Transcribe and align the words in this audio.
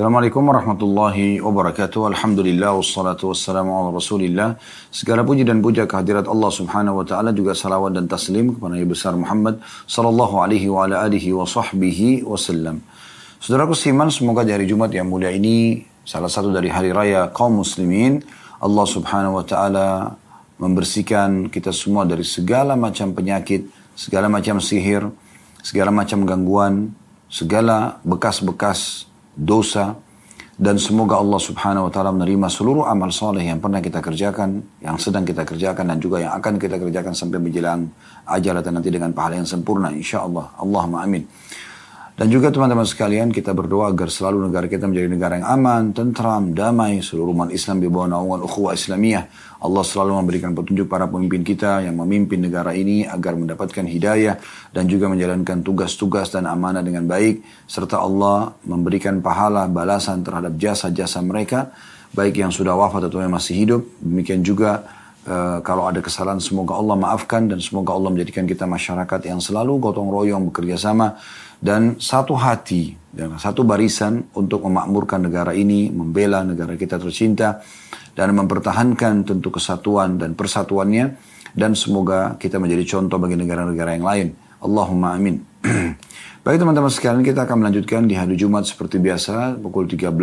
Assalamualaikum 0.00 0.48
warahmatullahi 0.48 1.44
wabarakatuh. 1.44 2.08
Alhamdulillah 2.16 2.72
wassalatu 2.72 3.36
wassalamu 3.36 3.68
ala 3.68 3.92
rasulillah. 3.92 4.56
Segala 4.88 5.28
puji 5.28 5.44
dan 5.44 5.60
puja 5.60 5.84
kehadirat 5.84 6.24
Allah 6.24 6.48
subhanahu 6.48 6.96
wa 6.96 7.04
ta'ala 7.04 7.36
juga 7.36 7.52
salawat 7.52 7.92
dan 7.92 8.08
taslim 8.08 8.56
kepada 8.56 8.80
Nabi 8.80 8.88
besar 8.88 9.12
Muhammad 9.12 9.60
sallallahu 9.84 10.40
alaihi 10.40 10.72
wa 10.72 10.88
ala 10.88 11.04
alihi 11.04 11.36
wa 11.36 11.44
sahbihi 11.44 12.24
wasallam. 12.24 12.80
Saudaraku 13.44 13.76
Siman, 13.76 14.08
semoga 14.08 14.40
di 14.40 14.56
hari 14.56 14.64
Jumat 14.64 14.88
yang 14.88 15.04
mulia 15.04 15.36
ini 15.36 15.84
salah 16.08 16.32
satu 16.32 16.48
dari 16.48 16.72
hari 16.72 16.96
raya 16.96 17.28
kaum 17.28 17.60
muslimin 17.60 18.24
Allah 18.56 18.88
subhanahu 18.88 19.36
wa 19.36 19.44
ta'ala 19.44 20.16
membersihkan 20.56 21.52
kita 21.52 21.76
semua 21.76 22.08
dari 22.08 22.24
segala 22.24 22.72
macam 22.72 23.12
penyakit, 23.12 23.68
segala 23.92 24.32
macam 24.32 24.64
sihir, 24.64 25.12
segala 25.60 25.92
macam 25.92 26.24
gangguan, 26.24 26.88
segala 27.28 28.00
bekas-bekas 28.00 29.09
dosa, 29.40 29.96
dan 30.60 30.76
semoga 30.76 31.16
Allah 31.16 31.40
subhanahu 31.40 31.88
wa 31.88 31.92
ta'ala 31.92 32.12
menerima 32.12 32.52
seluruh 32.52 32.84
amal 32.84 33.08
soleh 33.08 33.48
yang 33.48 33.64
pernah 33.64 33.80
kita 33.80 34.04
kerjakan, 34.04 34.60
yang 34.84 35.00
sedang 35.00 35.24
kita 35.24 35.48
kerjakan, 35.48 35.88
dan 35.88 35.96
juga 35.96 36.20
yang 36.20 36.36
akan 36.36 36.60
kita 36.60 36.76
kerjakan 36.76 37.16
sampai 37.16 37.40
menjelang 37.40 37.88
ajal 38.28 38.60
dan 38.60 38.76
nanti 38.76 38.92
dengan 38.92 39.16
pahala 39.16 39.40
yang 39.40 39.48
sempurna, 39.48 39.88
insya 39.88 40.20
Allah. 40.20 40.52
Allahumma 40.60 41.00
amin. 41.08 41.24
Dan 42.20 42.28
juga 42.28 42.52
teman-teman 42.52 42.84
sekalian 42.84 43.32
kita 43.32 43.56
berdoa 43.56 43.96
agar 43.96 44.12
selalu 44.12 44.52
negara 44.52 44.68
kita 44.68 44.84
menjadi 44.84 45.08
negara 45.08 45.40
yang 45.40 45.48
aman, 45.56 45.96
tentram, 45.96 46.52
damai, 46.52 47.00
seluruh 47.00 47.32
umat 47.32 47.48
Islam 47.48 47.80
di 47.80 47.88
bawah 47.88 48.12
naungan 48.12 48.44
ukhuwah 48.44 48.76
Islamiyah. 48.76 49.24
Allah 49.64 49.80
selalu 49.80 50.20
memberikan 50.20 50.52
petunjuk 50.52 50.84
para 50.84 51.08
pemimpin 51.08 51.40
kita 51.40 51.80
yang 51.80 51.96
memimpin 51.96 52.44
negara 52.44 52.76
ini 52.76 53.08
agar 53.08 53.40
mendapatkan 53.40 53.88
hidayah 53.88 54.36
dan 54.68 54.84
juga 54.84 55.08
menjalankan 55.08 55.64
tugas-tugas 55.64 56.28
dan 56.28 56.44
amanah 56.44 56.84
dengan 56.84 57.08
baik. 57.08 57.40
Serta 57.64 58.04
Allah 58.04 58.52
memberikan 58.68 59.24
pahala 59.24 59.64
balasan 59.64 60.20
terhadap 60.20 60.60
jasa-jasa 60.60 61.24
mereka, 61.24 61.72
baik 62.12 62.36
yang 62.36 62.52
sudah 62.52 62.76
wafat 62.76 63.08
atau 63.08 63.24
yang 63.24 63.32
masih 63.32 63.64
hidup. 63.64 63.80
Demikian 64.04 64.44
juga 64.44 65.00
Uh, 65.20 65.60
kalau 65.60 65.84
ada 65.84 66.00
kesalahan 66.00 66.40
semoga 66.40 66.72
Allah 66.80 66.96
maafkan 66.96 67.44
dan 67.44 67.60
semoga 67.60 67.92
Allah 67.92 68.08
menjadikan 68.08 68.48
kita 68.48 68.64
masyarakat 68.64 69.20
yang 69.28 69.36
selalu 69.36 69.76
gotong 69.76 70.08
royong 70.08 70.48
bekerja 70.48 70.80
sama 70.80 71.20
dan 71.60 72.00
satu 72.00 72.34
hati 72.34 72.96
dan 73.12 73.36
satu 73.36 73.66
barisan 73.66 74.32
untuk 74.32 74.64
memakmurkan 74.64 75.20
negara 75.28 75.52
ini, 75.52 75.92
membela 75.92 76.40
negara 76.46 76.78
kita 76.78 76.96
tercinta 76.96 77.60
dan 78.16 78.32
mempertahankan 78.32 79.26
tentu 79.28 79.52
kesatuan 79.52 80.16
dan 80.16 80.32
persatuannya 80.38 81.18
dan 81.52 81.74
semoga 81.74 82.38
kita 82.38 82.62
menjadi 82.62 82.98
contoh 82.98 83.18
bagi 83.18 83.36
negara-negara 83.36 83.90
yang 83.98 84.06
lain. 84.06 84.28
Allahumma 84.62 85.18
amin. 85.18 85.42
Baik 86.46 86.56
teman-teman 86.56 86.88
sekalian 86.88 87.20
kita 87.20 87.44
akan 87.44 87.66
melanjutkan 87.66 88.08
di 88.08 88.16
hari 88.16 88.32
Jumat 88.32 88.64
seperti 88.64 88.96
biasa 88.96 89.60
pukul 89.60 89.84
13.00 89.84 90.16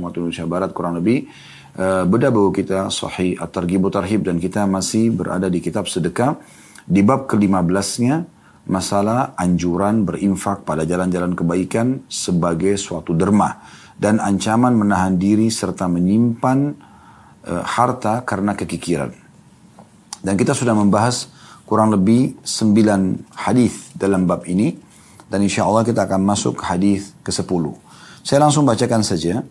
waktu 0.00 0.16
Indonesia 0.24 0.48
Barat 0.48 0.72
kurang 0.72 0.96
lebih 0.96 1.28
uh, 1.76 2.08
beda 2.08 2.32
buku 2.32 2.64
kita 2.64 2.88
Sahih 2.88 3.36
At-Targhib 3.36 3.84
Tarhib 3.92 4.24
dan 4.24 4.40
kita 4.40 4.64
masih 4.64 5.12
berada 5.12 5.52
di 5.52 5.60
kitab 5.60 5.84
sedekah 5.84 6.40
di 6.88 7.04
bab 7.04 7.28
ke-15-nya 7.28 8.33
masalah 8.64 9.36
anjuran 9.36 10.08
berinfak 10.08 10.64
pada 10.64 10.88
jalan-jalan 10.88 11.36
kebaikan 11.36 12.08
sebagai 12.08 12.80
suatu 12.80 13.12
derma 13.12 13.60
dan 13.94 14.18
ancaman 14.18 14.72
menahan 14.74 15.20
diri 15.20 15.52
serta 15.52 15.84
menyimpan 15.86 16.58
e, 17.44 17.52
harta 17.60 18.24
karena 18.24 18.56
kekikiran. 18.56 19.12
Dan 20.24 20.34
kita 20.40 20.56
sudah 20.56 20.72
membahas 20.72 21.28
kurang 21.68 21.92
lebih 21.92 22.40
sembilan 22.40 23.32
hadis 23.36 23.92
dalam 23.92 24.24
bab 24.24 24.48
ini 24.48 24.72
dan 25.28 25.44
insya 25.44 25.68
Allah 25.68 25.84
kita 25.84 26.08
akan 26.08 26.20
masuk 26.24 26.60
hadis 26.64 27.12
ke-10. 27.20 27.64
Saya 28.24 28.40
langsung 28.40 28.64
bacakan 28.64 29.04
saja. 29.04 29.44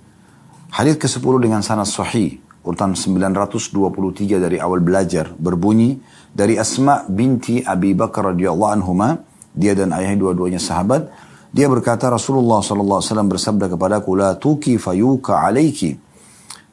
Hadis 0.74 0.98
ke-10 0.98 1.34
dengan 1.38 1.62
sanad 1.62 1.86
sahih 1.86 2.42
urutan 2.66 2.98
923 2.98 4.42
dari 4.42 4.58
awal 4.58 4.82
belajar 4.82 5.30
berbunyi 5.38 6.02
dari 6.33 6.61
Asma 6.61 7.05
binti 7.09 7.65
Abi 7.65 7.93
Bakar 7.97 8.35
radhiyallahu 8.35 8.73
anhuma 8.73 9.19
dia 9.55 9.75
dan 9.75 9.91
ayahnya 9.97 10.19
dua-duanya 10.21 10.61
sahabat 10.61 11.09
dia 11.51 11.67
berkata 11.67 12.13
Rasulullah 12.13 12.61
sallallahu 12.61 13.01
alaihi 13.01 13.11
wasallam 13.11 13.31
bersabda 13.33 13.67
kepadaku 13.73 14.11
la 14.15 14.37
tuki 14.37 14.77
fayuka 14.77 15.41
alaiki 15.43 15.97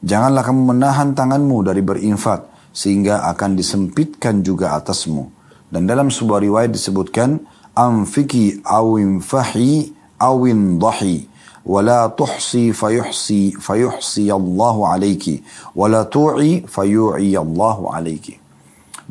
janganlah 0.04 0.44
kamu 0.44 0.76
menahan 0.76 1.16
tanganmu 1.16 1.64
dari 1.64 1.80
berinfak 1.80 2.72
sehingga 2.76 3.24
akan 3.32 3.56
disempitkan 3.56 4.44
juga 4.44 4.76
atasmu 4.76 5.32
dan 5.72 5.88
dalam 5.88 6.12
sebuah 6.12 6.44
riwayat 6.44 6.70
disebutkan 6.70 7.40
amfiki 7.72 8.60
awin 8.62 9.24
fahi 9.24 9.90
awin 10.20 10.76
dahi 10.76 11.36
ولا 11.66 12.06
تحصي 12.06 12.72
فيحصي 12.72 13.50
فيحصي 13.58 14.32
الله 14.32 14.76
عليك 14.88 15.42
ولا 15.74 16.02
توعي 16.02 16.62
فيوعي 16.70 17.38
الله 17.38 17.94
عليك 17.94 18.39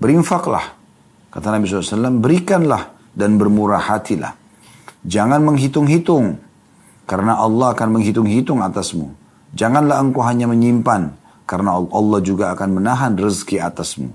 berinfaklah. 0.01 0.75
Kata 1.31 1.55
Nabi 1.55 1.71
SAW 1.71 2.19
berikanlah 2.19 2.91
dan 3.15 3.39
bermurah 3.39 3.79
hatilah 3.79 4.41
jangan 5.05 5.41
menghitung-hitung 5.45 6.37
karena 7.09 7.41
Allah 7.41 7.73
akan 7.75 7.89
menghitung-hitung 7.99 8.61
atasmu. 8.63 9.11
Janganlah 9.51 9.99
engkau 9.99 10.23
hanya 10.23 10.47
menyimpan 10.47 11.11
karena 11.43 11.75
Allah 11.75 12.21
juga 12.23 12.55
akan 12.55 12.79
menahan 12.79 13.13
rezeki 13.19 13.59
atasmu. 13.59 14.09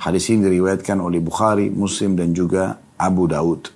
Hadis 0.00 0.32
ini 0.32 0.48
diriwayatkan 0.48 0.98
oleh 0.98 1.22
Bukhari 1.22 1.70
Muslim 1.70 2.18
dan 2.18 2.34
juga 2.34 2.80
Abu 2.98 3.30
Daud. 3.30 3.70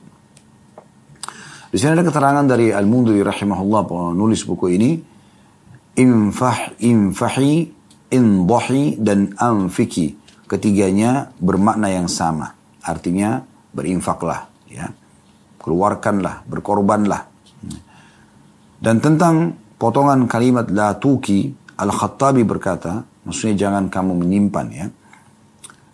Di 1.71 1.77
sini 1.79 1.95
ada 1.95 2.07
keterangan 2.07 2.43
dari 2.47 2.71
Al-Mundiri 2.71 3.23
rahimahullah 3.23 3.83
penulis 3.87 4.43
buku 4.47 4.67
ini. 4.75 4.91
Infah, 5.95 6.75
infahi, 6.83 7.71
indahi, 8.11 8.99
dan 8.99 9.31
anfiki. 9.39 10.19
Ketiganya 10.44 11.32
bermakna 11.41 11.88
yang 11.88 12.09
sama. 12.09 12.53
Artinya 12.84 13.41
berinfaklah. 13.72 14.49
Ya. 14.69 14.93
Keluarkanlah, 15.60 16.44
berkorbanlah. 16.44 17.25
Dan 18.77 19.00
tentang 19.00 19.56
potongan 19.81 20.28
kalimat 20.28 20.69
la 20.69 20.93
tuki, 21.00 21.49
Al-Khattabi 21.81 22.44
berkata, 22.44 23.00
maksudnya 23.25 23.56
jangan 23.69 23.88
kamu 23.88 24.12
menyimpan 24.21 24.66
ya. 24.69 24.87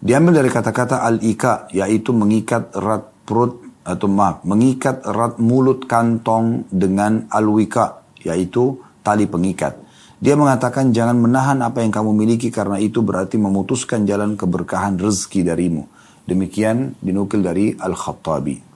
Diambil 0.00 0.43
dari 0.43 0.50
kata-kata 0.50 1.05
al-ika, 1.05 1.71
yaitu 1.71 2.10
mengikat 2.16 2.72
erat 2.75 3.12
perut 3.22 3.62
atau 3.84 4.09
maaf, 4.09 4.43
mengikat 4.49 5.05
erat 5.05 5.37
mulut 5.37 5.84
kantong 5.84 6.66
dengan 6.72 7.28
alwika, 7.31 8.03
yaitu 8.25 8.81
tali 9.05 9.28
pengikat. 9.28 9.77
Dia 10.21 10.37
mengatakan 10.37 10.93
jangan 10.93 11.17
menahan 11.17 11.65
apa 11.65 11.81
yang 11.81 11.89
kamu 11.89 12.13
miliki 12.13 12.53
karena 12.53 12.77
itu 12.77 13.01
berarti 13.01 13.41
memutuskan 13.41 14.05
jalan 14.05 14.37
keberkahan 14.37 15.01
rezeki 15.01 15.49
darimu. 15.49 15.89
Demikian 16.29 16.93
dinukil 17.01 17.41
dari 17.41 17.73
Al-Khattabi. 17.73 18.69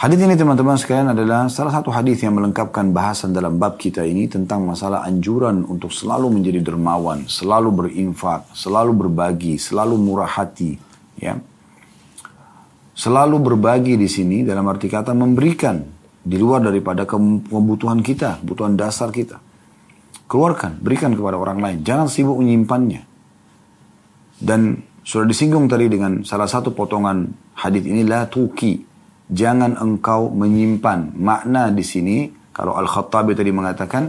Hadis 0.00 0.18
ini 0.18 0.32
teman-teman 0.32 0.80
sekalian 0.80 1.12
adalah 1.12 1.46
salah 1.52 1.76
satu 1.76 1.92
hadis 1.92 2.24
yang 2.24 2.34
melengkapkan 2.34 2.88
bahasan 2.88 3.36
dalam 3.36 3.60
bab 3.60 3.76
kita 3.76 4.00
ini 4.02 4.32
tentang 4.32 4.64
masalah 4.64 5.04
anjuran 5.04 5.62
untuk 5.68 5.92
selalu 5.92 6.40
menjadi 6.40 6.64
dermawan, 6.64 7.28
selalu 7.28 7.70
berinfak, 7.70 8.48
selalu 8.56 8.96
berbagi, 8.96 9.60
selalu 9.60 10.00
murah 10.00 10.26
hati, 10.26 10.74
ya. 11.20 11.36
Selalu 12.96 13.44
berbagi 13.44 14.00
di 14.00 14.08
sini 14.08 14.40
dalam 14.40 14.64
arti 14.72 14.88
kata 14.88 15.12
memberikan 15.12 15.84
di 16.24 16.40
luar 16.40 16.64
daripada 16.64 17.04
kebutuhan 17.04 18.00
kita, 18.00 18.40
kebutuhan 18.40 18.72
dasar 18.74 19.12
kita. 19.12 19.51
Keluarkan, 20.32 20.80
berikan 20.80 21.12
kepada 21.12 21.36
orang 21.36 21.60
lain. 21.60 21.78
Jangan 21.84 22.08
sibuk 22.08 22.40
menyimpannya. 22.40 23.04
Dan 24.40 24.80
sudah 25.04 25.28
disinggung 25.28 25.68
tadi 25.68 25.92
dengan 25.92 26.24
salah 26.24 26.48
satu 26.48 26.72
potongan 26.72 27.28
hadis 27.52 27.84
ini 27.84 28.00
la 28.00 28.24
tuki. 28.24 28.80
Jangan 29.28 29.76
engkau 29.76 30.32
menyimpan. 30.32 31.12
Makna 31.20 31.68
di 31.68 31.84
sini 31.84 32.32
kalau 32.48 32.80
Al-Khattabi 32.80 33.36
tadi 33.36 33.52
mengatakan 33.52 34.08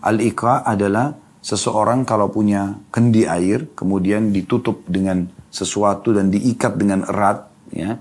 al-iqa 0.00 0.64
adalah 0.64 1.12
seseorang 1.44 2.08
kalau 2.08 2.32
punya 2.32 2.76
kendi 2.92 3.24
air 3.28 3.72
kemudian 3.72 4.32
ditutup 4.32 4.84
dengan 4.88 5.28
sesuatu 5.48 6.12
dan 6.12 6.28
diikat 6.28 6.76
dengan 6.76 7.06
erat 7.08 7.48
ya 7.72 7.96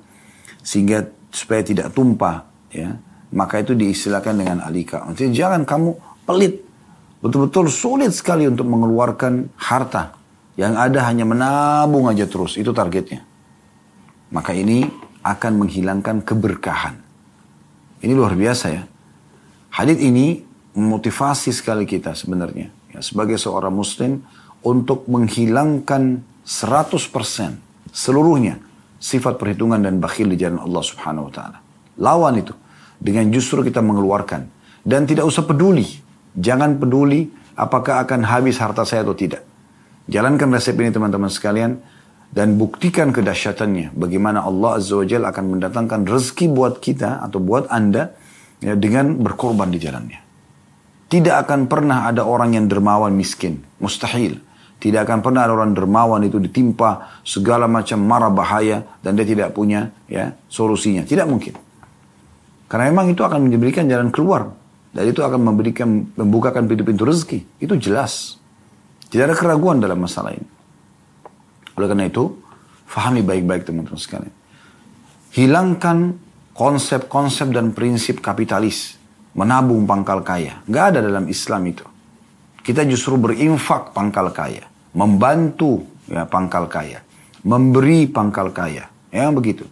sehingga 0.60 1.08
supaya 1.32 1.64
tidak 1.64 1.96
tumpah 1.96 2.44
ya 2.74 2.98
maka 3.32 3.64
itu 3.64 3.72
diistilahkan 3.78 4.36
dengan 4.36 4.58
alika 4.66 5.08
Maksudnya 5.08 5.32
jangan 5.32 5.64
kamu 5.64 5.90
pelit 6.28 6.67
betul-betul 7.22 7.72
sulit 7.72 8.14
sekali 8.14 8.46
untuk 8.46 8.68
mengeluarkan 8.70 9.54
harta. 9.58 10.18
Yang 10.58 10.74
ada 10.74 11.00
hanya 11.06 11.26
menabung 11.26 12.10
aja 12.10 12.26
terus. 12.26 12.58
Itu 12.58 12.74
targetnya. 12.74 13.22
Maka 14.34 14.58
ini 14.58 14.90
akan 15.22 15.52
menghilangkan 15.66 16.26
keberkahan. 16.26 16.98
Ini 18.02 18.14
luar 18.14 18.34
biasa 18.34 18.66
ya. 18.74 18.84
Hadits 19.74 20.02
ini 20.02 20.42
memotivasi 20.74 21.54
sekali 21.54 21.86
kita 21.86 22.18
sebenarnya. 22.18 22.74
Ya, 22.94 23.00
sebagai 23.06 23.38
seorang 23.38 23.74
muslim 23.74 24.26
untuk 24.66 25.06
menghilangkan 25.06 26.26
100% 26.42 27.94
seluruhnya 27.94 28.58
sifat 28.98 29.38
perhitungan 29.38 29.78
dan 29.82 30.02
bakhil 30.02 30.30
di 30.34 30.38
jalan 30.42 30.62
Allah 30.62 30.84
Subhanahu 30.86 31.30
wa 31.30 31.34
taala. 31.34 31.58
Lawan 32.02 32.36
itu. 32.42 32.54
Dengan 32.98 33.30
justru 33.30 33.62
kita 33.62 33.82
mengeluarkan. 33.86 34.50
Dan 34.82 35.06
tidak 35.06 35.30
usah 35.30 35.46
peduli 35.46 35.86
Jangan 36.38 36.78
peduli 36.78 37.26
apakah 37.58 38.06
akan 38.06 38.22
habis 38.30 38.62
harta 38.62 38.86
saya 38.86 39.02
atau 39.02 39.18
tidak. 39.18 39.42
Jalankan 40.08 40.54
resep 40.54 40.78
ini 40.78 40.94
teman-teman 40.94 41.28
sekalian 41.28 41.82
dan 42.32 42.56
buktikan 42.56 43.10
kedahsyatannya. 43.12 43.98
Bagaimana 43.98 44.46
Allah 44.46 44.80
Azza 44.80 44.96
wa 44.96 45.04
Jalla 45.04 45.34
akan 45.34 45.58
mendatangkan 45.58 46.06
rezeki 46.06 46.46
buat 46.54 46.80
kita 46.80 47.26
atau 47.26 47.42
buat 47.42 47.68
anda 47.74 48.16
ya, 48.62 48.78
dengan 48.78 49.18
berkorban 49.20 49.68
di 49.74 49.82
jalannya. 49.82 50.20
Tidak 51.08 51.36
akan 51.48 51.72
pernah 51.72 52.06
ada 52.06 52.28
orang 52.28 52.56
yang 52.56 52.68
dermawan 52.68 53.16
miskin. 53.16 53.64
Mustahil. 53.80 54.44
Tidak 54.78 55.02
akan 55.02 55.26
pernah 55.26 55.50
ada 55.50 55.58
orang 55.58 55.74
dermawan 55.74 56.22
itu 56.22 56.38
ditimpa 56.38 57.24
segala 57.26 57.66
macam 57.66 57.98
marah 57.98 58.30
bahaya 58.30 58.86
dan 59.02 59.18
dia 59.18 59.26
tidak 59.26 59.56
punya 59.58 59.90
ya 60.06 60.38
solusinya. 60.52 61.02
Tidak 61.02 61.26
mungkin. 61.26 61.58
Karena 62.68 62.92
memang 62.92 63.10
itu 63.10 63.24
akan 63.24 63.48
memberikan 63.48 63.88
jalan 63.88 64.12
keluar. 64.14 64.52
Dan 64.98 65.14
itu 65.14 65.22
akan 65.22 65.54
memberikan, 65.54 66.10
membukakan 66.18 66.66
pintu-pintu 66.66 67.06
rezeki. 67.06 67.62
Itu 67.62 67.78
jelas. 67.78 68.42
Tidak 69.14 69.30
ada 69.30 69.38
keraguan 69.38 69.78
dalam 69.78 70.02
masalah 70.02 70.34
ini. 70.34 70.50
Oleh 71.78 71.86
karena 71.86 72.10
itu, 72.10 72.34
fahami 72.90 73.22
baik-baik 73.22 73.70
teman-teman 73.70 74.02
sekalian. 74.02 74.34
Hilangkan 75.38 76.18
konsep-konsep 76.58 77.54
dan 77.54 77.78
prinsip 77.78 78.26
kapitalis. 78.26 78.98
Menabung 79.38 79.86
pangkal 79.86 80.26
kaya. 80.26 80.66
Nggak 80.66 80.86
ada 80.90 81.00
dalam 81.06 81.30
Islam 81.30 81.62
itu. 81.70 81.86
Kita 82.66 82.82
justru 82.90 83.22
berinfak 83.22 83.94
pangkal 83.94 84.34
kaya. 84.34 84.66
Membantu 84.98 85.86
ya 86.10 86.26
pangkal 86.26 86.66
kaya. 86.66 87.06
Memberi 87.46 88.10
pangkal 88.10 88.50
kaya. 88.50 88.90
Ya 89.14 89.30
begitu. 89.30 89.70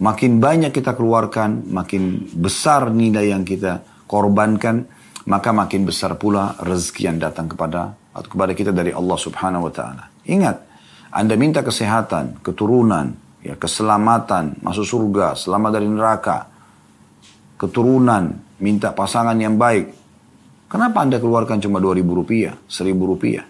Makin 0.00 0.40
banyak 0.40 0.72
kita 0.72 0.96
keluarkan, 0.96 1.68
makin 1.68 2.32
besar 2.32 2.88
nilai 2.88 3.28
yang 3.28 3.44
kita 3.44 3.97
korbankan, 4.08 4.88
maka 5.28 5.52
makin 5.52 5.84
besar 5.84 6.16
pula 6.16 6.56
rezeki 6.56 7.12
yang 7.12 7.18
datang 7.20 7.52
kepada 7.52 7.92
atau 8.16 8.28
kepada 8.32 8.56
kita 8.56 8.72
dari 8.72 8.90
Allah 8.90 9.18
Subhanahu 9.20 9.68
wa 9.68 9.72
taala. 9.72 10.08
Ingat, 10.24 10.56
Anda 11.12 11.36
minta 11.36 11.60
kesehatan, 11.60 12.40
keturunan, 12.40 13.12
ya 13.44 13.54
keselamatan, 13.54 14.64
masuk 14.64 14.88
surga, 14.88 15.36
selamat 15.36 15.70
dari 15.76 15.86
neraka, 15.86 16.48
keturunan, 17.60 18.32
minta 18.58 18.96
pasangan 18.96 19.36
yang 19.36 19.60
baik. 19.60 19.92
Kenapa 20.68 21.04
Anda 21.04 21.20
keluarkan 21.20 21.60
cuma 21.60 21.80
2000 21.80 22.04
rupiah, 22.04 22.56
1000 22.68 22.92
rupiah? 22.96 23.44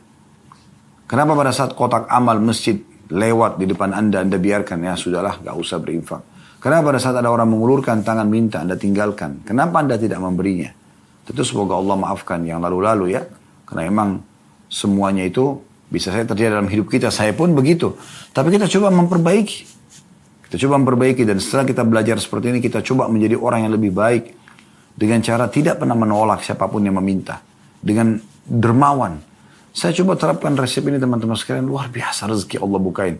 Kenapa 1.08 1.32
pada 1.34 1.50
saat 1.50 1.72
kotak 1.72 2.04
amal 2.12 2.38
masjid 2.38 2.78
lewat 3.08 3.56
di 3.56 3.64
depan 3.64 3.96
Anda, 3.96 4.22
Anda 4.22 4.36
biarkan, 4.36 4.84
ya 4.84 4.94
sudahlah, 4.94 5.40
gak 5.40 5.56
usah 5.56 5.80
berinfak. 5.80 6.22
Kenapa 6.58 6.90
pada 6.90 6.98
saat 6.98 7.14
ada 7.14 7.30
orang 7.30 7.54
mengulurkan 7.54 8.02
tangan 8.02 8.26
minta, 8.26 8.66
Anda 8.66 8.74
tinggalkan? 8.74 9.46
Kenapa 9.46 9.78
Anda 9.78 9.94
tidak 9.94 10.18
memberinya? 10.18 10.74
Tentu 11.22 11.46
semoga 11.46 11.78
Allah 11.78 11.94
maafkan 11.94 12.42
yang 12.42 12.58
lalu-lalu 12.58 13.14
ya. 13.14 13.22
Karena 13.62 13.86
memang 13.86 14.18
semuanya 14.66 15.22
itu 15.22 15.62
bisa 15.86 16.10
saya 16.10 16.26
terjadi 16.26 16.58
dalam 16.58 16.66
hidup 16.66 16.90
kita. 16.90 17.14
Saya 17.14 17.30
pun 17.30 17.54
begitu. 17.54 17.94
Tapi 18.34 18.50
kita 18.50 18.66
coba 18.66 18.90
memperbaiki. 18.90 19.58
Kita 20.50 20.56
coba 20.66 20.80
memperbaiki 20.82 21.22
dan 21.28 21.38
setelah 21.38 21.68
kita 21.68 21.84
belajar 21.84 22.16
seperti 22.18 22.56
ini 22.56 22.58
kita 22.64 22.80
coba 22.80 23.06
menjadi 23.06 23.38
orang 23.38 23.68
yang 23.68 23.72
lebih 23.78 23.92
baik. 23.94 24.34
Dengan 24.98 25.22
cara 25.22 25.46
tidak 25.46 25.78
pernah 25.78 25.94
menolak 25.94 26.42
siapa 26.42 26.66
pun 26.66 26.82
yang 26.82 26.98
meminta. 26.98 27.38
Dengan 27.78 28.18
dermawan. 28.42 29.20
Saya 29.70 29.94
coba 29.94 30.18
terapkan 30.18 30.58
resep 30.58 30.82
ini 30.90 30.98
teman-teman 30.98 31.38
sekalian. 31.38 31.70
Luar 31.70 31.86
biasa 31.86 32.26
rezeki 32.26 32.58
Allah 32.58 32.80
bukain. 32.82 33.16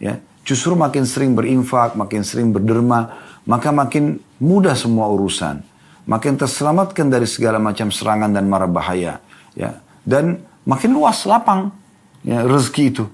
Ya, 0.00 0.16
Justru 0.44 0.72
makin 0.74 1.04
sering 1.04 1.36
berinfak, 1.36 1.94
makin 1.94 2.24
sering 2.24 2.50
berderma, 2.50 3.12
maka 3.44 3.70
makin 3.70 4.18
mudah 4.40 4.74
semua 4.74 5.08
urusan. 5.12 5.62
Makin 6.08 6.40
terselamatkan 6.40 7.06
dari 7.12 7.28
segala 7.28 7.60
macam 7.60 7.92
serangan 7.92 8.32
dan 8.32 8.48
mara 8.48 8.66
bahaya. 8.66 9.20
Ya. 9.54 9.78
Dan 10.02 10.42
makin 10.64 10.96
luas 10.96 11.22
lapang 11.28 11.70
ya, 12.24 12.42
rezeki 12.42 12.84
itu. 12.90 13.04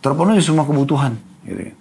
Terpenuhi 0.00 0.40
semua 0.40 0.64
kebutuhan. 0.64 1.18
Gitu. 1.44 1.74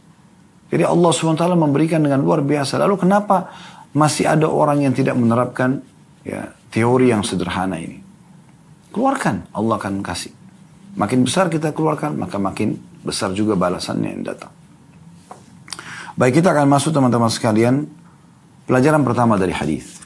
Jadi 0.72 0.84
Allah 0.88 1.12
SWT 1.12 1.44
memberikan 1.56 2.00
dengan 2.00 2.24
luar 2.24 2.42
biasa. 2.42 2.80
Lalu 2.80 2.96
kenapa 2.96 3.52
masih 3.92 4.28
ada 4.28 4.48
orang 4.48 4.88
yang 4.88 4.94
tidak 4.96 5.20
menerapkan 5.20 5.84
ya, 6.24 6.52
teori 6.72 7.12
yang 7.12 7.22
sederhana 7.28 7.76
ini? 7.76 8.00
Keluarkan, 8.92 9.52
Allah 9.56 9.76
akan 9.80 10.04
kasih. 10.04 10.32
Makin 11.00 11.24
besar 11.24 11.48
kita 11.48 11.72
keluarkan, 11.72 12.20
maka 12.20 12.36
makin 12.36 12.76
besar 13.04 13.32
juga 13.32 13.56
balasannya 13.56 14.20
yang 14.20 14.24
datang. 14.28 14.52
Baik 16.22 16.38
kita 16.38 16.54
akan 16.54 16.70
masuk 16.70 16.94
teman-teman 16.94 17.34
sekalian 17.34 17.90
pelajaran 18.70 19.02
pertama 19.02 19.42
dari 19.42 19.58
hadis 19.58 20.06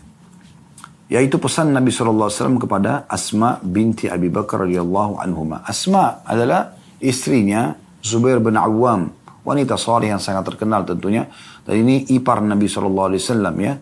yaitu 1.11 1.35
pesan 1.35 1.75
Nabi 1.75 1.91
SAW 1.91 2.55
kepada 2.55 3.03
Asma 3.11 3.59
binti 3.59 4.07
Abi 4.07 4.31
Bakar 4.31 4.63
radhiyallahu 4.63 5.19
anhuma. 5.19 5.59
Asma 5.67 6.23
adalah 6.23 6.71
istrinya 7.03 7.75
Zubair 7.99 8.39
bin 8.39 8.55
Awam, 8.55 9.11
wanita 9.43 9.75
salih 9.75 10.15
yang 10.15 10.23
sangat 10.23 10.55
terkenal 10.55 10.87
tentunya. 10.87 11.27
Dan 11.67 11.83
ini 11.83 12.07
ipar 12.15 12.39
Nabi 12.39 12.65
SAW 12.65 13.11
ya, 13.59 13.75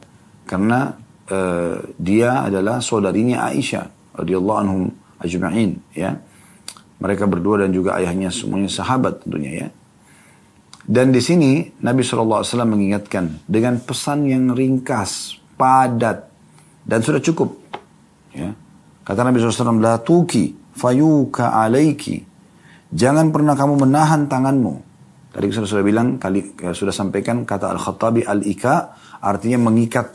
karena 0.50 0.90
uh, 1.30 1.76
dia 2.02 2.50
adalah 2.50 2.82
saudarinya 2.82 3.46
Aisyah 3.46 4.18
radhiyallahu 4.20 4.58
anhum 4.58 4.82
ajma'in 5.22 5.80
ya. 5.96 6.18
Mereka 6.98 7.30
berdua 7.30 7.62
dan 7.62 7.70
juga 7.76 8.00
ayahnya 8.02 8.34
semuanya 8.34 8.74
sahabat 8.74 9.22
tentunya 9.22 9.52
ya. 9.54 9.68
Dan 10.84 11.16
di 11.16 11.24
sini 11.24 11.64
Nabi 11.80 12.04
SAW 12.04 12.44
mengingatkan 12.68 13.48
dengan 13.48 13.80
pesan 13.80 14.28
yang 14.28 14.52
ringkas, 14.52 15.40
padat, 15.56 16.28
dan 16.84 17.00
sudah 17.00 17.24
cukup. 17.24 17.56
Ya. 18.36 18.52
Kata 19.04 19.24
Nabi 19.24 19.40
SAW, 19.40 19.80
La 19.80 20.00
tuki 20.04 20.52
fayuka 20.76 21.56
alaiki. 21.56 22.20
Jangan 22.94 23.32
pernah 23.32 23.56
kamu 23.56 23.88
menahan 23.88 24.28
tanganmu. 24.28 24.74
Tadi 25.34 25.50
saya 25.50 25.66
sudah 25.66 25.86
bilang, 25.88 26.22
kali 26.22 26.54
ya, 26.62 26.78
sudah 26.78 26.94
sampaikan 26.94 27.42
kata 27.42 27.74
Al-Khattabi 27.74 28.22
al-ika, 28.28 28.94
artinya 29.18 29.66
mengikat. 29.66 30.14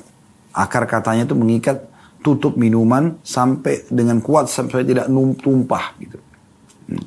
Akar 0.54 0.86
katanya 0.86 1.26
itu 1.26 1.34
mengikat 1.34 1.90
tutup 2.22 2.54
minuman 2.58 3.18
sampai 3.22 3.86
dengan 3.90 4.18
kuat 4.18 4.50
sampai 4.50 4.82
tidak 4.86 5.06
tumpah 5.38 5.84
gitu. 6.02 6.18
Hmm. 6.90 7.04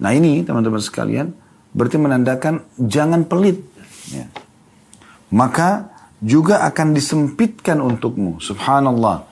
Nah 0.00 0.10
ini 0.12 0.44
teman-teman 0.44 0.80
sekalian, 0.80 1.32
berarti 1.78 1.96
menandakan 2.02 2.66
jangan 2.74 3.22
pelit. 3.30 3.62
Ya. 4.10 4.26
Maka 5.30 5.94
juga 6.18 6.66
akan 6.66 6.98
disempitkan 6.98 7.78
untukmu. 7.78 8.42
Subhanallah. 8.42 9.30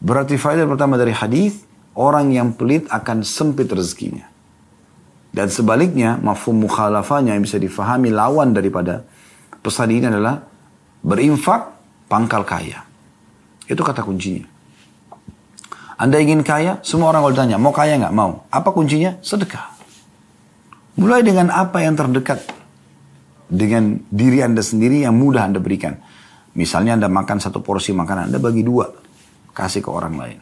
Berarti 0.00 0.40
faedah 0.40 0.64
pertama 0.64 0.96
dari 0.96 1.12
hadis 1.12 1.60
orang 1.92 2.32
yang 2.32 2.56
pelit 2.56 2.88
akan 2.88 3.20
sempit 3.20 3.68
rezekinya. 3.68 4.24
Dan 5.30 5.52
sebaliknya, 5.52 6.16
mafhum 6.18 6.64
mukhalafahnya 6.64 7.36
yang 7.36 7.44
bisa 7.44 7.60
difahami 7.60 8.08
lawan 8.10 8.56
daripada 8.56 9.04
pesan 9.60 9.92
ini 9.92 10.08
adalah 10.08 10.42
berinfak 11.04 11.76
pangkal 12.10 12.42
kaya. 12.42 12.82
Itu 13.68 13.84
kata 13.84 14.02
kuncinya. 14.02 14.48
Anda 16.00 16.16
ingin 16.16 16.40
kaya, 16.40 16.80
semua 16.80 17.12
orang 17.12 17.22
kalau 17.28 17.34
ditanya, 17.36 17.56
mau 17.60 17.70
kaya 17.70 18.00
nggak? 18.00 18.14
Mau. 18.16 18.42
Apa 18.48 18.72
kuncinya? 18.72 19.20
Sedekah. 19.20 19.79
Mulai 20.98 21.22
dengan 21.22 21.54
apa 21.54 21.84
yang 21.84 21.94
terdekat 21.94 22.42
dengan 23.50 23.98
diri 24.10 24.42
Anda 24.42 24.62
sendiri 24.62 25.02
yang 25.02 25.18
mudah 25.18 25.50
Anda 25.50 25.58
berikan. 25.58 25.98
Misalnya 26.54 26.98
Anda 26.98 27.06
makan 27.06 27.38
satu 27.38 27.62
porsi 27.62 27.94
makanan, 27.94 28.30
Anda 28.30 28.38
bagi 28.42 28.66
dua, 28.66 28.90
kasih 29.54 29.86
ke 29.86 29.90
orang 29.90 30.14
lain. 30.18 30.38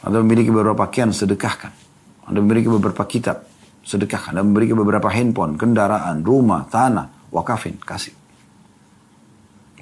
Anda 0.00 0.24
memiliki 0.24 0.48
beberapa 0.48 0.88
pakaian, 0.88 1.12
sedekahkan. 1.12 1.72
Anda 2.24 2.40
memiliki 2.40 2.72
beberapa 2.72 3.04
kitab, 3.04 3.44
sedekahkan. 3.84 4.32
Anda 4.32 4.44
memiliki 4.44 4.72
beberapa 4.72 5.12
handphone, 5.12 5.60
kendaraan, 5.60 6.24
rumah, 6.24 6.64
tanah, 6.72 7.28
wakafin, 7.28 7.76
kasih. 7.76 8.16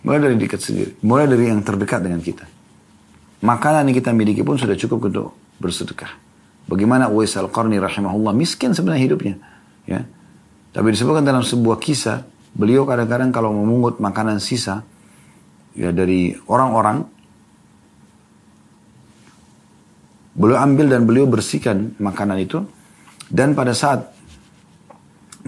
Mulai 0.03 0.19
dari 0.19 0.35
dekat 0.39 0.61
sendiri, 0.63 0.91
mulai 1.07 1.27
dari 1.31 1.51
yang 1.51 1.63
terdekat 1.63 2.03
dengan 2.03 2.23
kita. 2.23 2.47
Makanan 3.39 3.91
yang 3.91 3.97
kita 4.03 4.11
miliki 4.11 4.43
pun 4.43 4.59
sudah 4.59 4.75
cukup 4.75 5.11
untuk 5.11 5.35
bersedekah. 5.63 6.28
Bagaimana 6.69 7.09
Uwais 7.09 7.33
Al-Qarni 7.33 7.81
rahimahullah 7.81 8.37
miskin 8.37 8.77
sebenarnya 8.77 9.03
hidupnya. 9.09 9.35
Ya. 9.89 10.05
Tapi 10.77 10.93
disebutkan 10.93 11.25
dalam 11.25 11.41
sebuah 11.41 11.81
kisah, 11.81 12.29
beliau 12.53 12.85
kadang-kadang 12.85 13.33
kalau 13.33 13.57
memungut 13.57 13.97
makanan 14.05 14.37
sisa 14.37 14.85
ya 15.73 15.89
dari 15.97 16.37
orang-orang, 16.45 17.09
beliau 20.37 20.61
ambil 20.61 20.93
dan 20.93 21.09
beliau 21.09 21.25
bersihkan 21.25 21.97
makanan 21.97 22.37
itu. 22.45 22.61
Dan 23.33 23.57
pada 23.57 23.73
saat 23.73 24.13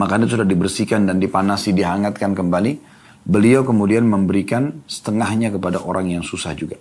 makanan 0.01 0.25
itu 0.25 0.41
sudah 0.41 0.49
dibersihkan 0.49 1.05
dan 1.05 1.21
dipanasi, 1.21 1.77
dihangatkan 1.77 2.33
kembali, 2.33 2.81
beliau 3.29 3.61
kemudian 3.61 4.09
memberikan 4.09 4.81
setengahnya 4.89 5.53
kepada 5.53 5.85
orang 5.85 6.09
yang 6.09 6.25
susah 6.25 6.57
juga. 6.57 6.81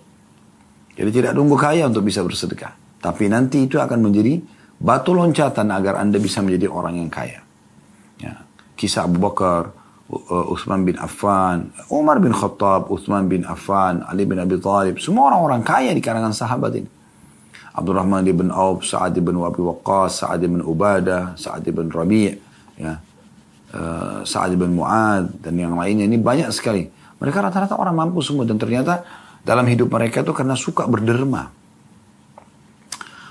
Jadi 0.96 1.10
tidak 1.12 1.36
tunggu 1.36 1.60
kaya 1.60 1.88
untuk 1.88 2.08
bisa 2.08 2.24
bersedekah. 2.24 2.89
Tapi 3.00 3.32
nanti 3.32 3.64
itu 3.64 3.80
akan 3.80 3.98
menjadi 4.04 4.40
batu 4.76 5.16
loncatan 5.16 5.72
agar 5.72 6.00
Anda 6.00 6.20
bisa 6.20 6.44
menjadi 6.44 6.68
orang 6.68 7.00
yang 7.00 7.10
kaya. 7.12 7.40
Ya. 8.20 8.44
Kisah 8.76 9.08
Abu 9.08 9.20
Bakar, 9.20 9.72
Uthman 10.28 10.82
bin 10.84 11.00
Affan, 11.00 11.70
Umar 11.88 12.20
bin 12.20 12.34
Khattab, 12.36 12.92
Uthman 12.92 13.30
bin 13.30 13.46
Affan, 13.48 14.02
Ali 14.04 14.26
bin 14.26 14.42
Abi 14.42 14.58
Thalib, 14.58 14.98
semua 14.98 15.30
orang-orang 15.30 15.62
kaya 15.62 15.90
di 15.94 16.02
kalangan 16.02 16.34
sahabat 16.34 16.72
ini. 16.76 16.90
Abdurrahman 17.70 18.26
ibn 18.26 18.50
Auf, 18.50 18.82
Sa'ad 18.82 19.14
ibn 19.14 19.38
Wabi 19.38 19.62
Waqqas, 19.62 20.26
Sa'ad 20.26 20.42
ibn 20.42 20.58
Ubadah, 20.58 21.38
Sa'ad 21.38 21.62
ibn 21.70 21.86
Rabi' 21.86 22.34
ya. 22.82 22.98
Uh, 23.70 24.26
Sa'ad 24.26 24.50
ibn 24.58 24.74
Mu'ad 24.74 25.38
dan 25.38 25.54
yang 25.54 25.78
lainnya 25.78 26.02
ini 26.02 26.18
banyak 26.18 26.50
sekali. 26.50 26.90
Mereka 27.22 27.38
rata-rata 27.38 27.78
orang 27.78 27.94
mampu 27.94 28.18
semua 28.26 28.42
dan 28.42 28.58
ternyata 28.58 29.06
dalam 29.46 29.62
hidup 29.70 29.86
mereka 29.86 30.26
itu 30.26 30.34
karena 30.34 30.58
suka 30.58 30.90
berderma. 30.90 31.59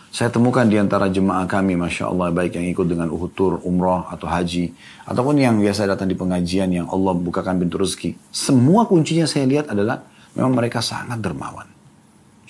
Saya 0.09 0.33
temukan 0.33 0.65
di 0.65 0.73
antara 0.81 1.05
jemaah 1.05 1.45
kami, 1.45 1.77
Masya 1.77 2.09
Allah, 2.09 2.33
baik 2.33 2.57
yang 2.57 2.65
ikut 2.73 2.87
dengan 2.89 3.13
uhud 3.13 3.31
tur, 3.37 3.61
umrah, 3.61 4.09
atau 4.09 4.25
haji, 4.25 4.73
ataupun 5.05 5.37
yang 5.37 5.61
biasa 5.61 5.85
datang 5.85 6.09
di 6.09 6.17
pengajian 6.17 6.73
yang 6.73 6.89
Allah 6.89 7.13
bukakan 7.13 7.61
pintu 7.61 7.77
rezeki. 7.77 8.17
Semua 8.33 8.89
kuncinya 8.89 9.29
saya 9.29 9.45
lihat 9.45 9.69
adalah 9.69 10.01
memang 10.33 10.57
mereka 10.57 10.81
sangat 10.81 11.21
dermawan. 11.21 11.69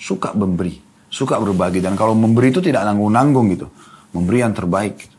Suka 0.00 0.32
memberi, 0.32 0.80
suka 1.12 1.36
berbagi. 1.36 1.84
Dan 1.84 2.00
kalau 2.00 2.16
memberi 2.16 2.48
itu 2.48 2.64
tidak 2.64 2.80
nanggung-nanggung 2.88 3.52
gitu. 3.52 3.68
Memberi 4.16 4.40
yang 4.40 4.56
terbaik. 4.56 4.96
Gitu. 4.96 5.16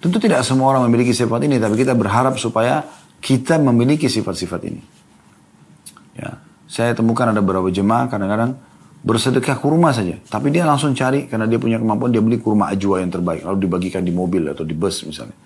Tentu 0.00 0.16
tidak 0.16 0.48
semua 0.48 0.72
orang 0.72 0.88
memiliki 0.88 1.12
sifat 1.12 1.44
ini, 1.44 1.60
tapi 1.60 1.76
kita 1.76 1.92
berharap 1.92 2.40
supaya 2.40 2.88
kita 3.20 3.60
memiliki 3.60 4.08
sifat-sifat 4.08 4.60
ini. 4.64 4.80
Ya, 6.16 6.40
saya 6.64 6.96
temukan 6.96 7.28
ada 7.28 7.44
beberapa 7.44 7.68
jemaah 7.68 8.08
kadang-kadang 8.08 8.56
bersedekah 9.02 9.58
kurma 9.60 9.92
saja, 9.92 10.16
tapi 10.28 10.48
dia 10.54 10.64
langsung 10.64 10.96
cari 10.96 11.28
karena 11.28 11.44
dia 11.44 11.60
punya 11.60 11.76
kemampuan 11.76 12.10
dia 12.10 12.22
beli 12.22 12.40
kurma 12.40 12.72
ajwa 12.72 13.02
yang 13.02 13.12
terbaik 13.12 13.44
lalu 13.44 13.68
dibagikan 13.68 14.02
di 14.02 14.10
mobil 14.10 14.46
atau 14.50 14.64
di 14.64 14.72
bus 14.72 15.04
misalnya. 15.04 15.36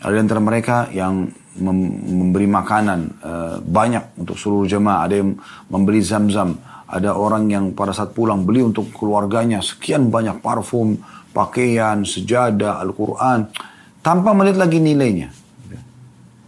Ada 0.00 0.12
di 0.16 0.20
antara 0.20 0.40
mereka 0.40 0.88
yang 0.96 1.28
memberi 1.60 2.48
makanan 2.48 3.00
uh, 3.20 3.56
banyak 3.60 4.16
untuk 4.16 4.38
seluruh 4.38 4.64
jemaah, 4.64 5.04
ada 5.04 5.20
yang 5.20 5.36
membeli 5.68 6.00
zam-zam, 6.00 6.56
ada 6.88 7.12
orang 7.12 7.50
yang 7.52 7.64
pada 7.76 7.92
saat 7.92 8.16
pulang 8.16 8.46
beli 8.46 8.64
untuk 8.64 8.88
keluarganya 8.96 9.60
sekian 9.60 10.08
banyak 10.08 10.40
parfum, 10.40 10.96
pakaian, 11.36 12.00
sejadah, 12.06 12.80
Al-Quran, 12.80 13.52
tanpa 14.00 14.32
melihat 14.32 14.64
lagi 14.64 14.80
nilainya. 14.80 15.28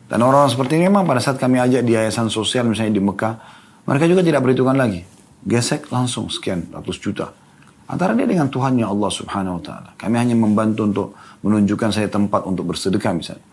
Dan 0.09 0.19
orang-orang 0.21 0.52
seperti 0.52 0.76
ini 0.76 0.93
memang 0.93 1.09
pada 1.09 1.21
saat 1.25 1.41
kami 1.41 1.57
ajak 1.57 1.83
di 1.85 1.97
yayasan 1.97 2.29
sosial 2.29 2.69
misalnya 2.69 2.97
di 2.97 3.05
Mekah, 3.05 3.35
mereka 3.85 4.05
juga 4.09 4.21
tidak 4.21 4.45
berhitungan 4.45 4.76
lagi. 4.76 5.12
Gesek 5.42 5.90
langsung 5.90 6.30
sekian 6.30 6.70
ratus 6.70 7.02
juta. 7.02 7.34
Antara 7.90 8.14
dia 8.14 8.25
dengan 8.25 8.46
Tuhannya 8.46 8.87
Allah 8.87 9.11
subhanahu 9.11 9.58
wa 9.58 9.62
ta'ala. 9.62 9.90
Kami 9.99 10.16
hanya 10.16 10.38
membantu 10.38 10.87
untuk 10.87 11.08
menunjukkan 11.42 11.90
saya 11.90 12.08
tempat 12.08 12.46
untuk 12.46 12.70
bersedekah 12.72 13.12
misalnya. 13.12 13.44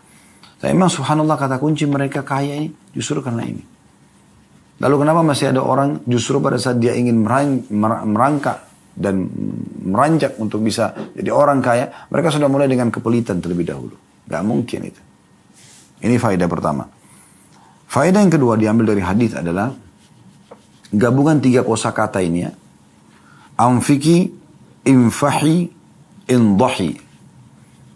Tapi 0.62 0.72
memang 0.76 0.92
subhanallah 0.92 1.36
kata 1.36 1.58
kunci 1.58 1.90
mereka 1.90 2.22
kaya 2.22 2.56
ini 2.56 2.70
justru 2.94 3.20
karena 3.20 3.44
ini. 3.44 3.64
Lalu 4.80 4.96
kenapa 4.96 5.26
masih 5.26 5.52
ada 5.52 5.60
orang 5.60 6.00
justru 6.08 6.40
pada 6.40 6.56
saat 6.56 6.80
dia 6.80 6.96
ingin 6.96 7.20
merangkak 8.08 8.64
dan 8.96 9.28
meranjak 9.84 10.40
untuk 10.40 10.64
bisa 10.64 10.96
jadi 11.16 11.32
orang 11.36 11.60
kaya, 11.60 12.08
mereka 12.08 12.32
sudah 12.32 12.48
mulai 12.48 12.68
dengan 12.72 12.92
kepelitan 12.92 13.44
terlebih 13.44 13.68
dahulu. 13.68 13.96
Gak 14.30 14.44
mungkin 14.46 14.80
itu. 14.88 15.02
Ini 16.00 16.16
faedah 16.16 16.48
pertama. 16.48 16.88
Faedah 17.90 18.24
yang 18.24 18.32
kedua 18.32 18.56
diambil 18.56 18.96
dari 18.96 19.04
hadis 19.04 19.36
adalah 19.36 19.74
gabungan 20.94 21.42
tiga 21.42 21.62
kosakata 21.66 22.22
ini 22.22 22.46
ya. 22.46 22.52
Amfiki, 23.60 24.32
infahi, 24.88 25.68
indahi. 26.32 26.92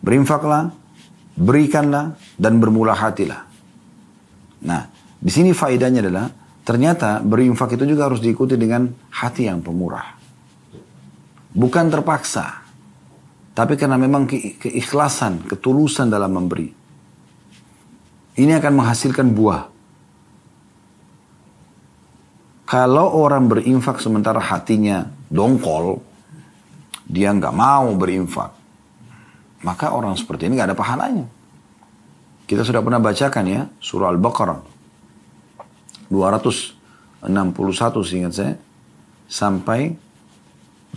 Berinfaklah, 0.03 0.75
berikanlah, 1.39 2.19
dan 2.35 2.59
bermula 2.59 2.91
hatilah. 2.91 3.47
Nah, 4.67 4.83
di 5.23 5.31
sini 5.31 5.55
faedahnya 5.55 6.03
adalah 6.03 6.27
Ternyata 6.63 7.19
berinfak 7.19 7.75
itu 7.75 7.83
juga 7.83 8.07
harus 8.07 8.23
diikuti 8.23 8.55
dengan 8.55 8.88
hati 9.12 9.51
yang 9.51 9.59
pemurah. 9.59 10.15
Bukan 11.51 11.91
terpaksa. 11.91 12.63
Tapi 13.53 13.77
karena 13.77 14.00
memang 14.00 14.25
ke 14.25 14.57
keikhlasan, 14.57 15.45
ketulusan 15.45 16.09
dalam 16.09 16.31
memberi. 16.33 16.71
Ini 18.33 18.57
akan 18.57 18.73
menghasilkan 18.73 19.27
buah. 19.35 19.69
Kalau 22.74 23.22
orang 23.22 23.46
berinfak 23.46 24.01
sementara 24.01 24.42
hatinya 24.42 25.06
dongkol, 25.30 26.01
dia 27.06 27.30
nggak 27.30 27.53
mau 27.53 27.94
berinfak. 27.94 28.50
Maka 29.62 29.94
orang 29.94 30.18
seperti 30.18 30.50
ini 30.50 30.58
nggak 30.58 30.74
ada 30.74 30.77
pahalanya. 30.77 31.30
Kita 32.50 32.65
sudah 32.65 32.82
pernah 32.82 32.98
bacakan 32.98 33.46
ya, 33.46 33.70
surah 33.77 34.10
Al-Baqarah 34.10 34.58
261 36.10 38.10
seingat 38.10 38.34
saya 38.34 38.58
sampai 39.30 39.94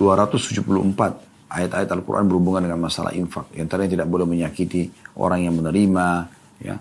274 0.01 1.53
ayat-ayat 1.53 1.89
Al-Quran 1.93 2.25
berhubungan 2.25 2.65
dengan 2.65 2.81
masalah 2.81 3.13
infak. 3.13 3.53
Yang 3.53 3.69
tadi 3.69 3.85
tidak 3.93 4.09
boleh 4.09 4.25
menyakiti 4.25 4.89
orang 5.21 5.45
yang 5.45 5.61
menerima, 5.61 6.09
ya. 6.65 6.81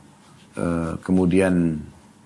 E, 0.56 0.96
kemudian 1.04 1.84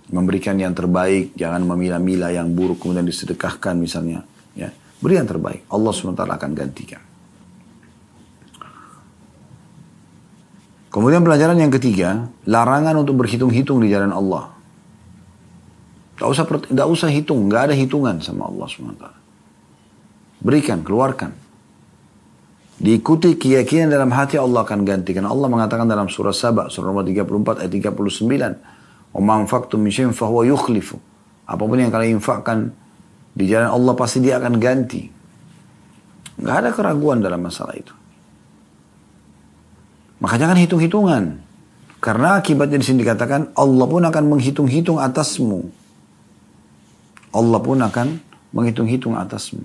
memberikan 0.09 0.57
yang 0.57 0.73
terbaik, 0.73 1.37
jangan 1.37 1.61
memilah-milah 1.65 2.33
yang 2.33 2.49
buruk 2.53 2.81
kemudian 2.81 3.05
disedekahkan 3.05 3.77
misalnya. 3.77 4.25
Ya. 4.57 4.73
Beri 4.99 5.21
yang 5.21 5.29
terbaik, 5.29 5.63
Allah 5.69 5.91
SWT 5.93 6.21
akan 6.25 6.51
gantikan. 6.57 7.01
Kemudian 10.89 11.21
pelajaran 11.21 11.55
yang 11.61 11.69
ketiga, 11.69 12.33
larangan 12.49 12.97
untuk 12.97 13.21
berhitung-hitung 13.21 13.77
di 13.85 13.93
jalan 13.93 14.09
Allah. 14.09 14.49
Gak 16.17 16.27
usah, 16.27 16.43
gak 16.49 16.89
usah 16.89 17.07
hitung, 17.13 17.45
gak 17.45 17.69
ada 17.71 17.75
hitungan 17.77 18.17
sama 18.19 18.49
Allah 18.49 18.65
SWT. 18.65 19.05
Berikan, 20.41 20.81
keluarkan. 20.81 21.31
Diikuti 22.79 23.37
keyakinan 23.37 23.91
dalam 23.91 24.09
hati 24.09 24.39
Allah 24.41 24.65
akan 24.65 24.87
gantikan. 24.87 25.27
Allah 25.29 25.51
mengatakan 25.51 25.85
dalam 25.85 26.09
surah 26.09 26.33
Sabah, 26.33 26.71
surah 26.71 26.89
nomor 26.89 27.05
34 27.05 27.61
ayat 27.61 27.71
39. 27.71 28.78
Wa 29.13 29.45
syai'in 29.89 30.13
fahuwa 30.13 30.45
yukhlifu. 30.45 31.01
Apa 31.49 31.63
pun 31.65 31.81
yang 31.81 31.89
kalian 31.89 32.21
infakkan 32.21 32.69
di 33.33 33.49
jalan 33.49 33.73
Allah 33.73 33.93
pasti 33.97 34.21
dia 34.21 34.37
akan 34.37 34.61
ganti. 34.61 35.09
Gak 36.39 36.55
ada 36.55 36.69
keraguan 36.71 37.19
dalam 37.19 37.41
masalah 37.41 37.73
itu. 37.73 37.91
Maka 40.21 40.35
jangan 40.37 40.59
hitung-hitungan. 40.59 41.23
Karena 41.99 42.39
akibatnya 42.39 42.79
di 42.79 42.85
sini 42.85 43.03
dikatakan 43.03 43.51
Allah 43.59 43.85
pun 43.89 44.03
akan 44.07 44.23
menghitung-hitung 44.29 45.01
atasmu. 45.03 45.67
Allah 47.35 47.59
pun 47.59 47.79
akan 47.81 48.07
menghitung-hitung 48.55 49.19
atasmu. 49.19 49.63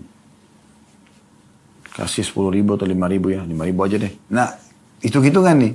Kasih 1.95 2.27
10 2.27 2.59
ribu 2.59 2.75
atau 2.75 2.91
5 2.91 3.07
ribu 3.07 3.31
ya, 3.31 3.47
5 3.47 3.55
ribu 3.55 3.81
aja 3.87 3.97
deh. 4.03 4.13
Nah, 4.35 4.51
hitung-hitungan 4.99 5.55
nih. 5.63 5.73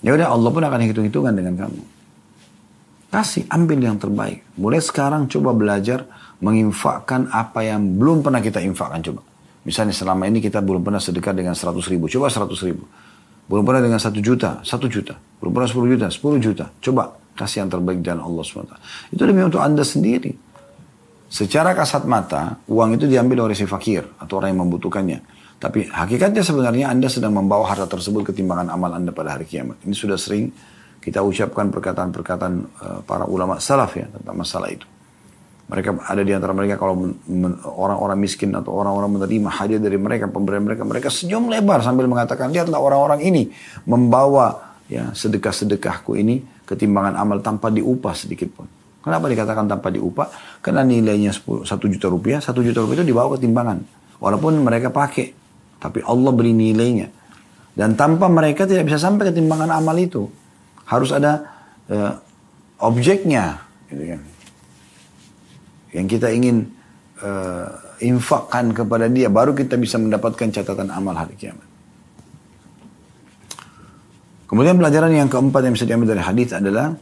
Ya 0.00 0.16
udah 0.16 0.32
Allah 0.32 0.50
pun 0.54 0.62
akan 0.64 0.80
hitung-hitungan 0.88 1.36
dengan 1.36 1.68
kamu. 1.68 1.97
Kasih, 3.08 3.48
ambil 3.48 3.80
yang 3.80 3.96
terbaik. 3.96 4.44
Mulai 4.60 4.84
sekarang 4.84 5.32
coba 5.32 5.56
belajar 5.56 6.04
menginfakkan 6.44 7.32
apa 7.32 7.64
yang 7.64 7.96
belum 7.96 8.20
pernah 8.20 8.44
kita 8.44 8.60
infakkan 8.60 9.00
coba. 9.00 9.24
Misalnya 9.64 9.96
selama 9.96 10.28
ini 10.28 10.44
kita 10.44 10.60
belum 10.60 10.84
pernah 10.84 11.00
sedekah 11.00 11.32
dengan 11.32 11.56
100 11.56 11.72
ribu. 11.88 12.04
Coba 12.08 12.28
100 12.28 12.52
ribu. 12.68 12.84
Belum 13.48 13.64
pernah 13.64 13.80
dengan 13.80 13.96
1 13.96 14.12
juta, 14.20 14.60
1 14.60 14.88
juta. 14.92 15.16
Belum 15.40 15.52
pernah 15.56 15.68
10 15.68 15.88
juta, 15.88 16.06
10 16.12 16.36
juta. 16.36 16.64
Coba 16.84 17.16
kasih 17.32 17.64
yang 17.64 17.70
terbaik 17.72 18.04
jalan 18.04 18.20
Allah 18.20 18.44
SWT. 18.44 18.74
Itu 19.14 19.22
demi 19.24 19.40
untuk 19.40 19.64
anda 19.64 19.80
sendiri. 19.80 20.36
Secara 21.28 21.72
kasat 21.76 22.08
mata, 22.08 22.60
uang 22.68 22.96
itu 22.96 23.04
diambil 23.04 23.48
oleh 23.48 23.56
si 23.56 23.68
fakir 23.68 24.04
atau 24.20 24.40
orang 24.40 24.56
yang 24.56 24.68
membutuhkannya. 24.68 25.20
Tapi 25.58 25.90
hakikatnya 25.90 26.40
sebenarnya 26.46 26.86
Anda 26.86 27.10
sedang 27.10 27.34
membawa 27.34 27.66
harta 27.66 27.90
tersebut 27.90 28.30
ketimbangan 28.30 28.70
amal 28.70 28.94
Anda 28.94 29.10
pada 29.10 29.34
hari 29.34 29.44
kiamat. 29.44 29.82
Ini 29.82 29.92
sudah 29.92 30.14
sering 30.14 30.54
kita 30.98 31.22
ucapkan 31.22 31.70
perkataan-perkataan 31.70 32.54
uh, 32.82 33.00
para 33.06 33.24
ulama 33.24 33.62
salaf 33.62 33.96
ya 33.96 34.06
tentang 34.10 34.36
masalah 34.36 34.68
itu. 34.70 34.86
Mereka 35.68 36.00
ada 36.00 36.22
di 36.24 36.32
antara 36.32 36.56
mereka 36.56 36.80
kalau 36.80 37.12
orang-orang 37.76 38.16
miskin 38.16 38.56
atau 38.56 38.72
orang-orang 38.72 39.20
menerima 39.20 39.52
hadiah 39.52 39.76
dari 39.76 40.00
mereka, 40.00 40.24
pemberian 40.24 40.64
mereka, 40.64 40.80
mereka 40.88 41.12
senyum 41.12 41.52
lebar 41.52 41.84
sambil 41.84 42.08
mengatakan, 42.08 42.48
lihatlah 42.48 42.80
orang-orang 42.80 43.20
ini 43.20 43.52
membawa 43.84 44.80
ya 44.88 45.12
sedekah-sedekahku 45.12 46.16
ini 46.16 46.40
ketimbangan 46.64 47.20
amal 47.20 47.44
tanpa 47.44 47.68
diupah 47.68 48.16
sedikit 48.16 48.48
pun. 48.48 48.66
Kenapa 49.04 49.28
dikatakan 49.28 49.68
tanpa 49.68 49.88
diupah? 49.92 50.60
Karena 50.64 50.84
nilainya 50.84 51.32
10, 51.32 51.68
1 51.68 51.92
juta 51.96 52.06
rupiah, 52.08 52.40
1 52.40 52.52
juta 52.64 52.80
rupiah 52.80 53.04
itu 53.04 53.06
dibawa 53.12 53.36
ke 53.36 53.44
timbangan. 53.44 53.78
Walaupun 54.18 54.58
mereka 54.64 54.88
pakai, 54.92 55.32
tapi 55.78 56.02
Allah 56.02 56.32
beri 56.34 56.52
nilainya. 56.52 57.08
Dan 57.72 57.94
tanpa 57.94 58.26
mereka 58.26 58.66
tidak 58.66 58.90
bisa 58.90 58.98
sampai 58.98 59.30
ke 59.30 59.32
timbangan 59.38 59.70
amal 59.70 59.94
itu. 59.96 60.26
Harus 60.88 61.12
ada 61.12 61.44
uh, 61.92 62.16
objeknya. 62.80 63.60
Gitu 63.92 64.16
kan. 64.16 64.20
Yang 65.92 66.06
kita 66.16 66.28
ingin 66.32 66.56
uh, 67.20 67.68
infakkan 68.00 68.72
kepada 68.72 69.06
dia, 69.12 69.28
baru 69.28 69.52
kita 69.52 69.76
bisa 69.76 70.00
mendapatkan 70.00 70.48
catatan 70.48 70.88
amal 70.88 71.12
hari 71.12 71.36
kiamat. 71.36 71.68
Kemudian 74.48 74.80
pelajaran 74.80 75.12
yang 75.12 75.28
keempat 75.28 75.60
yang 75.60 75.76
bisa 75.76 75.84
diambil 75.84 76.16
dari 76.16 76.24
hadis 76.24 76.56
adalah 76.56 76.96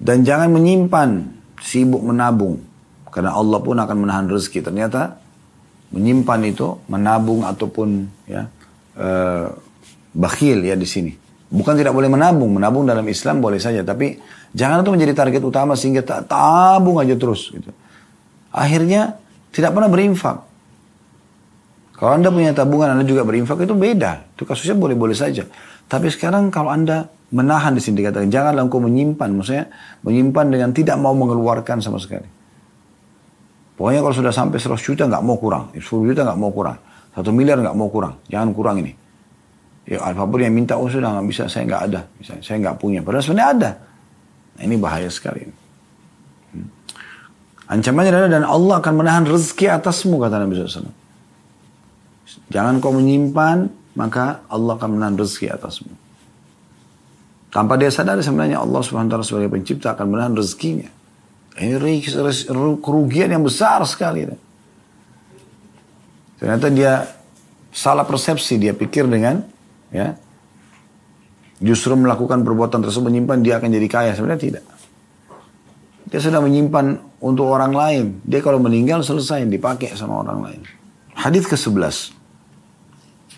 dan 0.00 0.24
jangan 0.24 0.52
menyimpan, 0.52 1.20
sibuk 1.60 2.00
menabung. 2.00 2.60
Karena 3.12 3.36
Allah 3.36 3.60
pun 3.62 3.76
akan 3.78 3.96
menahan 4.04 4.26
rezeki. 4.26 4.64
Ternyata 4.64 5.20
menyimpan 5.94 6.40
itu, 6.48 6.80
menabung 6.90 7.46
ataupun 7.46 8.08
ya 8.26 8.48
uh, 8.98 9.48
bakhil 10.12 10.64
ya 10.64 10.74
di 10.74 10.88
sini. 10.88 11.12
Bukan 11.54 11.78
tidak 11.78 11.94
boleh 11.94 12.10
menabung, 12.10 12.58
menabung 12.58 12.82
dalam 12.82 13.06
Islam 13.06 13.38
boleh 13.38 13.62
saja, 13.62 13.86
tapi 13.86 14.18
jangan 14.50 14.82
itu 14.82 14.90
menjadi 14.90 15.12
target 15.14 15.42
utama 15.46 15.78
sehingga 15.78 16.02
tak 16.02 16.26
tabung 16.26 16.98
aja 16.98 17.14
terus. 17.14 17.54
Gitu. 17.54 17.70
Akhirnya 18.50 19.14
tidak 19.54 19.70
pernah 19.70 19.86
berinfak. 19.86 20.42
Kalau 21.94 22.10
anda 22.18 22.34
punya 22.34 22.50
tabungan, 22.50 22.98
anda 22.98 23.06
juga 23.06 23.22
berinfak 23.22 23.62
itu 23.62 23.70
beda. 23.70 24.34
Itu 24.34 24.42
kasusnya 24.42 24.74
boleh-boleh 24.74 25.14
saja. 25.14 25.46
Tapi 25.86 26.10
sekarang 26.10 26.50
kalau 26.50 26.74
anda 26.74 27.06
menahan 27.30 27.70
di 27.70 27.78
sini 27.78 28.02
dikatakan 28.02 28.34
janganlah 28.34 28.66
engkau 28.66 28.82
menyimpan, 28.82 29.30
maksudnya 29.30 29.70
menyimpan 30.02 30.46
dengan 30.50 30.70
tidak 30.74 30.98
mau 30.98 31.14
mengeluarkan 31.14 31.78
sama 31.78 32.02
sekali. 32.02 32.26
Pokoknya 33.78 34.02
kalau 34.02 34.14
sudah 34.14 34.34
sampai 34.34 34.58
100 34.58 34.78
juta 34.78 35.02
nggak 35.06 35.22
mau 35.22 35.38
kurang, 35.38 35.70
10 35.74 35.82
juta 35.86 36.26
nggak 36.26 36.38
mau 36.38 36.50
kurang, 36.50 36.78
satu 37.14 37.30
miliar 37.34 37.58
nggak 37.58 37.74
mau 37.78 37.90
kurang, 37.90 38.22
jangan 38.26 38.50
kurang 38.54 38.82
ini. 38.82 39.03
Ya 39.84 40.00
apa 40.00 40.24
pun 40.24 40.40
yang 40.40 40.56
minta, 40.56 40.80
oh 40.80 40.88
sudah 40.88 41.12
nggak 41.12 41.28
bisa, 41.28 41.44
saya 41.44 41.68
nggak 41.68 41.82
ada. 41.92 42.00
Misalnya, 42.16 42.42
saya 42.44 42.56
nggak 42.64 42.76
punya. 42.80 43.00
Padahal 43.04 43.24
sebenarnya 43.24 43.50
ada. 43.52 43.70
Nah, 44.56 44.62
ini 44.64 44.76
bahaya 44.80 45.10
sekali. 45.12 45.44
Hmm. 46.56 46.68
Ancamannya 47.68 48.10
adalah 48.10 48.30
dan 48.32 48.44
Allah 48.48 48.74
akan 48.80 48.94
menahan 48.96 49.24
rezeki 49.28 49.68
atasmu 49.76 50.16
kata 50.16 50.40
Nabi 50.40 50.56
SAW. 50.56 50.88
Jangan 52.48 52.80
kau 52.80 52.96
menyimpan, 52.96 53.68
maka 53.92 54.40
Allah 54.48 54.72
akan 54.80 54.96
menahan 54.96 55.20
rezeki 55.20 55.52
atasmu. 55.52 55.92
Tanpa 57.54 57.78
dia 57.78 57.86
sadar 57.86 58.18
sebenarnya 58.18 58.58
Allah 58.58 58.82
SWT 58.82 59.14
sebagai 59.22 59.46
pencipta 59.46 59.94
akan 59.94 60.06
menahan 60.10 60.34
rezekinya. 60.34 60.90
Ini 61.54 62.02
kerugian 62.82 63.30
yang 63.30 63.46
besar 63.46 63.78
sekali. 63.86 64.26
Ternyata 66.42 66.66
dia 66.66 67.06
salah 67.70 68.02
persepsi, 68.02 68.58
dia 68.58 68.74
pikir 68.74 69.06
dengan 69.06 69.53
ya. 69.94 70.18
Justru 71.62 71.94
melakukan 71.94 72.42
perbuatan 72.42 72.82
tersebut 72.82 73.08
menyimpan 73.14 73.38
dia 73.40 73.62
akan 73.62 73.70
jadi 73.70 73.88
kaya. 73.88 74.10
Sebenarnya 74.18 74.42
tidak. 74.42 74.64
Dia 76.10 76.20
sudah 76.20 76.42
menyimpan 76.42 76.98
untuk 77.22 77.46
orang 77.46 77.70
lain. 77.70 78.04
Dia 78.26 78.42
kalau 78.42 78.58
meninggal 78.58 79.06
selesai. 79.06 79.46
Dipakai 79.46 79.94
sama 79.94 80.20
orang 80.26 80.38
lain. 80.42 80.60
Hadis 81.14 81.46
ke 81.46 81.54
11 81.54 82.24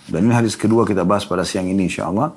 dan 0.06 0.22
ini 0.22 0.34
hadis 0.34 0.54
kedua 0.54 0.86
kita 0.86 1.02
bahas 1.02 1.26
pada 1.26 1.42
siang 1.42 1.66
ini 1.66 1.90
insya 1.90 2.06
Allah 2.06 2.30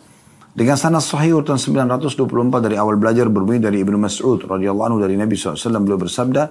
dengan 0.58 0.74
sanad 0.74 1.06
sahih 1.06 1.38
urutan 1.38 1.62
924 1.62 2.66
dari 2.66 2.76
awal 2.76 2.98
belajar 2.98 3.30
berbunyi 3.30 3.62
dari 3.62 3.86
Ibnu 3.86 4.02
Mas'ud 4.02 4.42
radhiyallahu 4.42 4.88
anhu 4.90 5.00
dari 5.00 5.14
Nabi 5.14 5.38
SAW 5.38 5.78
beliau 5.86 6.02
bersabda 6.02 6.44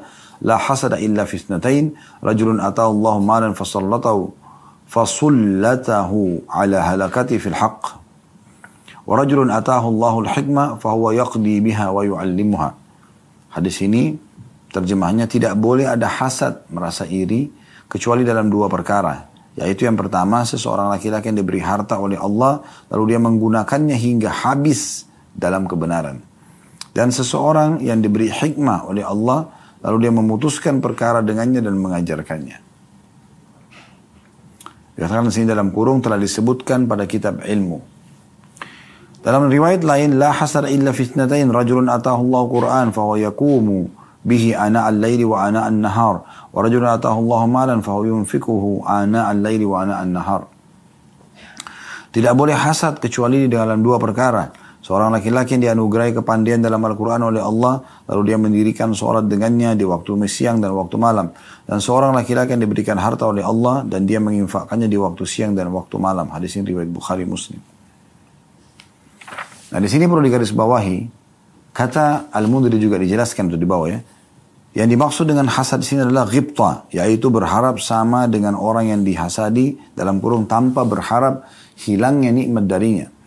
la 0.47 0.55
hasada 0.55 1.03
illa 1.03 1.27
fitnatain 1.27 1.99
rajulun 2.23 2.63
atahu 2.63 3.03
Allah 3.03 3.15
malan 3.19 3.53
fasallatahu 3.59 4.48
فصلته 4.94 6.12
على 6.50 6.78
هلكته 6.78 7.38
في 7.42 7.48
الحق 7.50 7.82
ورجل 9.10 9.40
أتاه 9.52 9.84
الله 9.90 10.14
الحكمة 10.20 10.66
فهو 10.78 11.06
يقضي 11.12 11.56
بها 11.66 11.90
ويعلمها 11.90 12.70
hadis 13.58 13.82
ini 13.82 14.18
terjemahnya 14.70 15.26
tidak 15.26 15.58
boleh 15.58 15.90
ada 15.90 16.06
hasad 16.06 16.70
merasa 16.70 17.10
iri 17.10 17.50
kecuali 17.90 18.22
dalam 18.22 18.54
dua 18.54 18.70
perkara 18.70 19.34
yaitu 19.58 19.86
yang 19.86 19.98
pertama 19.98 20.46
seseorang 20.46 20.90
laki-laki 20.94 21.30
yang 21.30 21.42
diberi 21.42 21.62
harta 21.62 21.98
oleh 21.98 22.18
Allah 22.18 22.62
lalu 22.94 23.14
dia 23.14 23.20
menggunakannya 23.22 23.98
hingga 23.98 24.30
habis 24.46 25.10
dalam 25.34 25.66
kebenaran 25.66 26.22
dan 26.94 27.10
seseorang 27.10 27.82
yang 27.82 27.98
diberi 28.02 28.30
hikmah 28.30 28.90
oleh 28.90 29.06
Allah 29.06 29.50
lalu 29.82 30.06
dia 30.06 30.14
memutuskan 30.14 30.82
perkara 30.82 31.26
dengannya 31.26 31.62
dan 31.66 31.78
mengajarkannya 31.78 32.67
Dikatakan 34.99 35.31
di 35.31 35.35
sini 35.35 35.47
dalam 35.47 35.71
kurung 35.71 36.03
telah 36.03 36.19
disebutkan 36.19 36.91
pada 36.91 37.07
kitab 37.07 37.47
ilmu. 37.47 37.79
Dalam 39.23 39.47
riwayat 39.47 39.87
lain, 39.87 40.19
la 40.19 40.35
hasar 40.35 40.67
illa 40.67 40.91
fitnatain 40.91 41.47
rajulun 41.55 41.87
atahu 41.87 42.35
Quran 42.51 42.91
fahuwa 42.91 43.15
yakumu 43.23 43.87
bihi 44.27 44.59
ana 44.59 44.91
al-laili 44.91 45.23
wa 45.23 45.47
ana 45.47 45.71
an-nahar 45.71 46.27
wa 46.51 46.59
rajulun 46.59 46.91
atahu 46.91 47.31
malan 47.47 47.79
fahuwa 47.79 48.11
yunfikuhu 48.11 48.83
ana 48.83 49.31
al-laili 49.31 49.63
wa 49.63 49.87
ana 49.87 50.03
an-nahar. 50.03 50.51
Tidak 52.11 52.35
boleh 52.35 52.59
hasad 52.59 52.99
kecuali 52.99 53.47
dalam 53.47 53.79
dua 53.79 54.03
perkara 54.03 54.51
Seorang 54.89 55.13
laki-laki 55.13 55.61
yang 55.61 55.69
dianugerahi 55.69 56.17
kepandaian 56.17 56.65
dalam 56.65 56.81
Al-Quran 56.81 57.21
oleh 57.29 57.45
Allah, 57.45 57.85
lalu 58.09 58.33
dia 58.33 58.41
mendirikan 58.41 58.97
sholat 58.97 59.29
dengannya 59.29 59.77
di 59.77 59.85
waktu 59.85 60.17
siang 60.25 60.65
dan 60.65 60.73
waktu 60.73 60.97
malam. 60.97 61.29
Dan 61.69 61.77
seorang 61.77 62.17
laki-laki 62.17 62.57
yang 62.57 62.65
diberikan 62.65 62.97
harta 62.97 63.29
oleh 63.29 63.45
Allah, 63.45 63.85
dan 63.85 64.09
dia 64.09 64.17
menginfakkannya 64.17 64.89
di 64.89 64.97
waktu 64.97 65.29
siang 65.29 65.53
dan 65.53 65.69
waktu 65.77 65.93
malam. 66.01 66.33
Hadis 66.33 66.57
ini 66.57 66.73
riwayat 66.73 66.89
Bukhari 66.89 67.29
Muslim. 67.29 67.61
Nah 69.69 69.77
di 69.77 69.89
sini 69.93 70.09
perlu 70.09 70.25
digarisbawahi, 70.25 70.97
kata 71.77 72.33
Al-Mundiri 72.33 72.81
juga 72.81 72.97
dijelaskan 72.97 73.53
itu 73.53 73.61
di 73.61 73.69
bawah 73.69 73.93
ya. 73.93 74.01
Yang 74.73 74.89
dimaksud 74.89 75.25
dengan 75.29 75.53
hasad 75.53 75.85
di 75.85 75.87
sini 75.93 76.01
adalah 76.09 76.25
ghibta, 76.25 76.89
yaitu 76.97 77.29
berharap 77.29 77.77
sama 77.77 78.25
dengan 78.25 78.57
orang 78.57 78.89
yang 78.89 79.05
dihasadi 79.05 79.93
dalam 79.93 80.17
kurung 80.25 80.49
tanpa 80.49 80.89
berharap 80.89 81.45
hilangnya 81.77 82.33
nikmat 82.33 82.65
darinya. 82.65 83.18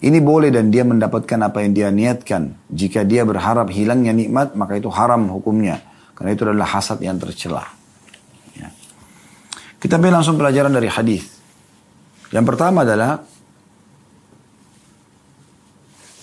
Ini 0.00 0.16
boleh 0.24 0.48
dan 0.48 0.72
dia 0.72 0.80
mendapatkan 0.80 1.36
apa 1.44 1.60
yang 1.60 1.76
dia 1.76 1.88
niatkan. 1.92 2.56
Jika 2.72 3.04
dia 3.04 3.20
berharap 3.28 3.68
hilangnya 3.68 4.16
nikmat, 4.16 4.56
maka 4.56 4.80
itu 4.80 4.88
haram 4.88 5.28
hukumnya. 5.28 5.84
Karena 6.16 6.32
itu 6.32 6.48
adalah 6.48 6.72
hasad 6.72 7.04
yang 7.04 7.20
tercela. 7.20 7.68
Ya. 8.56 8.72
Kita 9.76 10.00
ambil 10.00 10.16
langsung 10.16 10.40
pelajaran 10.40 10.72
dari 10.72 10.88
hadis. 10.88 11.28
Yang 12.32 12.44
pertama 12.48 12.80
adalah 12.88 13.20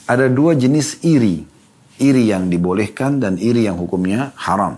ada 0.10 0.26
dua 0.26 0.58
jenis 0.58 1.06
iri. 1.06 1.46
Iri 2.02 2.30
yang 2.30 2.50
dibolehkan 2.50 3.22
dan 3.22 3.38
iri 3.38 3.70
yang 3.70 3.78
hukumnya 3.78 4.34
haram. 4.42 4.78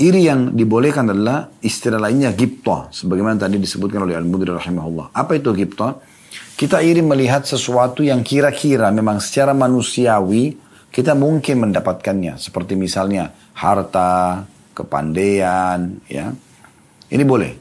Iri 0.00 0.24
yang 0.24 0.56
dibolehkan 0.56 1.08
adalah 1.12 1.52
istilah 1.60 2.00
lainnya 2.00 2.32
gipta. 2.32 2.88
Sebagaimana 2.88 3.36
tadi 3.36 3.60
disebutkan 3.60 4.08
oleh 4.08 4.16
Al-Mudir 4.16 4.56
rahimahullah. 4.56 5.12
Apa 5.12 5.36
itu 5.36 5.52
gipta? 5.52 6.00
Kita 6.56 6.78
iri 6.80 7.02
melihat 7.02 7.42
sesuatu 7.42 8.06
yang 8.06 8.22
kira-kira 8.22 8.88
memang 8.94 9.18
secara 9.18 9.50
manusiawi 9.52 10.56
kita 10.92 11.16
mungkin 11.16 11.68
mendapatkannya. 11.68 12.36
Seperti 12.36 12.76
misalnya 12.76 13.32
harta, 13.56 14.44
kepandaian, 14.76 16.00
ya. 16.06 16.32
Ini 17.12 17.24
boleh. 17.24 17.52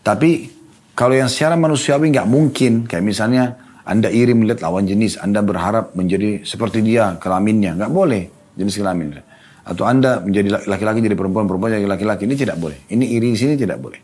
Tapi 0.00 0.48
kalau 0.96 1.16
yang 1.16 1.28
secara 1.28 1.56
manusiawi 1.56 2.12
nggak 2.12 2.28
mungkin, 2.28 2.84
kayak 2.88 3.04
misalnya 3.04 3.56
Anda 3.84 4.12
iri 4.12 4.32
melihat 4.36 4.64
lawan 4.64 4.88
jenis, 4.88 5.20
Anda 5.20 5.40
berharap 5.44 5.96
menjadi 5.96 6.44
seperti 6.44 6.84
dia 6.84 7.16
kelaminnya, 7.16 7.76
nggak 7.76 7.92
boleh 7.92 8.22
jenis 8.56 8.80
kelamin. 8.80 9.20
Atau 9.64 9.84
Anda 9.84 10.20
menjadi 10.20 10.64
laki-laki 10.68 11.04
jadi 11.04 11.16
perempuan, 11.16 11.44
perempuan 11.48 11.76
jadi 11.76 11.88
laki-laki, 11.88 12.24
ini 12.24 12.36
tidak 12.36 12.56
boleh. 12.60 12.88
Ini 12.88 13.04
iri 13.04 13.36
sini 13.36 13.54
tidak 13.56 13.80
boleh. 13.80 14.00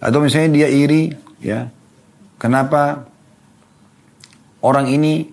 Atau 0.00 0.24
misalnya 0.24 0.64
dia 0.64 0.68
iri, 0.68 1.12
ya, 1.44 1.68
kenapa 2.40 3.04
orang 4.64 4.88
ini 4.88 5.28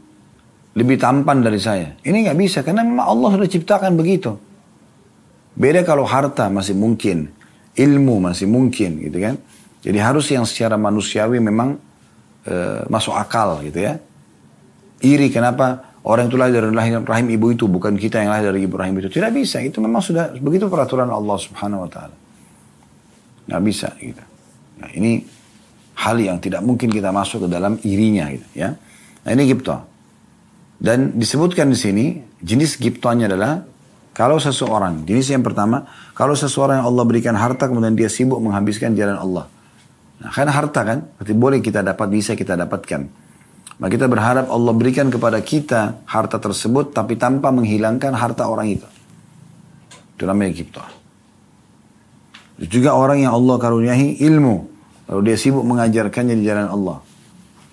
lebih 0.77 1.01
tampan 1.01 1.41
dari 1.41 1.57
saya. 1.57 1.97
Ini 2.05 2.29
nggak 2.29 2.37
bisa 2.37 2.59
karena 2.61 2.85
memang 2.85 3.07
Allah 3.09 3.29
sudah 3.33 3.49
ciptakan 3.49 3.97
begitu. 3.97 4.37
Beda 5.57 5.81
kalau 5.81 6.05
harta 6.05 6.53
masih 6.53 6.77
mungkin, 6.77 7.33
ilmu 7.73 8.21
masih 8.21 8.45
mungkin 8.45 9.01
gitu 9.01 9.17
kan. 9.17 9.41
Jadi 9.81 9.97
harus 9.97 10.29
yang 10.29 10.45
secara 10.45 10.77
manusiawi 10.77 11.41
memang 11.41 11.81
e, 12.45 12.85
masuk 12.93 13.17
akal 13.17 13.65
gitu 13.65 13.81
ya. 13.81 13.97
Iri 15.01 15.33
kenapa 15.33 15.97
orang 16.05 16.29
itu 16.29 16.37
lahir 16.37 16.61
dari 16.61 16.73
rahim 17.01 17.27
ibu 17.33 17.57
itu 17.57 17.65
bukan 17.65 17.97
kita 17.97 18.21
yang 18.21 18.29
lahir 18.29 18.53
dari 18.53 18.69
ibu 18.69 18.77
rahim 18.77 18.93
itu. 19.01 19.09
Tidak 19.09 19.33
bisa, 19.33 19.57
itu 19.65 19.81
memang 19.81 20.05
sudah 20.05 20.29
begitu 20.37 20.69
peraturan 20.69 21.09
Allah 21.09 21.37
subhanahu 21.41 21.85
wa 21.85 21.89
ta'ala. 21.89 22.15
Nggak 23.49 23.61
bisa 23.65 23.89
gitu. 23.97 24.23
Nah 24.77 24.89
ini 24.93 25.25
hal 25.97 26.15
yang 26.21 26.38
tidak 26.38 26.62
mungkin 26.62 26.93
kita 26.93 27.10
masuk 27.10 27.45
ke 27.45 27.47
dalam 27.49 27.81
irinya 27.81 28.29
gitu 28.29 28.47
ya. 28.53 28.77
Nah 29.25 29.31
ini 29.33 29.43
gipta. 29.49 29.83
Dan 30.77 31.17
disebutkan 31.17 31.73
di 31.73 31.77
sini 31.77 32.05
jenis 32.38 32.77
giptanya 32.77 33.25
adalah 33.25 33.65
kalau 34.13 34.41
seseorang, 34.41 35.05
jenis 35.05 35.29
yang 35.29 35.45
pertama, 35.45 35.86
kalau 36.17 36.33
seseorang 36.33 36.81
yang 36.81 36.88
Allah 36.89 37.05
berikan 37.05 37.38
harta 37.38 37.69
kemudian 37.69 37.93
dia 37.93 38.10
sibuk 38.10 38.41
menghabiskan 38.41 38.97
jalan 38.97 39.17
Allah. 39.17 39.45
Nah, 40.17 40.33
karena 40.33 40.53
harta 40.53 40.81
kan, 40.81 41.05
berarti 41.21 41.33
boleh 41.38 41.60
kita 41.62 41.86
dapat, 41.86 42.07
bisa 42.10 42.33
kita 42.33 42.57
dapatkan. 42.57 43.01
Maka 43.77 43.89
kita 43.93 44.10
berharap 44.10 44.49
Allah 44.49 44.73
berikan 44.73 45.13
kepada 45.13 45.38
kita 45.45 46.01
harta 46.10 46.41
tersebut 46.41 46.97
tapi 46.97 47.13
tanpa 47.13 47.53
menghilangkan 47.53 48.10
harta 48.17 48.49
orang 48.49 48.73
itu. 48.73 48.89
Itu 50.17 50.25
namanya 50.25 50.49
gipta. 50.49 50.81
Juga 52.57 52.97
orang 52.97 53.21
yang 53.21 53.38
Allah 53.38 53.55
karuniai 53.62 54.17
ilmu. 54.17 54.76
Lalu 55.07 55.21
dia 55.31 55.37
sibuk 55.39 55.63
mengajarkannya 55.63 56.35
di 56.35 56.43
jalan 56.43 56.67
Allah. 56.67 56.97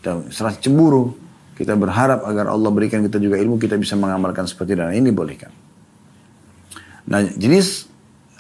Dan 0.00 0.30
serasa 0.30 0.58
cemburu. 0.62 1.14
Kita 1.54 1.78
berharap 1.78 2.26
agar 2.26 2.50
Allah 2.50 2.70
berikan 2.74 2.98
kita 3.06 3.22
juga 3.22 3.38
ilmu, 3.38 3.62
kita 3.62 3.78
bisa 3.78 3.94
mengamalkan 3.94 4.42
seperti 4.42 4.74
dan 4.74 4.90
ini 4.90 5.14
bolehkan. 5.14 5.54
Nah, 7.06 7.22
jenis 7.22 7.86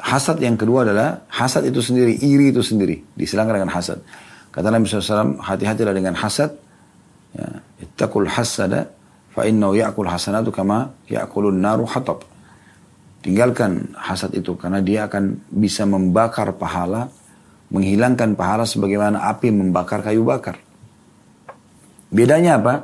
hasad 0.02 0.42
yang 0.42 0.58
kedua 0.58 0.82
adalah 0.82 1.22
hasad 1.30 1.62
itu 1.70 1.78
sendiri, 1.78 2.18
iri 2.18 2.50
itu 2.50 2.58
sendiri. 2.58 3.06
Disilangkan 3.14 3.62
dengan 3.62 3.70
hasad. 3.70 4.02
Kata 4.50 4.66
Nabi 4.70 4.90
SAW, 4.90 5.38
hati-hatilah 5.38 5.94
dengan 5.94 6.18
hasad. 6.18 6.58
Ya, 7.34 7.62
Ittaqul 7.82 8.30
hasada 8.30 8.90
fa 9.34 9.42
innahu 9.46 9.74
ya'kul 9.74 10.06
hasanatu 10.06 10.54
kama 10.54 10.94
ya'kulun 11.10 11.58
naru 11.58 11.86
hatab. 11.86 12.22
Tinggalkan 13.24 13.94
hasad 13.98 14.36
itu 14.36 14.54
karena 14.54 14.78
dia 14.84 15.10
akan 15.10 15.48
bisa 15.50 15.88
membakar 15.88 16.54
pahala, 16.54 17.10
menghilangkan 17.72 18.36
pahala 18.36 18.68
sebagaimana 18.68 19.24
api 19.30 19.48
membakar 19.54 20.04
kayu 20.04 20.24
bakar. 20.26 20.60
Bedanya 22.12 22.60
apa? 22.60 22.74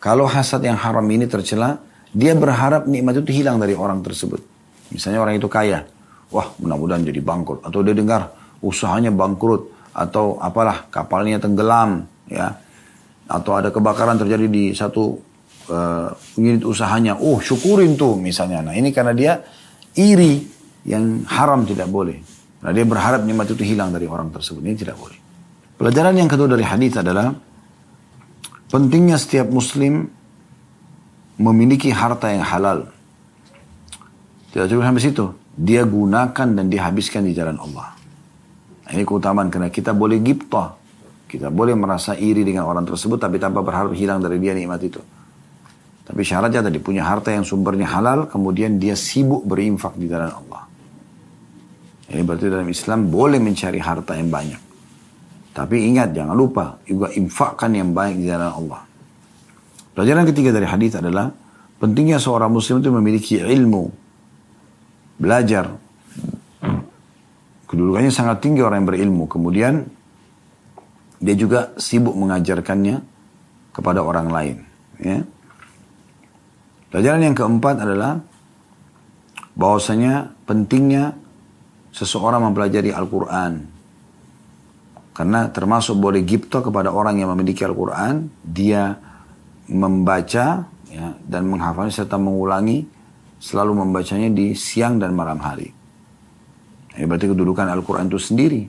Kalau 0.00 0.24
hasad 0.24 0.64
yang 0.64 0.80
haram 0.80 1.04
ini 1.12 1.28
tercela, 1.28 1.80
dia 2.10 2.32
berharap 2.34 2.88
nikmat 2.88 3.20
itu 3.20 3.40
hilang 3.40 3.60
dari 3.60 3.76
orang 3.76 4.00
tersebut. 4.00 4.40
Misalnya 4.90 5.20
orang 5.22 5.36
itu 5.38 5.46
kaya, 5.46 5.86
wah 6.32 6.50
mudah-mudahan 6.58 7.04
jadi 7.04 7.20
bangkrut. 7.20 7.60
Atau 7.62 7.84
dia 7.84 7.94
dengar 7.94 8.32
usahanya 8.64 9.12
bangkrut, 9.12 9.68
atau 9.92 10.40
apalah 10.40 10.88
kapalnya 10.88 11.38
tenggelam, 11.38 12.08
ya. 12.26 12.56
Atau 13.30 13.54
ada 13.54 13.70
kebakaran 13.70 14.18
terjadi 14.18 14.50
di 14.50 14.74
satu 14.74 15.20
uh, 15.70 16.10
unit 16.34 16.66
usahanya, 16.66 17.14
oh 17.20 17.38
syukurin 17.38 17.94
tuh 17.94 18.18
misalnya. 18.18 18.60
Nah 18.66 18.74
ini 18.74 18.90
karena 18.90 19.14
dia 19.14 19.32
iri 19.94 20.42
yang 20.88 21.22
haram 21.28 21.62
tidak 21.62 21.86
boleh. 21.86 22.18
Nah 22.60 22.70
dia 22.76 22.84
berharap 22.84 23.24
nikmat 23.24 23.48
itu 23.52 23.64
hilang 23.64 23.92
dari 23.92 24.04
orang 24.04 24.28
tersebut. 24.28 24.60
Ini 24.60 24.76
tidak 24.76 24.96
boleh. 25.00 25.18
Pelajaran 25.80 26.12
yang 26.12 26.28
kedua 26.28 26.48
dari 26.48 26.64
hadis 26.64 26.92
adalah 27.00 27.32
Pentingnya 28.70 29.18
setiap 29.18 29.50
muslim 29.50 30.06
memiliki 31.42 31.90
harta 31.90 32.30
yang 32.30 32.46
halal. 32.46 32.86
Tidak 34.54 34.66
cukup 34.70 34.82
sampai 34.86 35.02
situ. 35.02 35.26
Dia 35.58 35.82
gunakan 35.82 36.48
dan 36.54 36.70
dihabiskan 36.70 37.26
di 37.26 37.34
jalan 37.34 37.58
Allah. 37.58 37.98
Nah, 38.86 38.90
ini 38.94 39.02
keutamaan 39.02 39.50
karena 39.50 39.74
kita 39.74 39.90
boleh 39.90 40.22
gipta. 40.22 40.78
Kita 41.26 41.50
boleh 41.50 41.74
merasa 41.74 42.14
iri 42.14 42.46
dengan 42.46 42.70
orang 42.70 42.86
tersebut 42.86 43.18
tapi 43.18 43.42
tanpa 43.42 43.62
berharap 43.66 43.90
hilang 43.90 44.22
dari 44.22 44.38
dia 44.38 44.54
nikmat 44.54 44.82
itu. 44.86 45.02
Tapi 46.06 46.22
syaratnya 46.22 46.70
tadi 46.70 46.78
punya 46.78 47.06
harta 47.06 47.34
yang 47.34 47.42
sumbernya 47.42 47.90
halal 47.90 48.30
kemudian 48.30 48.78
dia 48.78 48.94
sibuk 48.94 49.46
berinfak 49.46 49.98
di 49.98 50.06
jalan 50.06 50.30
Allah. 50.30 50.59
Ini 52.10 52.26
berarti 52.26 52.50
dalam 52.50 52.66
Islam 52.66 53.06
boleh 53.06 53.38
mencari 53.38 53.78
harta 53.78 54.18
yang 54.18 54.34
banyak. 54.34 54.62
Tapi 55.54 55.76
ingat, 55.86 56.10
jangan 56.10 56.34
lupa 56.34 56.78
juga 56.82 57.10
infakkan 57.14 57.70
yang 57.70 57.94
baik 57.94 58.18
di 58.18 58.26
jalan 58.26 58.50
Allah. 58.50 58.82
Pelajaran 59.94 60.26
ketiga 60.30 60.50
dari 60.50 60.66
hadis 60.66 60.98
adalah 60.98 61.30
pentingnya 61.78 62.18
seorang 62.18 62.50
muslim 62.50 62.82
itu 62.82 62.90
memiliki 62.90 63.34
ilmu, 63.38 63.90
belajar. 65.18 65.70
Kedudukannya 67.70 68.10
sangat 68.10 68.42
tinggi 68.42 68.64
orang 68.66 68.82
yang 68.82 68.90
berilmu. 68.90 69.24
Kemudian 69.30 69.86
dia 71.22 71.34
juga 71.38 71.76
sibuk 71.78 72.16
mengajarkannya 72.18 72.98
kepada 73.70 74.02
orang 74.02 74.26
lain. 74.32 74.56
Ya. 74.98 75.22
Pelajaran 76.90 77.22
yang 77.22 77.36
keempat 77.38 77.76
adalah 77.86 78.18
bahwasanya 79.54 80.34
pentingnya 80.48 81.19
seseorang 81.90 82.42
mempelajari 82.46 82.94
Al-Quran 82.94 83.80
karena 85.20 85.52
termasuk 85.52 86.00
boleh 86.00 86.24
gipto 86.24 86.64
kepada 86.64 86.88
orang 86.94 87.20
yang 87.20 87.28
memiliki 87.36 87.60
Al-Quran, 87.60 88.32
dia 88.40 88.96
membaca 89.68 90.64
ya, 90.88 91.06
dan 91.20 91.42
menghafalnya 91.44 91.92
serta 91.92 92.16
mengulangi, 92.16 92.88
selalu 93.36 93.84
membacanya 93.84 94.32
di 94.32 94.56
siang 94.56 94.96
dan 94.96 95.12
malam 95.12 95.36
hari. 95.44 95.68
Ini 96.96 97.04
berarti 97.04 97.36
kedudukan 97.36 97.68
Al-Quran 97.68 98.08
itu 98.08 98.16
sendiri. 98.16 98.62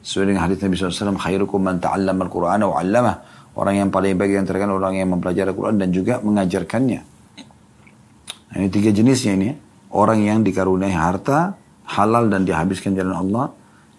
Sesuai 0.00 0.32
dengan 0.32 0.48
hadis 0.48 0.64
Nabi 0.64 0.74
SAW, 0.80 1.14
khairukum 1.20 1.60
man 1.60 1.76
ta'allam 1.76 2.16
Al-Quran 2.24 2.64
wa. 2.66 3.12
Orang 3.52 3.74
yang 3.76 3.92
paling 3.92 4.16
baik 4.16 4.32
yang 4.32 4.48
terkenal 4.48 4.80
orang 4.80 4.96
yang 4.96 5.12
mempelajari 5.12 5.52
Al-Quran 5.52 5.76
dan 5.76 5.92
juga 5.92 6.24
mengajarkannya. 6.24 7.00
Nah, 8.48 8.56
ini 8.56 8.68
tiga 8.72 8.88
jenisnya 8.96 9.36
ini. 9.36 9.50
Orang 9.92 10.24
yang 10.24 10.40
dikaruniai 10.40 10.96
harta, 10.96 11.52
halal 11.86 12.30
dan 12.30 12.46
dihabiskan 12.46 12.94
jalan 12.94 13.16
Allah 13.16 13.46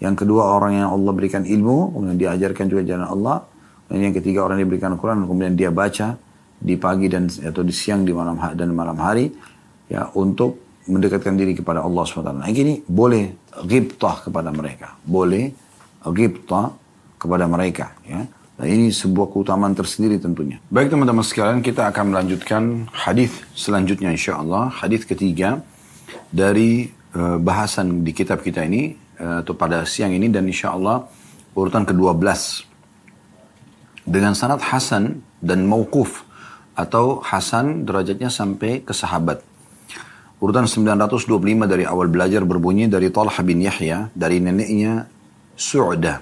yang 0.03 0.19
kedua 0.19 0.59
orang 0.59 0.83
yang 0.83 0.89
Allah 0.91 1.11
berikan 1.15 1.47
ilmu, 1.47 1.95
kemudian 1.95 2.19
diajarkan 2.19 2.65
juga 2.67 2.83
jalan 2.83 3.07
Allah. 3.07 3.47
Dan 3.87 4.03
yang 4.03 4.13
ketiga 4.15 4.43
orang 4.43 4.59
yang 4.59 4.67
diberikan 4.67 4.91
Al-Quran, 4.99 5.23
kemudian 5.23 5.55
dia 5.55 5.71
baca 5.71 6.19
di 6.59 6.75
pagi 6.75 7.07
dan 7.07 7.31
atau 7.31 7.63
di 7.63 7.71
siang 7.71 8.03
di 8.03 8.11
malam 8.11 8.35
dan 8.55 8.71
malam 8.75 8.95
hari 8.99 9.31
ya 9.87 10.11
untuk 10.19 10.83
mendekatkan 10.91 11.39
diri 11.39 11.55
kepada 11.55 11.79
Allah 11.79 12.03
SWT. 12.03 12.35
Nah 12.35 12.47
ini 12.51 12.83
boleh 12.83 13.55
ghibtah 13.63 14.27
kepada 14.27 14.51
mereka. 14.51 14.99
Boleh 15.07 15.55
ghibtah 16.03 16.75
kepada 17.15 17.47
mereka. 17.47 17.95
Ya. 18.03 18.27
Nah 18.59 18.67
ini 18.67 18.91
sebuah 18.91 19.31
keutamaan 19.31 19.71
tersendiri 19.71 20.19
tentunya. 20.19 20.59
Baik 20.67 20.91
teman-teman 20.91 21.23
sekalian 21.23 21.63
kita 21.63 21.87
akan 21.87 22.11
melanjutkan 22.11 22.91
hadis 22.91 23.31
selanjutnya 23.55 24.11
insya 24.11 24.35
Allah. 24.39 24.67
Hadis 24.67 25.07
ketiga 25.07 25.63
dari 26.27 26.91
uh, 27.15 27.37
bahasan 27.37 28.05
di 28.05 28.11
kitab 28.13 28.41
kita 28.41 28.65
ini 28.65 29.03
Eh, 29.13 29.45
atau 29.45 29.53
pada 29.53 29.85
siang 29.85 30.09
ini 30.09 30.25
dan 30.25 30.49
insya 30.49 30.73
Allah 30.73 31.05
urutan 31.53 31.85
ke-12 31.85 32.25
dengan 34.09 34.33
sanad 34.33 34.57
Hasan 34.57 35.21
dan 35.37 35.69
Mauquf 35.69 36.25
atau 36.73 37.21
Hasan 37.21 37.85
derajatnya 37.85 38.33
sampai 38.33 38.81
ke 38.81 38.89
sahabat. 38.89 39.45
Urutan 40.41 40.65
925 40.65 41.69
dari 41.69 41.85
awal 41.85 42.09
belajar 42.09 42.41
berbunyi 42.41 42.89
dari 42.89 43.13
Talha 43.13 43.37
bin 43.45 43.61
Yahya 43.61 44.09
dari 44.17 44.41
neneknya 44.41 45.05
Su'da. 45.53 46.19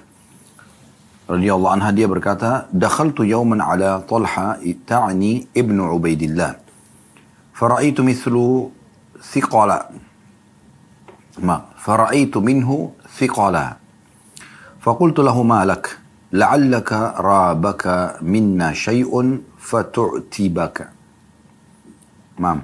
Radiyallahu 1.32 1.72
anha 1.72 1.90
dia 1.96 2.04
berkata, 2.06 2.68
"Dakhaltu 2.68 3.24
yawman 3.24 3.64
ala 3.64 4.04
Talha 4.04 4.60
ta'ni 4.60 5.48
ibnu 5.56 5.80
Ubaidillah. 5.96 6.60
Faraitu 7.56 8.04
mithlu 8.04 8.68
thiqala." 9.16 10.11
Ma, 11.38 11.64
فرأيت 11.76 12.36
منه 12.36 12.92
ثقلا. 13.18 13.76
فقلت 14.80 15.18
له 15.18 15.42
ما 15.42 15.64
لك؟ 15.64 15.98
لعلك 16.32 16.92
رابك 17.16 18.16
منا 18.22 18.72
شيء 18.72 19.40
فتعتبك. 19.58 20.88
مام. 22.38 22.62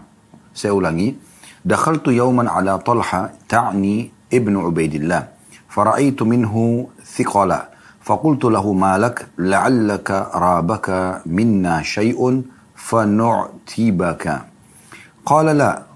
سأولاني 0.54 1.16
دخلت 1.64 2.08
يوما 2.08 2.50
على 2.50 2.78
طلحة 2.78 3.30
تعني 3.48 4.10
ابن 4.32 4.56
عبيد 4.56 4.94
الله. 4.94 5.28
فرأيت 5.68 6.22
منه 6.22 6.86
ثقلا. 7.04 7.68
فقلت 8.02 8.44
له 8.44 8.72
ما 8.72 8.98
لك؟ 8.98 9.26
لعلك 9.38 10.10
رابك 10.34 11.20
منا 11.26 11.82
شيء 11.82 12.42
فنعتبك. 12.76 14.42
قال 15.26 15.46
لا. 15.46 15.87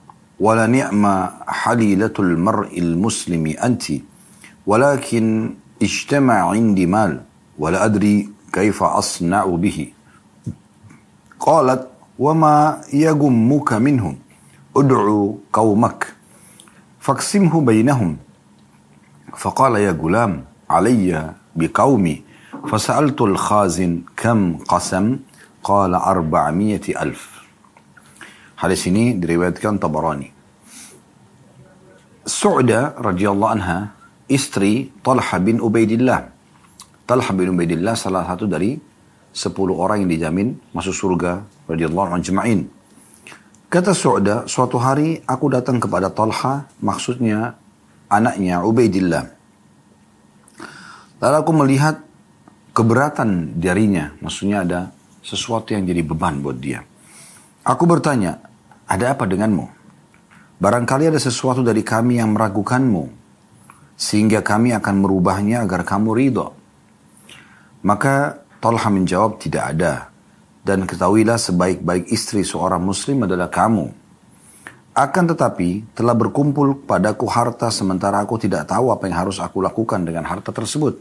ولا 0.42 0.66
نعم 0.66 1.06
حليلة 1.46 2.16
المرء 2.18 2.74
المسلم 2.78 3.46
أنت 3.62 3.84
ولكن 4.66 5.54
اجتمع 5.82 6.34
عندي 6.50 6.86
مال 6.86 7.22
ولا 7.58 7.84
أدري 7.84 8.28
كيف 8.50 8.82
أصنع 8.82 9.46
به. 9.46 9.78
قالت 11.38 11.82
وما 12.18 12.82
يجمك 12.90 13.70
منهم 13.72 14.14
ادعو 14.76 15.38
قومك 15.52 16.00
فاقسمه 16.98 17.54
بينهم. 17.60 18.16
فقال 19.38 19.78
يا 19.78 19.94
غلام 19.94 20.44
علي 20.70 21.34
بقومي. 21.56 22.16
فسألت 22.66 23.20
الخازن 23.20 24.02
كم 24.16 24.56
قسم؟ 24.66 25.18
قال 25.62 25.94
أربعمية 25.94 26.82
ألف. 26.90 27.22
Hadis 28.58 28.86
ini 28.86 29.18
diriwayatkan 29.18 29.78
Tabarani. 29.78 30.31
Su'da 32.22 32.94
radhiyallahu 33.02 33.52
anha 33.58 33.98
istri 34.30 34.94
Talha 35.02 35.36
bin 35.42 35.58
Ubaidillah. 35.58 36.30
Talha 37.02 37.32
bin 37.34 37.50
Ubaidillah 37.50 37.98
salah 37.98 38.22
satu 38.22 38.46
dari 38.46 38.78
sepuluh 39.34 39.74
orang 39.74 40.06
yang 40.06 40.10
dijamin 40.10 40.54
masuk 40.70 40.94
surga 40.94 41.42
radhiyallahu 41.66 42.14
anhu 42.14 42.22
jema'in. 42.22 42.60
Kata 43.66 43.90
Su'da, 43.90 44.46
suatu 44.46 44.78
hari 44.78 45.18
aku 45.26 45.50
datang 45.50 45.82
kepada 45.82 46.12
Talha, 46.14 46.70
maksudnya 46.78 47.58
anaknya 48.06 48.62
Ubaidillah. 48.62 49.24
Lalu 51.18 51.36
aku 51.40 51.52
melihat 51.56 51.96
keberatan 52.70 53.58
darinya, 53.58 54.14
maksudnya 54.22 54.62
ada 54.62 54.80
sesuatu 55.26 55.74
yang 55.74 55.88
jadi 55.88 56.06
beban 56.06 56.38
buat 56.38 56.60
dia. 56.60 56.86
Aku 57.66 57.88
bertanya, 57.88 58.38
ada 58.86 59.16
apa 59.16 59.26
denganmu? 59.26 59.81
Barangkali 60.62 61.10
ada 61.10 61.18
sesuatu 61.18 61.58
dari 61.66 61.82
kami 61.82 62.22
yang 62.22 62.38
meragukanmu, 62.38 63.10
sehingga 63.98 64.46
kami 64.46 64.70
akan 64.70 64.94
merubahnya 65.02 65.66
agar 65.66 65.82
kamu 65.82 66.14
ridho. 66.14 66.54
Maka 67.82 68.46
Talha 68.62 68.86
menjawab 68.94 69.42
tidak 69.42 69.74
ada. 69.74 70.14
Dan 70.62 70.86
ketahuilah 70.86 71.34
sebaik-baik 71.34 72.06
istri 72.14 72.46
seorang 72.46 72.78
muslim 72.78 73.26
adalah 73.26 73.50
kamu. 73.50 73.90
Akan 74.94 75.26
tetapi 75.26 75.98
telah 75.98 76.14
berkumpul 76.14 76.86
padaku 76.86 77.26
harta 77.26 77.66
sementara 77.74 78.22
aku 78.22 78.38
tidak 78.38 78.70
tahu 78.70 78.94
apa 78.94 79.10
yang 79.10 79.18
harus 79.18 79.42
aku 79.42 79.58
lakukan 79.58 80.06
dengan 80.06 80.22
harta 80.30 80.54
tersebut. 80.54 80.94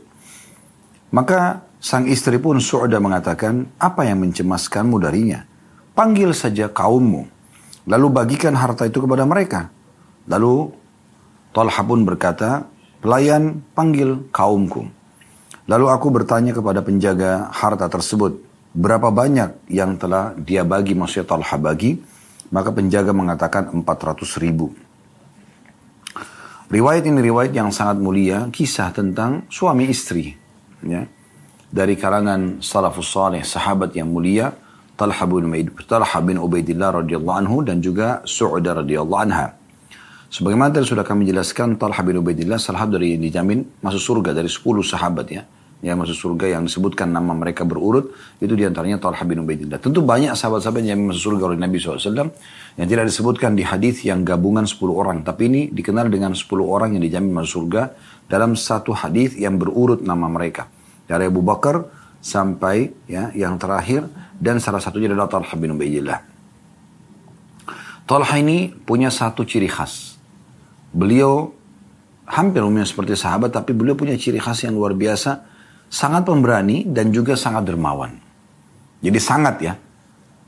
Maka 1.13 1.61
sang 1.77 2.09
istri 2.09 2.41
pun 2.41 2.57
Su'da 2.57 2.97
mengatakan, 2.97 3.69
apa 3.77 4.09
yang 4.09 4.25
mencemaskanmu 4.25 4.97
darinya? 4.97 5.45
Panggil 5.93 6.33
saja 6.33 6.65
kaummu, 6.65 7.29
lalu 7.85 8.07
bagikan 8.13 8.53
harta 8.53 8.85
itu 8.85 9.01
kepada 9.01 9.25
mereka. 9.25 9.69
Lalu 10.29 10.69
Talha 11.51 11.81
pun 11.83 12.07
berkata, 12.07 12.65
pelayan 13.03 13.59
panggil 13.75 14.29
kaumku. 14.31 14.87
Lalu 15.67 15.85
aku 15.91 16.07
bertanya 16.13 16.55
kepada 16.55 16.79
penjaga 16.79 17.51
harta 17.51 17.91
tersebut, 17.91 18.39
berapa 18.71 19.11
banyak 19.11 19.67
yang 19.67 19.99
telah 19.99 20.31
dia 20.37 20.63
bagi, 20.63 20.95
maksudnya 20.95 21.27
Talha 21.27 21.57
bagi? 21.59 21.99
Maka 22.51 22.71
penjaga 22.75 23.15
mengatakan 23.15 23.71
400 23.71 24.43
ribu. 24.43 24.71
Riwayat 26.71 27.03
ini 27.03 27.19
riwayat 27.19 27.51
yang 27.51 27.67
sangat 27.71 27.99
mulia, 27.99 28.47
kisah 28.47 28.95
tentang 28.95 29.43
suami 29.51 29.91
istri. 29.91 30.31
Ya. 30.87 31.03
Dari 31.67 31.99
kalangan 31.99 32.63
salafus 32.63 33.11
salih, 33.11 33.43
sahabat 33.43 33.91
yang 33.95 34.07
mulia, 34.07 34.55
Talha 34.95 35.25
bin, 35.25 35.49
Talha 35.87 36.19
bin 36.21 36.37
Ubaidillah 36.37 37.01
radhiyallahu 37.03 37.37
anhu 37.45 37.57
dan 37.65 37.81
juga 37.81 38.21
Su'udah 38.23 38.85
radhiyallahu 38.85 39.21
anha. 39.21 39.57
Sebagaimana 40.31 40.71
tadi 40.71 40.87
sudah 40.87 41.03
kami 41.03 41.27
jelaskan, 41.27 41.75
Talha 41.75 41.99
bin 42.07 42.15
Ubaidillah 42.23 42.55
salah 42.55 42.87
satu 42.87 42.95
dari 42.95 43.19
dijamin 43.19 43.83
masuk 43.83 43.99
surga 43.99 44.31
dari 44.31 44.47
10 44.47 44.63
sahabat 44.79 45.27
ya. 45.27 45.43
Yang 45.81 45.97
masuk 45.97 46.17
surga 46.23 46.55
yang 46.55 46.63
disebutkan 46.69 47.11
nama 47.11 47.33
mereka 47.33 47.67
berurut, 47.67 48.15
itu 48.39 48.53
di 48.55 48.63
antaranya 48.63 48.95
Talha 48.95 49.19
bin 49.27 49.43
Ubaidillah. 49.43 49.83
Tentu 49.83 49.99
banyak 49.99 50.31
sahabat-sahabat 50.31 50.87
yang 50.87 51.03
masuk 51.03 51.35
surga 51.35 51.43
oleh 51.51 51.59
Nabi 51.59 51.81
SAW 51.81 52.31
yang 52.79 52.87
tidak 52.87 53.11
disebutkan 53.11 53.59
di 53.59 53.67
hadis 53.67 54.07
yang 54.07 54.23
gabungan 54.23 54.63
10 54.63 54.79
orang. 54.93 55.17
Tapi 55.27 55.51
ini 55.51 55.61
dikenal 55.67 56.07
dengan 56.07 56.31
10 56.31 56.47
orang 56.63 56.95
yang 56.95 57.03
dijamin 57.03 57.35
masuk 57.35 57.67
surga 57.67 57.91
dalam 58.31 58.55
satu 58.55 58.95
hadis 58.95 59.35
yang 59.35 59.59
berurut 59.59 59.99
nama 59.99 60.31
mereka. 60.31 60.71
Dari 61.11 61.27
Abu 61.27 61.43
Bakar 61.43 61.83
sampai 62.23 62.93
ya 63.09 63.35
yang 63.35 63.59
terakhir 63.59 64.07
dan 64.41 64.57
salah 64.57 64.81
satunya 64.81 65.05
adalah 65.13 65.29
Talha 65.29 65.53
bin 65.53 65.77
Ubaidillah. 65.77 66.19
Talha 68.09 68.35
ini 68.41 68.73
punya 68.73 69.13
satu 69.13 69.45
ciri 69.45 69.69
khas. 69.69 70.17
Beliau 70.91 71.53
hampir 72.25 72.65
umumnya 72.65 72.89
seperti 72.89 73.13
sahabat, 73.13 73.53
tapi 73.53 73.77
beliau 73.77 73.93
punya 73.93 74.17
ciri 74.17 74.41
khas 74.41 74.65
yang 74.65 74.73
luar 74.73 74.97
biasa, 74.97 75.45
sangat 75.87 76.25
pemberani 76.25 76.89
dan 76.89 77.13
juga 77.13 77.37
sangat 77.37 77.69
dermawan. 77.69 78.17
Jadi 79.05 79.19
sangat 79.21 79.55
ya. 79.61 79.73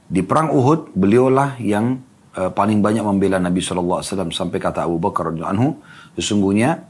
Di 0.10 0.26
perang 0.26 0.52
Uhud, 0.52 0.92
beliaulah 0.98 1.62
yang 1.62 2.02
uh, 2.36 2.52
paling 2.52 2.82
banyak 2.82 3.06
membela 3.06 3.40
Nabi 3.40 3.64
SAW 3.64 4.04
sampai 4.34 4.58
kata 4.60 4.84
Abu 4.84 5.00
Bakar 5.00 5.32
anhu, 5.32 5.80
sesungguhnya 6.18 6.84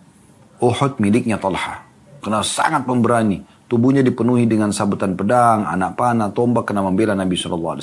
Uhud 0.64 0.98
miliknya 1.04 1.38
Talha. 1.38 1.84
Karena 2.24 2.40
sangat 2.40 2.88
pemberani. 2.88 3.44
Tubuhnya 3.68 4.06
dipenuhi 4.06 4.46
dengan 4.46 4.70
sabutan 4.70 5.18
pedang, 5.18 5.66
anak 5.66 5.98
panah, 5.98 6.30
tombak 6.30 6.70
karena 6.70 6.86
membela 6.86 7.18
Nabi 7.18 7.34
SAW. 7.34 7.80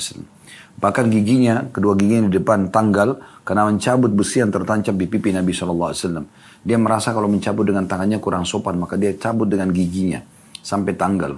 Bahkan 0.77 1.05
giginya, 1.11 1.67
kedua 1.67 1.99
giginya 1.99 2.31
di 2.31 2.39
depan 2.39 2.71
tanggal 2.71 3.19
karena 3.43 3.67
mencabut 3.67 4.13
besi 4.13 4.39
yang 4.39 4.53
tertancap 4.53 4.95
di 4.95 5.05
pipi 5.09 5.35
Nabi 5.35 5.51
SAW. 5.51 6.23
Dia 6.61 6.77
merasa 6.77 7.11
kalau 7.11 7.27
mencabut 7.27 7.67
dengan 7.67 7.89
tangannya 7.89 8.21
kurang 8.21 8.47
sopan, 8.47 8.79
maka 8.79 8.95
dia 8.95 9.11
cabut 9.17 9.49
dengan 9.49 9.73
giginya 9.73 10.21
sampai 10.61 10.93
tanggal. 10.95 11.35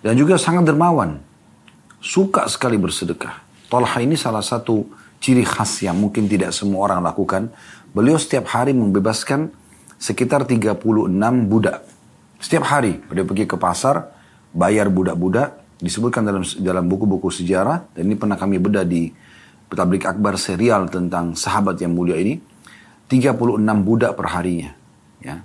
Dan 0.00 0.14
juga 0.14 0.38
sangat 0.38 0.64
dermawan, 0.64 1.18
suka 1.98 2.46
sekali 2.46 2.78
bersedekah. 2.78 3.42
Tolha 3.66 3.98
ini 3.98 4.14
salah 4.14 4.46
satu 4.46 4.86
ciri 5.18 5.42
khas 5.42 5.82
yang 5.82 5.98
mungkin 5.98 6.30
tidak 6.30 6.54
semua 6.54 6.86
orang 6.86 7.02
lakukan. 7.02 7.50
Beliau 7.90 8.14
setiap 8.14 8.46
hari 8.54 8.70
membebaskan 8.70 9.50
sekitar 9.98 10.46
36 10.46 10.78
budak. 11.50 11.82
Setiap 12.36 12.68
hari 12.68 13.00
beliau 13.00 13.24
pergi 13.24 13.48
ke 13.48 13.56
pasar, 13.56 14.12
bayar 14.52 14.92
budak-budak, 14.92 15.66
disebutkan 15.80 16.24
dalam 16.24 16.44
dalam 16.60 16.84
buku-buku 16.88 17.28
sejarah 17.28 17.92
dan 17.92 18.08
ini 18.08 18.16
pernah 18.16 18.36
kami 18.40 18.56
bedah 18.56 18.84
di 18.84 19.12
Tablik 19.66 20.08
Akbar 20.08 20.38
serial 20.40 20.88
tentang 20.88 21.34
sahabat 21.34 21.76
yang 21.82 21.92
mulia 21.92 22.16
ini 22.16 22.38
36 23.10 23.36
budak 23.82 24.14
per 24.14 24.26
harinya 24.32 24.72
ya. 25.20 25.42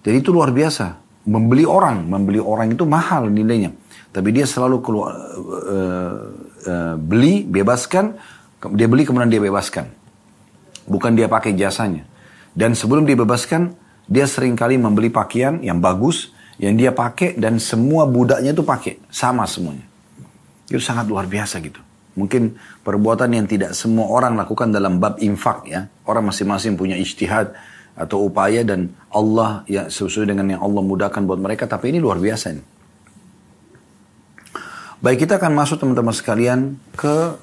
Jadi 0.00 0.16
itu 0.20 0.34
luar 0.34 0.50
biasa. 0.50 1.00
Membeli 1.20 1.68
orang 1.68 2.08
membeli 2.08 2.40
orang 2.40 2.72
itu 2.72 2.82
mahal 2.88 3.28
nilainya. 3.28 3.76
Tapi 4.10 4.34
dia 4.34 4.48
selalu 4.48 4.82
keluar 4.82 5.12
uh, 5.12 6.16
uh, 6.66 6.94
beli 6.98 7.46
bebaskan 7.46 8.16
dia 8.74 8.88
beli 8.90 9.06
kemudian 9.08 9.30
dia 9.30 9.40
bebaskan. 9.40 9.86
Bukan 10.90 11.14
dia 11.14 11.30
pakai 11.30 11.54
jasanya. 11.54 12.04
Dan 12.52 12.74
sebelum 12.74 13.06
dia 13.06 13.14
bebaskan 13.14 13.72
dia 14.10 14.26
sering 14.26 14.58
kali 14.58 14.74
membeli 14.74 15.06
pakaian 15.06 15.62
yang 15.62 15.78
bagus 15.78 16.34
yang 16.58 16.74
dia 16.74 16.90
pakai 16.90 17.38
dan 17.38 17.62
semua 17.62 18.04
budaknya 18.10 18.50
itu 18.50 18.66
pakai 18.66 18.98
sama 19.08 19.46
semuanya. 19.46 19.86
Itu 20.66 20.82
sangat 20.82 21.06
luar 21.06 21.30
biasa 21.30 21.62
gitu. 21.62 21.78
Mungkin 22.18 22.58
perbuatan 22.82 23.30
yang 23.32 23.46
tidak 23.46 23.72
semua 23.72 24.10
orang 24.10 24.34
lakukan 24.34 24.68
dalam 24.74 24.98
bab 24.98 25.22
infak 25.22 25.64
ya. 25.70 25.86
Orang 26.04 26.26
masing-masing 26.26 26.74
punya 26.74 26.98
ijtihad 26.98 27.54
atau 27.94 28.26
upaya 28.26 28.66
dan 28.66 28.90
Allah 29.14 29.62
ya 29.70 29.86
sesuai 29.86 30.26
dengan 30.26 30.58
yang 30.58 30.60
Allah 30.60 30.82
mudahkan 30.82 31.22
buat 31.22 31.38
mereka 31.38 31.70
tapi 31.70 31.94
ini 31.94 32.02
luar 32.02 32.18
biasa 32.18 32.46
ini. 32.50 32.64
Baik 35.00 35.24
kita 35.24 35.40
akan 35.40 35.56
masuk 35.56 35.80
teman-teman 35.80 36.12
sekalian 36.12 36.76
ke 36.92 37.40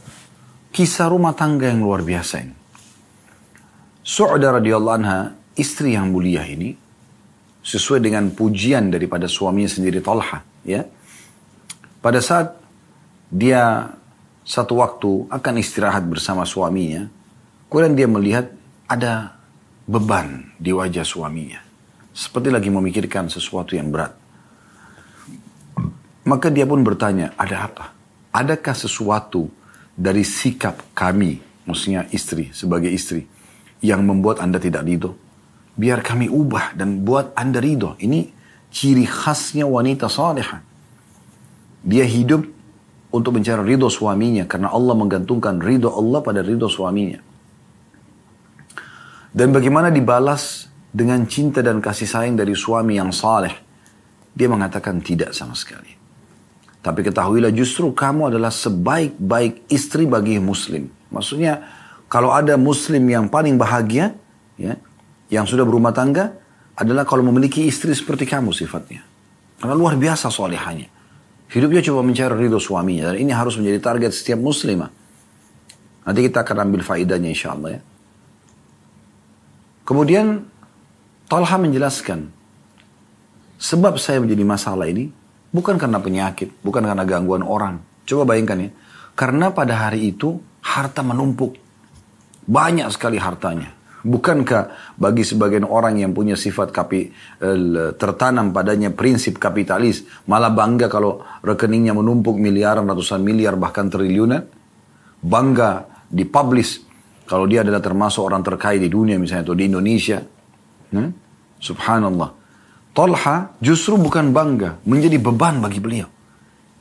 kisah 0.69 1.09
rumah 1.09 1.33
tangga 1.33 1.73
yang 1.73 1.81
luar 1.81 2.05
biasa 2.05 2.45
ini. 2.45 2.53
Su'da 4.05 4.61
radhiyallahu 4.61 4.97
anha, 5.01 5.33
istri 5.57 5.97
yang 5.97 6.13
mulia 6.13 6.45
ini, 6.45 6.87
sesuai 7.67 7.99
dengan 7.99 8.31
pujian 8.31 8.87
daripada 8.87 9.27
suaminya 9.27 9.67
sendiri 9.67 9.99
Talha 9.99 10.39
ya. 10.63 10.87
Pada 11.99 12.23
saat 12.23 12.55
dia 13.27 13.91
satu 14.47 14.79
waktu 14.79 15.27
akan 15.27 15.53
istirahat 15.59 16.07
bersama 16.07 16.47
suaminya 16.47 17.11
kemudian 17.67 17.99
dia 17.99 18.07
melihat 18.07 18.45
ada 18.87 19.35
beban 19.83 20.47
di 20.55 20.71
wajah 20.71 21.03
suaminya. 21.03 21.59
Seperti 22.15 22.49
lagi 22.55 22.71
memikirkan 22.71 23.27
sesuatu 23.27 23.75
yang 23.75 23.91
berat. 23.91 24.15
Maka 26.23 26.47
dia 26.47 26.63
pun 26.63 26.87
bertanya 26.87 27.35
ada 27.35 27.67
apa? 27.67 27.85
Adakah 28.31 28.75
sesuatu 28.79 29.51
dari 29.91 30.23
sikap 30.23 30.95
kami 30.95 31.43
maksudnya 31.67 32.07
istri 32.15 32.47
sebagai 32.55 32.87
istri 32.87 33.27
yang 33.83 34.07
membuat 34.07 34.39
anda 34.39 34.55
tidak 34.55 34.87
ridho 34.87 35.26
biar 35.77 36.01
kami 36.01 36.27
ubah 36.27 36.73
dan 36.73 37.05
buat 37.05 37.31
anda 37.37 37.61
ridho. 37.61 37.93
Ini 38.01 38.27
ciri 38.73 39.05
khasnya 39.05 39.69
wanita 39.69 40.09
salihah. 40.09 40.65
Dia 41.85 42.03
hidup 42.03 42.43
untuk 43.13 43.37
mencari 43.37 43.63
ridho 43.63 43.87
suaminya 43.87 44.43
karena 44.49 44.73
Allah 44.73 44.97
menggantungkan 44.97 45.61
ridho 45.61 45.93
Allah 45.93 46.19
pada 46.25 46.41
ridho 46.43 46.67
suaminya. 46.67 47.21
Dan 49.31 49.53
bagaimana 49.53 49.93
dibalas 49.93 50.65
dengan 50.89 51.21
cinta 51.29 51.61
dan 51.61 51.77
kasih 51.77 52.09
sayang 52.09 52.33
dari 52.33 52.57
suami 52.57 52.97
yang 52.97 53.13
saleh. 53.13 53.53
Dia 54.33 54.49
mengatakan 54.49 54.97
tidak 55.01 55.33
sama 55.37 55.53
sekali. 55.53 55.93
Tapi 56.81 56.99
ketahuilah 57.05 57.53
justru 57.53 57.93
kamu 57.93 58.33
adalah 58.33 58.49
sebaik-baik 58.49 59.69
istri 59.69 60.09
bagi 60.09 60.41
muslim. 60.41 60.89
Maksudnya 61.13 61.65
kalau 62.07 62.31
ada 62.31 62.55
muslim 62.55 63.03
yang 63.09 63.27
paling 63.27 63.59
bahagia, 63.59 64.15
ya, 64.55 64.79
yang 65.27 65.43
sudah 65.43 65.67
berumah 65.67 65.91
tangga 65.91 66.31
adalah 66.77 67.03
kalau 67.03 67.25
memiliki 67.25 67.65
istri 67.65 67.91
seperti 67.91 68.29
kamu 68.29 68.53
sifatnya. 68.53 69.01
Karena 69.57 69.73
luar 69.73 69.97
biasa 69.97 70.29
solehanya. 70.29 70.87
Hidupnya 71.47 71.81
coba 71.81 72.03
mencari 72.03 72.35
ridho 72.37 72.59
suaminya. 72.61 73.11
Dan 73.11 73.23
ini 73.23 73.31
harus 73.33 73.57
menjadi 73.57 73.79
target 73.81 74.11
setiap 74.13 74.39
muslimah. 74.39 74.91
Nanti 76.07 76.19
kita 76.23 76.43
akan 76.45 76.69
ambil 76.69 76.81
faidahnya 76.85 77.29
insya 77.33 77.57
Allah 77.57 77.79
ya. 77.79 77.81
Kemudian 79.87 80.43
Talha 81.27 81.57
menjelaskan. 81.59 82.31
Sebab 83.57 83.97
saya 83.97 84.21
menjadi 84.21 84.43
masalah 84.45 84.85
ini 84.87 85.09
bukan 85.49 85.81
karena 85.81 85.97
penyakit, 85.97 86.61
bukan 86.61 86.85
karena 86.85 87.03
gangguan 87.03 87.43
orang. 87.43 87.81
Coba 88.07 88.35
bayangkan 88.35 88.69
ya. 88.69 88.71
Karena 89.17 89.49
pada 89.49 89.87
hari 89.87 90.13
itu 90.13 90.37
harta 90.61 91.01
menumpuk. 91.01 91.57
Banyak 92.47 92.87
sekali 92.93 93.17
hartanya. 93.17 93.76
Bukankah 94.07 94.95
bagi 94.95 95.27
sebagian 95.27 95.67
orang 95.67 95.99
yang 95.99 96.15
punya 96.15 96.39
sifat 96.39 96.71
kapi, 96.71 97.11
tertanam 97.99 98.55
padanya 98.55 98.87
prinsip 98.95 99.35
kapitalis, 99.35 100.07
malah 100.31 100.47
bangga 100.47 100.87
kalau 100.87 101.19
rekeningnya 101.43 101.91
menumpuk 101.91 102.39
miliaran, 102.39 102.87
ratusan 102.87 103.19
miliar, 103.19 103.59
bahkan 103.59 103.91
triliunan? 103.91 104.47
Bangga 105.19 105.83
dipublish 106.07 106.87
kalau 107.27 107.43
dia 107.51 107.67
adalah 107.67 107.83
termasuk 107.83 108.23
orang 108.23 108.39
terkaya 108.47 108.79
di 108.79 108.87
dunia 108.87 109.19
misalnya 109.19 109.51
atau 109.51 109.57
di 109.59 109.67
Indonesia. 109.67 110.23
Hmm? 110.95 111.11
Subhanallah. 111.59 112.31
Tolha 112.95 113.59
justru 113.59 113.99
bukan 113.99 114.31
bangga, 114.31 114.79
menjadi 114.87 115.19
beban 115.19 115.59
bagi 115.59 115.83
beliau. 115.83 116.07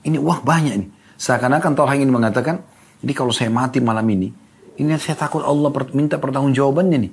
Ini 0.06 0.22
wah 0.22 0.38
banyak 0.38 0.72
ini. 0.78 0.86
Seakan-akan 1.18 1.74
Tolha 1.74 1.98
ingin 1.98 2.14
mengatakan, 2.14 2.62
jadi 3.02 3.12
kalau 3.18 3.34
saya 3.34 3.50
mati 3.50 3.82
malam 3.82 4.06
ini, 4.06 4.30
Ini 4.76 4.96
yang 4.96 5.02
saya 5.02 5.16
takut 5.16 5.40
Allah 5.40 5.72
minta 5.96 6.20
pertanggungjawabannya 6.20 6.98
nih. 7.08 7.12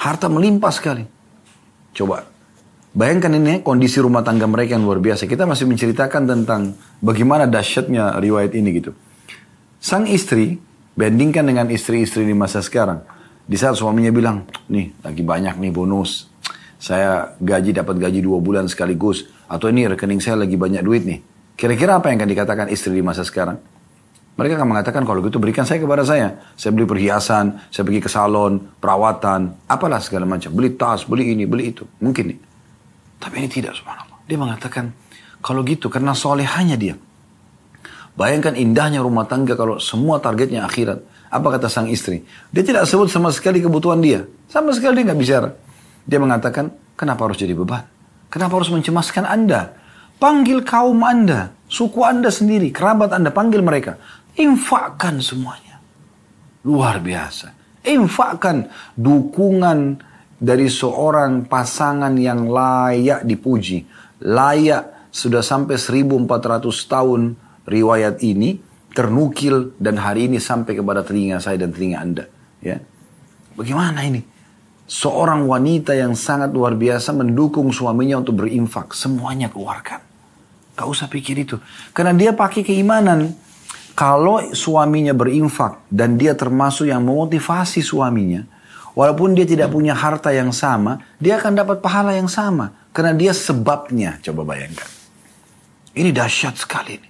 Harta 0.00 0.30
melimpah 0.30 0.72
sekali. 0.72 1.04
Coba 1.90 2.30
Bayangkan 2.90 3.30
ini 3.38 3.62
kondisi 3.62 4.02
rumah 4.02 4.26
tangga 4.26 4.50
mereka 4.50 4.74
yang 4.74 4.82
luar 4.82 4.98
biasa. 4.98 5.30
Kita 5.30 5.46
masih 5.46 5.70
menceritakan 5.70 6.26
tentang 6.26 6.74
bagaimana 6.98 7.46
dahsyatnya 7.46 8.18
riwayat 8.18 8.50
ini 8.58 8.82
gitu. 8.82 8.90
Sang 9.78 10.10
istri, 10.10 10.58
bandingkan 10.98 11.46
dengan 11.46 11.70
istri-istri 11.70 12.26
di 12.26 12.34
masa 12.34 12.58
sekarang. 12.58 13.06
Di 13.46 13.54
saat 13.54 13.78
suaminya 13.78 14.10
bilang, 14.10 14.42
nih 14.66 14.90
lagi 15.06 15.22
banyak 15.22 15.62
nih 15.62 15.70
bonus. 15.70 16.26
Saya 16.82 17.38
gaji 17.38 17.70
dapat 17.70 17.94
gaji 17.94 18.26
dua 18.26 18.42
bulan 18.42 18.66
sekaligus. 18.66 19.30
Atau 19.46 19.70
ini 19.70 19.86
rekening 19.86 20.18
saya 20.18 20.42
lagi 20.42 20.58
banyak 20.58 20.82
duit 20.82 21.06
nih. 21.06 21.22
Kira-kira 21.54 22.02
apa 22.02 22.10
yang 22.10 22.18
akan 22.18 22.30
dikatakan 22.34 22.66
istri 22.74 22.90
di 22.90 23.06
masa 23.06 23.22
sekarang? 23.22 23.62
Mereka 24.40 24.56
akan 24.56 24.72
mengatakan 24.72 25.04
kalau 25.04 25.20
gitu 25.20 25.36
berikan 25.36 25.68
saya 25.68 25.84
kepada 25.84 26.00
saya. 26.00 26.40
Saya 26.56 26.72
beli 26.72 26.88
perhiasan, 26.88 27.60
saya 27.68 27.84
pergi 27.84 28.00
ke 28.00 28.08
salon, 28.08 28.72
perawatan, 28.80 29.68
apalah 29.68 30.00
segala 30.00 30.24
macam. 30.24 30.48
Beli 30.56 30.80
tas, 30.80 31.04
beli 31.04 31.36
ini, 31.36 31.44
beli 31.44 31.76
itu. 31.76 31.84
Mungkin 32.00 32.24
nih. 32.32 32.38
Tapi 33.20 33.36
ini 33.36 33.48
tidak 33.52 33.76
subhanallah. 33.76 34.24
Dia 34.24 34.40
mengatakan, 34.40 34.96
kalau 35.44 35.60
gitu 35.60 35.92
karena 35.92 36.16
solehannya 36.16 36.80
dia. 36.80 36.96
Bayangkan 38.16 38.56
indahnya 38.56 39.04
rumah 39.04 39.28
tangga 39.28 39.52
kalau 39.60 39.76
semua 39.76 40.24
targetnya 40.24 40.64
akhirat. 40.64 41.04
Apa 41.28 41.60
kata 41.60 41.68
sang 41.68 41.92
istri? 41.92 42.24
Dia 42.48 42.64
tidak 42.64 42.88
sebut 42.88 43.12
sama 43.12 43.28
sekali 43.36 43.60
kebutuhan 43.60 44.00
dia. 44.00 44.24
Sama 44.48 44.72
sekali 44.72 45.04
dia 45.04 45.12
nggak 45.12 45.20
bicara. 45.20 45.48
Dia 46.08 46.16
mengatakan, 46.16 46.72
kenapa 46.96 47.28
harus 47.28 47.36
jadi 47.36 47.52
beban? 47.52 47.84
Kenapa 48.32 48.56
harus 48.56 48.72
mencemaskan 48.72 49.28
Anda? 49.28 49.76
Panggil 50.20 50.60
kaum 50.64 51.00
Anda, 51.00 51.56
suku 51.64 52.04
Anda 52.04 52.28
sendiri, 52.28 52.68
kerabat 52.68 53.16
Anda, 53.16 53.32
panggil 53.32 53.64
mereka. 53.64 53.96
Infakkan 54.40 55.20
semuanya. 55.20 55.76
Luar 56.64 56.96
biasa. 57.04 57.52
Infakkan 57.84 58.72
dukungan 58.96 60.00
dari 60.40 60.72
seorang 60.72 61.44
pasangan 61.44 62.16
yang 62.16 62.48
layak 62.48 63.28
dipuji. 63.28 63.84
Layak 64.24 65.12
sudah 65.12 65.44
sampai 65.44 65.76
1400 65.76 66.24
tahun 66.88 67.36
riwayat 67.68 68.24
ini 68.24 68.56
ternukil 68.96 69.76
dan 69.76 70.00
hari 70.00 70.32
ini 70.32 70.40
sampai 70.40 70.72
kepada 70.72 71.04
telinga 71.04 71.36
saya 71.38 71.60
dan 71.60 71.70
telinga 71.76 71.98
Anda. 72.00 72.24
Ya. 72.64 72.80
Bagaimana 73.54 74.00
ini? 74.08 74.24
Seorang 74.90 75.46
wanita 75.46 75.94
yang 75.94 76.18
sangat 76.18 76.50
luar 76.50 76.74
biasa 76.74 77.14
mendukung 77.14 77.70
suaminya 77.70 78.18
untuk 78.18 78.42
berinfak. 78.42 78.96
Semuanya 78.96 79.46
keluarkan. 79.46 80.02
Gak 80.74 80.88
usah 80.88 81.06
pikir 81.06 81.38
itu. 81.38 81.60
Karena 81.94 82.16
dia 82.16 82.32
pakai 82.34 82.64
keimanan. 82.66 83.49
Kalau 84.00 84.40
suaminya 84.56 85.12
berinfak 85.12 85.84
dan 85.92 86.16
dia 86.16 86.32
termasuk 86.32 86.88
yang 86.88 87.04
memotivasi 87.04 87.84
suaminya, 87.84 88.48
Walaupun 88.90 89.38
dia 89.38 89.46
tidak 89.46 89.70
punya 89.70 89.94
harta 89.94 90.34
yang 90.34 90.50
sama, 90.50 90.98
dia 91.22 91.38
akan 91.38 91.54
dapat 91.54 91.78
pahala 91.78 92.10
yang 92.10 92.26
sama. 92.26 92.74
Karena 92.90 93.14
dia 93.14 93.30
sebabnya, 93.30 94.18
coba 94.18 94.42
bayangkan. 94.42 94.88
Ini 95.94 96.10
dahsyat 96.10 96.58
sekali. 96.58 96.98
Ini. 96.98 97.08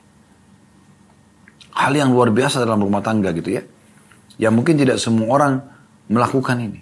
Hal 1.80 1.96
yang 1.96 2.12
luar 2.12 2.28
biasa 2.28 2.60
dalam 2.60 2.84
rumah 2.84 3.00
tangga 3.00 3.32
gitu 3.32 3.56
ya. 3.56 3.64
Yang 4.36 4.52
mungkin 4.52 4.74
tidak 4.76 5.00
semua 5.00 5.26
orang 5.32 5.52
melakukan 6.12 6.60
ini. 6.60 6.80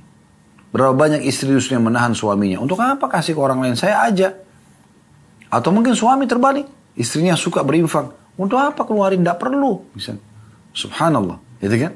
Berapa 0.74 0.94
banyak 0.98 1.22
istri 1.22 1.54
yang 1.54 1.86
menahan 1.86 2.12
suaminya. 2.12 2.58
Untuk 2.58 2.82
apa 2.82 3.06
kasih 3.06 3.38
ke 3.38 3.40
orang 3.40 3.62
lain? 3.62 3.78
Saya 3.78 4.02
aja. 4.02 4.34
Atau 5.46 5.70
mungkin 5.70 5.94
suami 5.94 6.26
terbalik. 6.26 6.66
Istrinya 6.98 7.38
suka 7.38 7.62
berinfak. 7.62 8.10
Untuk 8.38 8.56
apa 8.56 8.86
keluarin? 8.86 9.20
Tidak 9.20 9.38
perlu. 9.38 9.82
Misalnya. 9.92 10.22
Subhanallah. 10.70 11.38
Gitu 11.58 11.74
kan? 11.74 11.92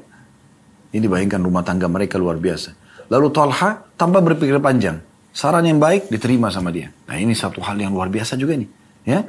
Ini 0.93 1.07
bayangkan 1.07 1.41
rumah 1.41 1.63
tangga 1.63 1.87
mereka 1.87 2.19
luar 2.19 2.37
biasa. 2.37 2.75
Lalu 3.07 3.27
Talha 3.31 3.79
tanpa 3.95 4.19
berpikir 4.19 4.59
panjang. 4.59 4.99
Saran 5.33 5.65
yang 5.65 5.81
baik 5.81 6.11
diterima 6.13 6.53
sama 6.53 6.69
dia. 6.69 6.93
Nah 7.09 7.17
ini 7.17 7.33
satu 7.33 7.63
hal 7.63 7.79
yang 7.79 7.95
luar 7.95 8.11
biasa 8.11 8.37
juga 8.37 8.53
nih. 8.53 8.69
Ya, 9.03 9.25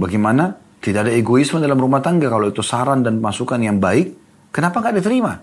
Bagaimana 0.00 0.56
tidak 0.80 1.08
ada 1.08 1.12
egoisme 1.12 1.60
dalam 1.60 1.76
rumah 1.76 2.00
tangga 2.00 2.32
kalau 2.32 2.48
itu 2.48 2.64
saran 2.64 3.04
dan 3.04 3.20
masukan 3.20 3.60
yang 3.60 3.76
baik. 3.76 4.16
Kenapa 4.48 4.80
nggak 4.80 4.96
diterima? 4.96 5.36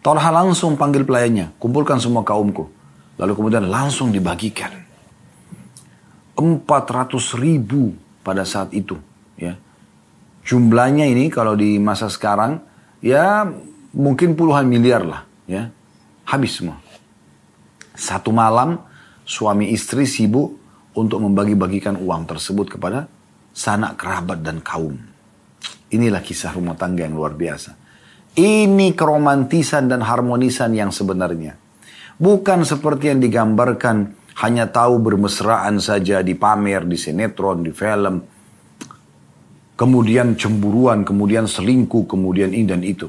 Talha 0.00 0.30
langsung 0.32 0.80
panggil 0.80 1.04
pelayannya. 1.04 1.60
Kumpulkan 1.60 2.00
semua 2.00 2.24
kaumku. 2.24 2.64
Lalu 3.20 3.32
kemudian 3.36 3.68
langsung 3.68 4.08
dibagikan. 4.08 4.72
400 6.32 7.12
ribu 7.36 7.92
pada 8.24 8.48
saat 8.48 8.72
itu. 8.72 8.96
Ya. 9.36 9.60
Jumlahnya 10.50 11.06
ini 11.06 11.30
kalau 11.30 11.54
di 11.54 11.78
masa 11.78 12.10
sekarang 12.10 12.58
ya 12.98 13.46
mungkin 13.94 14.34
puluhan 14.34 14.66
miliar 14.66 15.06
lah. 15.06 15.22
Ya. 15.46 15.70
Habis 16.26 16.58
semua. 16.58 16.82
Satu 17.94 18.34
malam 18.34 18.82
suami 19.22 19.70
istri 19.70 20.10
sibuk 20.10 20.58
untuk 20.98 21.22
membagi-bagikan 21.22 21.94
uang 22.02 22.26
tersebut 22.26 22.66
kepada 22.66 23.06
sanak 23.54 23.94
kerabat 23.94 24.42
dan 24.42 24.58
kaum. 24.58 24.98
Inilah 25.94 26.18
kisah 26.18 26.50
rumah 26.50 26.74
tangga 26.74 27.06
yang 27.06 27.14
luar 27.14 27.38
biasa. 27.38 27.78
Ini 28.34 28.90
keromantisan 28.98 29.86
dan 29.86 30.02
harmonisan 30.02 30.74
yang 30.74 30.90
sebenarnya. 30.90 31.54
Bukan 32.18 32.66
seperti 32.66 33.14
yang 33.14 33.22
digambarkan 33.22 34.18
hanya 34.42 34.66
tahu 34.66 34.98
bermesraan 34.98 35.78
saja 35.78 36.26
di 36.26 36.34
pamer, 36.34 36.90
di 36.90 36.98
sinetron, 36.98 37.62
di 37.62 37.70
film. 37.70 38.39
Kemudian 39.80 40.36
cemburuan, 40.36 41.08
kemudian 41.08 41.48
selingkuh, 41.48 42.04
kemudian 42.04 42.52
ini 42.52 42.68
dan 42.68 42.84
itu. 42.84 43.08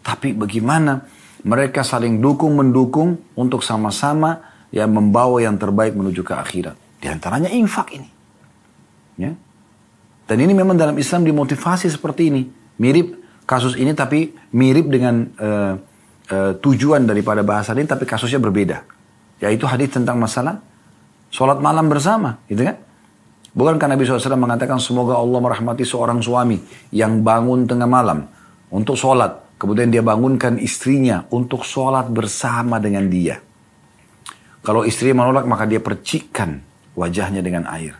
Tapi 0.00 0.32
bagaimana 0.32 1.04
mereka 1.44 1.84
saling 1.84 2.16
dukung 2.16 2.56
mendukung 2.56 3.20
untuk 3.36 3.60
sama-sama 3.60 4.40
ya 4.72 4.88
membawa 4.88 5.36
yang 5.44 5.60
terbaik 5.60 5.92
menuju 5.92 6.24
ke 6.24 6.32
akhirat. 6.32 6.80
Di 6.96 7.12
antaranya 7.12 7.52
infak 7.52 7.92
ini. 7.92 8.08
Ya. 9.20 9.36
Dan 10.24 10.36
ini 10.40 10.56
memang 10.56 10.80
dalam 10.80 10.96
Islam 10.96 11.28
dimotivasi 11.28 11.92
seperti 11.92 12.32
ini. 12.32 12.48
Mirip 12.80 13.20
kasus 13.44 13.76
ini 13.76 13.92
tapi 13.92 14.32
mirip 14.56 14.88
dengan 14.88 15.28
uh, 15.36 15.74
uh, 16.32 16.52
tujuan 16.56 17.04
daripada 17.04 17.44
bahasa 17.44 17.76
ini 17.76 17.84
tapi 17.84 18.08
kasusnya 18.08 18.40
berbeda. 18.40 18.88
Yaitu 19.44 19.68
hadis 19.68 19.92
tentang 19.92 20.16
masalah 20.16 20.64
sholat 21.28 21.60
malam 21.60 21.84
bersama. 21.92 22.40
Gitu 22.48 22.64
kan? 22.64 22.80
Bukankah 23.50 23.90
Nabi 23.90 24.06
SAW 24.06 24.38
mengatakan 24.38 24.78
semoga 24.78 25.18
Allah 25.18 25.42
merahmati 25.42 25.82
seorang 25.82 26.22
suami 26.22 26.60
yang 26.94 27.26
bangun 27.26 27.66
tengah 27.66 27.90
malam 27.90 28.30
untuk 28.70 28.94
sholat 28.94 29.50
Kemudian 29.60 29.92
dia 29.92 30.00
bangunkan 30.00 30.56
istrinya 30.56 31.28
untuk 31.28 31.68
sholat 31.68 32.08
bersama 32.08 32.80
dengan 32.80 33.04
dia. 33.12 33.44
Kalau 34.64 34.88
istri 34.88 35.12
menolak 35.12 35.44
maka 35.44 35.68
dia 35.68 35.84
percikkan 35.84 36.64
wajahnya 36.96 37.44
dengan 37.44 37.68
air. 37.68 37.92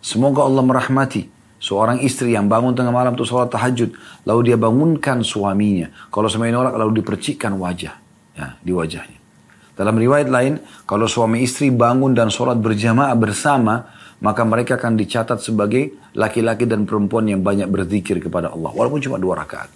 Semoga 0.00 0.48
Allah 0.48 0.64
merahmati 0.64 1.28
seorang 1.60 2.00
istri 2.00 2.32
yang 2.32 2.48
bangun 2.48 2.72
tengah 2.72 2.88
malam 2.88 3.12
untuk 3.12 3.28
sholat 3.28 3.52
tahajud. 3.52 3.92
Lalu 4.24 4.40
dia 4.48 4.56
bangunkan 4.56 5.20
suaminya. 5.20 5.92
Kalau 6.08 6.24
suami 6.24 6.48
menolak 6.48 6.72
lalu 6.72 7.04
dipercikkan 7.04 7.52
wajah. 7.52 8.00
Ya, 8.32 8.56
di 8.64 8.72
wajahnya. 8.72 9.20
Dalam 9.76 10.00
riwayat 10.00 10.32
lain, 10.32 10.56
kalau 10.88 11.04
suami 11.04 11.44
istri 11.44 11.68
bangun 11.68 12.16
dan 12.16 12.32
sholat 12.32 12.56
berjamaah 12.56 13.12
bersama, 13.12 13.92
maka 14.24 14.40
mereka 14.40 14.80
akan 14.80 14.96
dicatat 14.96 15.44
sebagai 15.44 15.92
laki-laki 16.16 16.64
dan 16.64 16.88
perempuan 16.88 17.28
yang 17.28 17.44
banyak 17.44 17.68
berzikir 17.68 18.24
kepada 18.24 18.56
Allah. 18.56 18.72
Walaupun 18.72 19.04
cuma 19.04 19.20
dua 19.20 19.44
rakaat. 19.44 19.68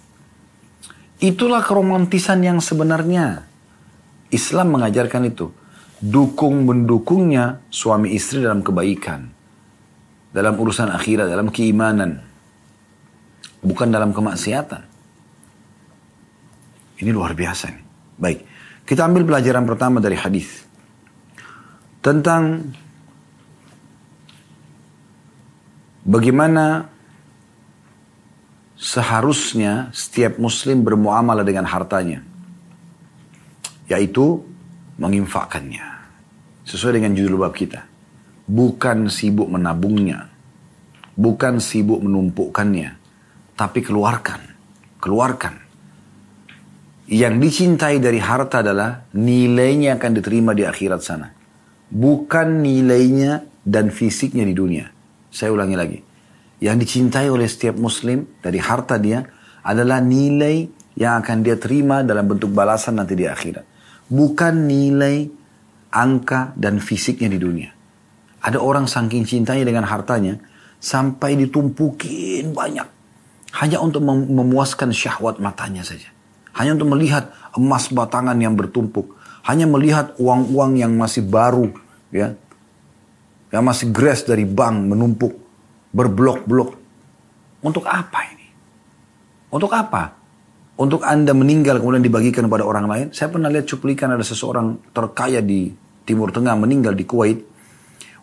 Itulah 1.21 1.61
keromantisan 1.61 2.41
yang 2.41 2.57
sebenarnya. 2.57 3.45
Islam 4.33 4.73
mengajarkan 4.73 5.29
itu. 5.29 5.53
Dukung 6.01 6.65
mendukungnya 6.65 7.61
suami 7.69 8.17
istri 8.17 8.41
dalam 8.41 8.65
kebaikan. 8.65 9.29
Dalam 10.33 10.57
urusan 10.57 10.89
akhirat, 10.89 11.29
dalam 11.29 11.53
keimanan. 11.53 12.17
Bukan 13.61 13.93
dalam 13.93 14.17
kemaksiatan. 14.17 14.81
Ini 17.05 17.09
luar 17.13 17.37
biasa 17.37 17.69
nih. 17.69 17.85
Baik, 18.17 18.39
kita 18.89 19.05
ambil 19.05 19.29
pelajaran 19.29 19.69
pertama 19.69 20.01
dari 20.01 20.17
hadis 20.17 20.65
tentang 22.01 22.73
bagaimana 26.05 26.87
seharusnya 28.79 29.91
setiap 29.91 30.39
muslim 30.39 30.87
bermuamalah 30.87 31.43
dengan 31.43 31.67
hartanya. 31.67 32.23
Yaitu 33.91 34.39
menginfakkannya. 34.95 35.83
Sesuai 36.63 37.01
dengan 37.01 37.11
judul 37.17 37.43
bab 37.43 37.51
kita. 37.51 37.83
Bukan 38.47 39.11
sibuk 39.11 39.51
menabungnya. 39.51 40.31
Bukan 41.19 41.59
sibuk 41.59 41.99
menumpukkannya. 41.99 42.95
Tapi 43.59 43.79
keluarkan. 43.83 44.39
Keluarkan. 45.03 45.55
Yang 47.09 47.35
dicintai 47.41 47.97
dari 47.97 48.21
harta 48.21 48.61
adalah 48.61 49.09
nilainya 49.17 49.97
akan 49.97 50.11
diterima 50.13 50.53
di 50.53 50.63
akhirat 50.63 51.01
sana. 51.01 51.33
Bukan 51.89 52.61
nilainya 52.61 53.41
dan 53.65 53.89
fisiknya 53.89 54.45
di 54.45 54.53
dunia. 54.53 54.98
Saya 55.29 55.53
ulangi 55.53 55.77
lagi 55.77 55.99
yang 56.59 56.75
dicintai 56.75 57.31
oleh 57.31 57.47
setiap 57.47 57.79
muslim 57.79 58.27
dari 58.43 58.59
harta 58.59 58.99
dia 58.99 59.23
adalah 59.63 60.03
nilai 60.03 60.67
yang 60.99 61.23
akan 61.23 61.37
dia 61.39 61.55
terima 61.55 62.03
dalam 62.03 62.27
bentuk 62.27 62.51
balasan 62.51 62.99
nanti 62.99 63.15
di 63.15 63.23
akhirat. 63.23 63.63
Bukan 64.11 64.67
nilai, 64.67 65.29
angka, 65.93 66.51
dan 66.59 66.83
fisiknya 66.83 67.31
di 67.31 67.39
dunia. 67.39 67.69
Ada 68.43 68.59
orang 68.59 68.89
saking 68.89 69.23
cintanya 69.23 69.63
dengan 69.63 69.87
hartanya, 69.87 70.35
sampai 70.79 71.39
ditumpukin 71.39 72.51
banyak. 72.51 72.87
Hanya 73.63 73.79
untuk 73.79 74.03
memuaskan 74.05 74.91
syahwat 74.91 75.39
matanya 75.39 75.85
saja. 75.85 76.11
Hanya 76.57 76.75
untuk 76.75 76.91
melihat 76.91 77.31
emas 77.55 77.87
batangan 77.87 78.35
yang 78.35 78.57
bertumpuk. 78.59 79.15
Hanya 79.47 79.69
melihat 79.69 80.17
uang-uang 80.19 80.75
yang 80.75 80.91
masih 80.99 81.23
baru. 81.23 81.71
ya 82.11 82.35
Yang 83.49 83.63
masih 83.65 83.87
grass 83.89 84.21
dari 84.25 84.45
bank 84.45 84.93
menumpuk. 84.93 85.33
Berblok-blok. 85.89 86.69
Untuk 87.65 87.83
apa 87.89 88.19
ini? 88.29 88.47
Untuk 89.49 89.73
apa? 89.73 90.15
Untuk 90.79 91.03
Anda 91.03 91.35
meninggal 91.35 91.83
kemudian 91.83 92.05
dibagikan 92.05 92.47
kepada 92.47 92.63
orang 92.63 92.85
lain. 92.87 93.05
Saya 93.11 93.27
pernah 93.27 93.51
lihat 93.51 93.67
cuplikan 93.67 94.15
ada 94.15 94.23
seseorang 94.23 94.93
terkaya 94.95 95.43
di 95.43 95.73
Timur 96.07 96.31
Tengah 96.31 96.55
meninggal 96.55 96.95
di 96.95 97.03
Kuwait. 97.03 97.43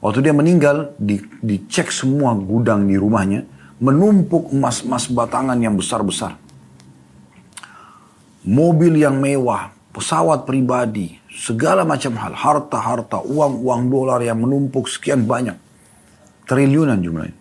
Waktu 0.00 0.24
dia 0.24 0.32
meninggal, 0.32 0.96
di, 0.96 1.20
dicek 1.42 1.92
semua 1.92 2.32
gudang 2.32 2.88
di 2.88 2.96
rumahnya. 2.96 3.44
Menumpuk 3.82 4.54
emas-emas 4.56 5.10
batangan 5.12 5.58
yang 5.60 5.76
besar-besar. 5.76 6.38
Mobil 8.46 9.02
yang 9.02 9.20
mewah, 9.20 9.74
pesawat 9.92 10.48
pribadi, 10.48 11.18
segala 11.36 11.84
macam 11.84 12.16
hal. 12.16 12.32
Harta-harta, 12.32 13.20
uang-uang 13.20 13.92
dolar 13.92 14.20
yang 14.24 14.40
menumpuk 14.40 14.88
sekian 14.88 15.28
banyak. 15.28 15.60
Triliunan 16.48 16.96
jumlahnya. 17.04 17.36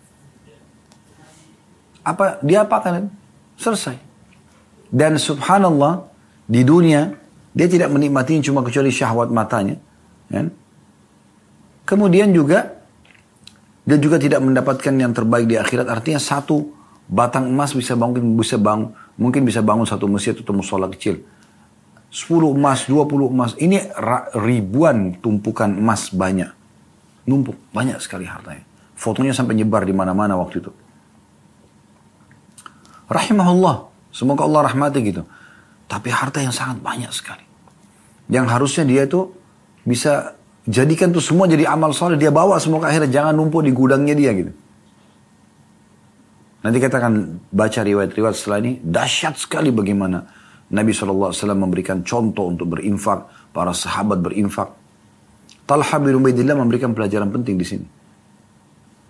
Apa 2.04 2.38
dia 2.44 2.62
apakan? 2.62 3.08
Selesai. 3.56 3.96
Dan 4.92 5.18
subhanallah 5.18 6.06
di 6.46 6.62
dunia 6.62 7.10
dia 7.56 7.66
tidak 7.66 7.88
menikmati 7.90 8.38
cuma 8.44 8.60
kecuali 8.60 8.92
syahwat 8.92 9.32
matanya. 9.32 9.80
Kan? 10.28 10.52
Kemudian 11.88 12.30
juga 12.30 12.76
dia 13.86 13.98
juga 14.02 14.18
tidak 14.18 14.42
mendapatkan 14.42 14.94
yang 14.94 15.14
terbaik 15.14 15.46
di 15.46 15.56
akhirat. 15.56 15.86
Artinya 15.86 16.20
satu 16.20 16.70
batang 17.06 17.50
emas 17.50 17.70
bisa 17.74 17.94
bangun 17.94 18.34
bisa 18.34 18.58
bangun 18.58 18.90
mungkin 19.14 19.46
bisa 19.46 19.62
bangun 19.62 19.86
satu 19.86 20.10
masjid 20.10 20.34
atau 20.34 20.52
musola 20.54 20.90
kecil. 20.90 21.22
10 22.16 22.56
emas, 22.56 22.88
20 22.88 23.28
emas. 23.28 23.52
Ini 23.60 23.92
ribuan 24.32 25.20
tumpukan 25.20 25.68
emas 25.68 26.08
banyak. 26.08 26.48
Numpuk, 27.28 27.60
banyak 27.76 28.00
sekali 28.00 28.24
hartanya. 28.24 28.64
Fotonya 28.96 29.36
sampai 29.36 29.52
nyebar 29.52 29.84
di 29.84 29.92
mana-mana 29.92 30.32
waktu 30.40 30.64
itu. 30.64 30.72
Rahimahullah. 33.12 33.92
Semoga 34.16 34.48
Allah 34.48 34.72
rahmati 34.72 35.04
gitu. 35.04 35.28
Tapi 35.84 36.08
harta 36.08 36.40
yang 36.40 36.56
sangat 36.56 36.80
banyak 36.80 37.12
sekali. 37.12 37.44
Yang 38.32 38.46
harusnya 38.48 38.84
dia 38.88 39.04
itu 39.04 39.36
bisa 39.84 40.40
jadikan 40.64 41.12
tuh 41.12 41.20
semua 41.20 41.44
jadi 41.44 41.68
amal 41.68 41.92
soleh. 41.92 42.16
Dia 42.16 42.32
bawa 42.32 42.56
semua 42.56 42.80
ke 42.80 42.88
akhirat. 42.96 43.12
Jangan 43.12 43.36
numpuk 43.36 43.60
di 43.60 43.76
gudangnya 43.76 44.16
dia 44.16 44.32
gitu. 44.32 44.56
Nanti 46.64 46.80
kita 46.80 46.96
akan 46.96 47.44
baca 47.52 47.80
riwayat-riwayat 47.84 48.32
setelah 48.32 48.58
ini. 48.64 48.80
Dahsyat 48.80 49.36
sekali 49.36 49.68
bagaimana 49.68 50.45
Nabi 50.66 50.90
SAW 50.90 51.32
memberikan 51.54 52.02
contoh 52.02 52.50
untuk 52.50 52.78
berinfak. 52.78 53.50
Para 53.54 53.72
sahabat 53.72 54.20
berinfak. 54.20 54.68
Talha 55.64 55.96
bin 55.98 56.14
Ubaidillah 56.18 56.54
memberikan 56.58 56.92
pelajaran 56.92 57.32
penting 57.32 57.56
di 57.56 57.66
sini. 57.66 57.86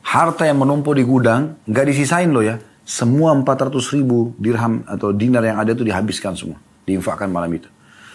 Harta 0.07 0.47
yang 0.47 0.63
menumpuk 0.63 0.95
di 0.95 1.03
gudang, 1.03 1.59
nggak 1.67 1.85
disisain 1.91 2.31
loh 2.31 2.47
ya 2.47 2.57
semua 2.87 3.35
400 3.35 3.75
ribu 3.99 4.31
dirham 4.39 4.87
atau 4.87 5.11
dinar 5.11 5.43
yang 5.43 5.59
ada 5.59 5.75
itu 5.75 5.83
dihabiskan 5.83 6.39
semua. 6.39 6.63
Diinfakkan 6.87 7.27
malam 7.27 7.51
itu. 7.51 7.67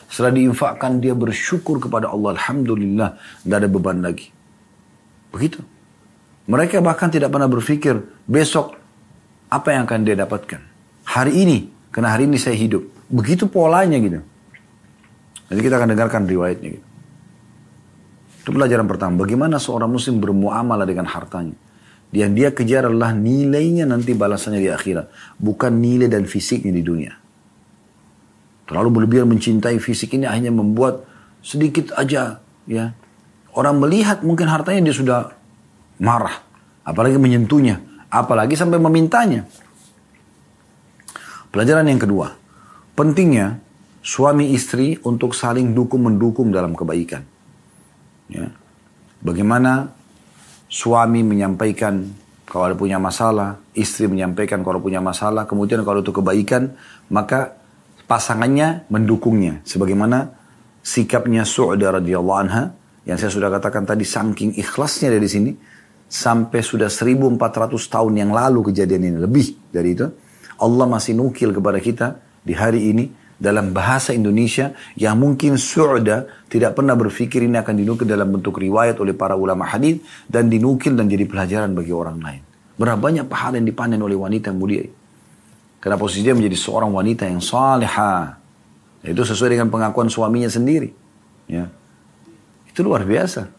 Setelah 0.07 0.31
diinfakkan 0.31 1.03
dia 1.03 1.11
bersyukur 1.11 1.83
kepada 1.83 2.07
Allah. 2.07 2.39
Alhamdulillah 2.39 3.19
tidak 3.43 3.57
ada 3.59 3.67
beban 3.67 3.99
lagi. 3.99 4.31
Begitu. 5.35 5.59
Mereka 6.47 6.79
bahkan 6.79 7.11
tidak 7.11 7.35
pernah 7.35 7.51
berpikir 7.51 7.99
besok 8.23 8.79
apa 9.51 9.75
yang 9.75 9.83
akan 9.83 9.99
dia 10.07 10.15
dapatkan. 10.15 10.61
Hari 11.03 11.33
ini, 11.35 11.67
karena 11.91 12.15
hari 12.15 12.31
ini 12.31 12.39
saya 12.39 12.55
hidup. 12.55 12.87
Begitu 13.11 13.51
polanya 13.51 13.99
gitu. 13.99 14.23
Jadi 15.51 15.59
kita 15.59 15.75
akan 15.75 15.89
dengarkan 15.91 16.23
riwayatnya 16.23 16.79
gitu. 16.79 16.87
Itu 18.41 18.49
pelajaran 18.55 18.87
pertama. 18.87 19.21
Bagaimana 19.21 19.59
seorang 19.61 19.91
muslim 19.91 20.17
bermuamalah 20.23 20.87
dengan 20.87 21.05
hartanya. 21.05 21.53
Yang 22.11 22.31
dia 22.35 22.49
kejar 22.51 22.83
adalah 22.87 23.15
nilainya 23.15 23.85
nanti 23.87 24.15
balasannya 24.15 24.63
di 24.63 24.71
akhirat. 24.71 25.37
Bukan 25.37 25.77
nilai 25.77 26.07
dan 26.07 26.23
fisiknya 26.25 26.73
di 26.73 26.83
dunia. 26.83 27.13
Terlalu 28.65 28.89
berlebihan 29.03 29.27
mencintai 29.27 29.77
fisik 29.83 30.15
ini 30.15 30.25
hanya 30.25 30.49
membuat 30.49 31.03
sedikit 31.43 31.91
aja 31.99 32.41
ya. 32.65 32.95
Orang 33.51 33.83
melihat 33.83 34.23
mungkin 34.23 34.47
hartanya 34.47 34.87
dia 34.89 34.95
sudah 34.95 35.19
marah. 35.99 36.39
Apalagi 36.87 37.19
menyentuhnya. 37.19 37.83
Apalagi 38.07 38.55
sampai 38.55 38.79
memintanya. 38.79 39.45
Pelajaran 41.51 41.83
yang 41.85 41.99
kedua. 41.99 42.40
Pentingnya 42.91 43.59
suami 44.01 44.51
istri 44.51 44.97
untuk 45.05 45.37
saling 45.37 45.71
dukung-mendukung 45.71 46.49
dalam 46.49 46.73
kebaikan. 46.73 47.23
Ya. 48.27 48.49
Bagaimana 49.21 49.93
suami 50.65 51.21
menyampaikan 51.21 52.09
kalau 52.51 52.67
ada 52.67 52.75
punya 52.75 52.99
masalah, 52.99 53.63
istri 53.71 54.11
menyampaikan 54.11 54.59
kalau 54.59 54.83
punya 54.83 54.99
masalah, 54.99 55.47
kemudian 55.47 55.87
kalau 55.87 56.03
itu 56.03 56.11
kebaikan, 56.11 56.75
maka 57.07 57.55
pasangannya 58.11 58.83
mendukungnya. 58.91 59.63
Sebagaimana 59.63 60.35
sikapnya 60.83 61.47
Su'da 61.47 61.95
radhiyallahu 61.95 62.39
anha, 62.43 62.75
yang 63.07 63.15
saya 63.15 63.31
sudah 63.31 63.47
katakan 63.47 63.87
tadi 63.87 64.03
saking 64.03 64.59
ikhlasnya 64.59 65.15
dari 65.15 65.31
sini, 65.31 65.51
sampai 66.11 66.59
sudah 66.59 66.91
1400 66.91 67.39
tahun 67.87 68.13
yang 68.19 68.35
lalu 68.35 68.67
kejadian 68.67 69.01
ini, 69.07 69.17
lebih 69.23 69.71
dari 69.71 69.95
itu, 69.95 70.11
Allah 70.59 70.85
masih 70.91 71.15
nukil 71.15 71.55
kepada 71.55 71.79
kita 71.79 72.19
di 72.41 72.53
hari 72.57 72.89
ini, 72.89 73.05
dalam 73.41 73.73
bahasa 73.73 74.13
Indonesia 74.13 74.69
yang 74.93 75.17
mungkin 75.17 75.57
Su'da 75.57 76.45
tidak 76.45 76.77
pernah 76.77 76.93
berpikir 76.93 77.41
ini 77.41 77.57
akan 77.57 77.73
dinukil 77.73 78.05
dalam 78.05 78.29
bentuk 78.29 78.61
riwayat 78.61 79.01
oleh 79.01 79.17
para 79.17 79.33
ulama 79.33 79.65
hadis 79.65 79.97
dan 80.29 80.45
dinukil 80.45 80.93
dan 80.93 81.09
jadi 81.09 81.25
pelajaran 81.25 81.73
bagi 81.73 81.89
orang 81.89 82.21
lain. 82.21 82.45
Berapa 82.77 83.01
banyak 83.01 83.25
pahala 83.25 83.57
yang 83.57 83.65
dipanen 83.65 83.97
oleh 83.97 84.13
wanita 84.13 84.53
yang 84.53 84.61
mulia. 84.61 84.85
Karena 85.81 85.97
posisi 85.97 86.21
dia 86.21 86.37
menjadi 86.37 86.53
seorang 86.53 86.93
wanita 86.93 87.25
yang 87.25 87.41
salihah. 87.41 88.37
Itu 89.01 89.25
sesuai 89.25 89.57
dengan 89.57 89.73
pengakuan 89.73 90.13
suaminya 90.13 90.45
sendiri. 90.45 90.93
Ya. 91.49 91.73
Itu 92.69 92.85
luar 92.85 93.01
biasa. 93.01 93.49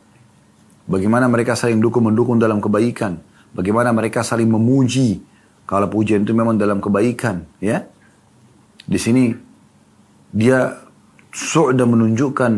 Bagaimana 0.86 1.26
mereka 1.26 1.58
saling 1.58 1.82
dukung 1.82 2.06
mendukung 2.06 2.38
dalam 2.38 2.62
kebaikan. 2.62 3.18
Bagaimana 3.50 3.90
mereka 3.90 4.22
saling 4.22 4.46
memuji. 4.46 5.18
Kalau 5.66 5.90
pujian 5.90 6.22
itu 6.22 6.30
memang 6.30 6.54
dalam 6.54 6.78
kebaikan. 6.78 7.42
Ya. 7.58 7.90
Di 8.82 8.98
sini 8.98 9.32
dia 10.32 10.82
sudah 11.32 11.86
menunjukkan 11.88 12.52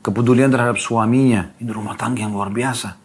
kepedulian 0.00 0.48
terhadap 0.48 0.80
suaminya. 0.80 1.52
Ini 1.60 1.68
rumah 1.68 1.98
tangga 1.98 2.24
yang 2.24 2.32
luar 2.32 2.48
biasa. 2.48 2.96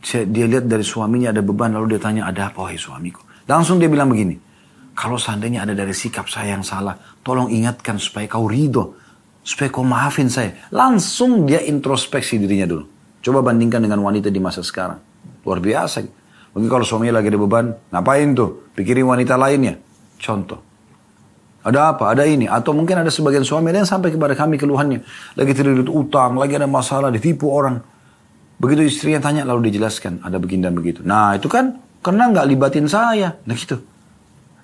Dia 0.00 0.46
lihat 0.48 0.64
dari 0.64 0.80
suaminya 0.80 1.28
ada 1.28 1.44
beban, 1.44 1.76
lalu 1.76 1.96
dia 1.96 2.00
tanya, 2.00 2.24
ada 2.24 2.48
apa 2.48 2.64
wahai 2.64 2.80
suamiku? 2.80 3.20
Langsung 3.44 3.76
dia 3.76 3.88
bilang 3.88 4.08
begini, 4.08 4.40
kalau 4.96 5.20
seandainya 5.20 5.68
ada 5.68 5.76
dari 5.76 5.92
sikap 5.92 6.24
saya 6.24 6.56
yang 6.56 6.64
salah, 6.64 6.96
tolong 7.20 7.52
ingatkan 7.52 8.00
supaya 8.00 8.24
kau 8.24 8.48
ridho, 8.48 8.96
supaya 9.44 9.68
kau 9.68 9.84
maafin 9.84 10.32
saya. 10.32 10.56
Langsung 10.72 11.44
dia 11.44 11.60
introspeksi 11.60 12.40
dirinya 12.40 12.64
dulu. 12.64 12.84
Coba 13.20 13.44
bandingkan 13.44 13.84
dengan 13.84 14.00
wanita 14.00 14.32
di 14.32 14.40
masa 14.40 14.64
sekarang. 14.64 15.00
Luar 15.44 15.60
biasa. 15.60 16.00
Mungkin 16.56 16.68
kalau 16.72 16.84
suaminya 16.84 17.20
lagi 17.20 17.28
ada 17.28 17.40
beban, 17.40 17.66
ngapain 17.92 18.32
tuh? 18.32 18.72
Pikirin 18.72 19.04
wanita 19.04 19.36
lainnya. 19.36 19.76
Contoh. 20.16 20.69
Ada 21.60 21.92
apa? 21.96 22.16
Ada 22.16 22.24
ini. 22.24 22.48
Atau 22.48 22.72
mungkin 22.72 23.04
ada 23.04 23.12
sebagian 23.12 23.44
suami 23.44 23.68
yang 23.72 23.84
sampai 23.84 24.08
kepada 24.08 24.32
kami 24.32 24.56
keluhannya. 24.56 25.04
Lagi 25.36 25.52
terlilit 25.52 25.92
utang, 25.92 26.40
lagi 26.40 26.56
ada 26.56 26.64
masalah, 26.64 27.12
ditipu 27.12 27.52
orang. 27.52 27.84
Begitu 28.56 28.88
istrinya 28.88 29.20
tanya, 29.20 29.44
lalu 29.44 29.68
dijelaskan. 29.68 30.24
Ada 30.24 30.40
begini 30.40 30.64
dan 30.64 30.72
begitu. 30.76 31.04
Nah 31.04 31.36
itu 31.36 31.48
kan 31.52 31.80
karena 32.00 32.32
nggak 32.32 32.46
libatin 32.48 32.88
saya. 32.88 33.36
Nah 33.44 33.56
gitu. 33.56 33.76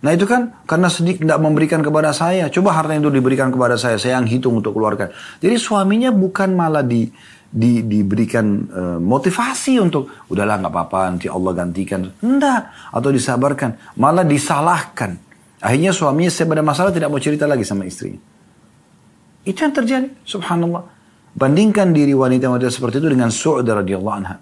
Nah 0.04 0.12
itu 0.12 0.24
kan 0.28 0.52
karena 0.64 0.88
sedikit 0.88 1.24
tidak 1.24 1.40
memberikan 1.40 1.80
kepada 1.84 2.12
saya. 2.16 2.48
Coba 2.48 2.76
harta 2.76 2.96
itu 2.96 3.12
diberikan 3.12 3.52
kepada 3.52 3.76
saya. 3.76 4.00
Saya 4.00 4.20
yang 4.20 4.28
hitung 4.28 4.60
untuk 4.60 4.72
keluarkan. 4.76 5.12
Jadi 5.40 5.56
suaminya 5.56 6.12
bukan 6.12 6.52
malah 6.56 6.84
di, 6.84 7.08
di 7.48 7.84
diberikan 7.84 8.46
uh, 8.68 8.98
motivasi 9.00 9.80
untuk 9.80 10.08
udahlah 10.32 10.60
nggak 10.64 10.72
apa-apa 10.72 11.00
nanti 11.12 11.28
Allah 11.28 11.52
gantikan. 11.52 12.08
Enggak. 12.24 12.72
Atau 12.92 13.12
disabarkan. 13.12 13.96
Malah 14.00 14.24
disalahkan. 14.24 15.25
Akhirnya 15.60 15.92
suaminya 15.92 16.28
setiap 16.28 16.52
ada 16.52 16.64
masalah 16.64 16.90
tidak 16.92 17.08
mau 17.08 17.20
cerita 17.20 17.48
lagi 17.48 17.64
sama 17.64 17.88
istrinya. 17.88 18.20
Itu 19.46 19.62
yang 19.62 19.72
terjadi, 19.72 20.08
subhanallah. 20.26 20.84
Bandingkan 21.36 21.92
diri 21.92 22.12
wanita-wanita 22.16 22.68
seperti 22.72 23.00
itu 23.00 23.08
dengan 23.12 23.28
Su'da 23.28 23.84
radhiyallahu 23.84 24.16
anha. 24.16 24.36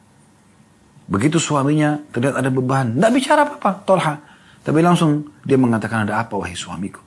Begitu 1.05 1.37
suaminya 1.37 2.01
terlihat 2.11 2.41
ada 2.41 2.49
beban, 2.49 2.97
tidak 2.97 3.11
bicara 3.13 3.41
apa-apa, 3.45 3.71
tolha. 3.85 4.15
Tapi 4.65 4.81
langsung 4.81 5.29
dia 5.45 5.61
mengatakan 5.61 6.09
ada 6.09 6.25
apa 6.25 6.33
wahai 6.41 6.57
suamiku. 6.57 7.05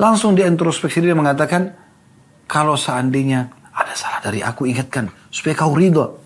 Langsung 0.00 0.32
dia 0.32 0.48
introspeksi 0.48 1.04
dia 1.04 1.12
mengatakan, 1.12 1.76
kalau 2.48 2.76
seandainya 2.76 3.52
ada 3.76 3.92
salah 3.92 4.24
dari 4.24 4.40
aku 4.40 4.64
ingatkan, 4.64 5.12
supaya 5.28 5.52
kau 5.52 5.76
ridho. 5.76 6.16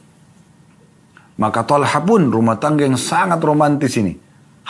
Maka 1.41 1.65
Talha 1.65 1.99
pun 2.05 2.31
rumah 2.31 2.61
tangga 2.61 2.87
yang 2.87 3.01
sangat 3.01 3.41
romantis 3.43 3.97
ini. 3.99 4.15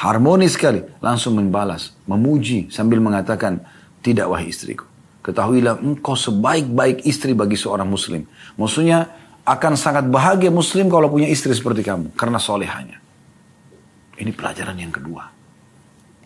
Harmonis 0.01 0.57
sekali. 0.57 0.81
Langsung 1.05 1.37
membalas. 1.37 1.93
Memuji 2.09 2.73
sambil 2.73 3.05
mengatakan, 3.05 3.61
tidak 4.01 4.33
wahai 4.33 4.49
istriku. 4.49 4.89
Ketahuilah 5.21 5.85
engkau 5.85 6.17
sebaik-baik 6.17 7.05
istri 7.05 7.37
bagi 7.37 7.61
seorang 7.61 7.85
muslim. 7.85 8.25
Maksudnya 8.57 9.13
akan 9.45 9.77
sangat 9.77 10.09
bahagia 10.09 10.49
muslim 10.49 10.89
kalau 10.89 11.13
punya 11.13 11.29
istri 11.29 11.53
seperti 11.53 11.85
kamu. 11.85 12.17
Karena 12.17 12.41
solehanya. 12.41 12.97
Ini 14.17 14.33
pelajaran 14.33 14.77
yang 14.81 14.93
kedua. 14.93 15.29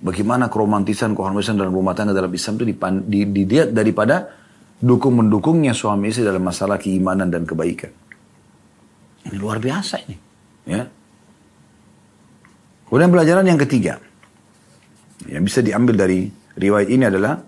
Bagaimana 0.05 0.47
keromantisan, 0.47 1.17
kehormatan 1.19 1.59
dalam 1.59 1.75
rumah 1.75 1.99
tangga 1.99 2.15
dalam 2.15 2.31
Islam 2.31 2.55
itu 2.61 2.65
dilihat 3.11 3.75
daripada 3.75 4.31
dukung-mendukungnya 4.79 5.75
suami 5.75 6.15
istri 6.15 6.23
dalam 6.23 6.47
masalah 6.47 6.79
keimanan 6.79 7.27
dan 7.27 7.43
kebaikan. 7.43 7.91
Ini 9.27 9.37
luar 9.41 9.59
biasa 9.59 9.95
ini. 10.07 10.17
Ya. 10.69 10.87
Kemudian 12.95 13.11
pelajaran 13.11 13.43
yang 13.43 13.59
ketiga 13.59 13.99
yang 15.27 15.43
bisa 15.43 15.59
diambil 15.67 15.99
dari 15.99 16.31
riwayat 16.55 16.87
ini 16.95 17.03
adalah 17.11 17.43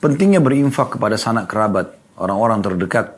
pentingnya 0.00 0.40
berinfak 0.40 0.96
kepada 0.96 1.20
sanak 1.20 1.52
kerabat, 1.52 1.92
orang-orang 2.16 2.64
terdekat. 2.64 3.12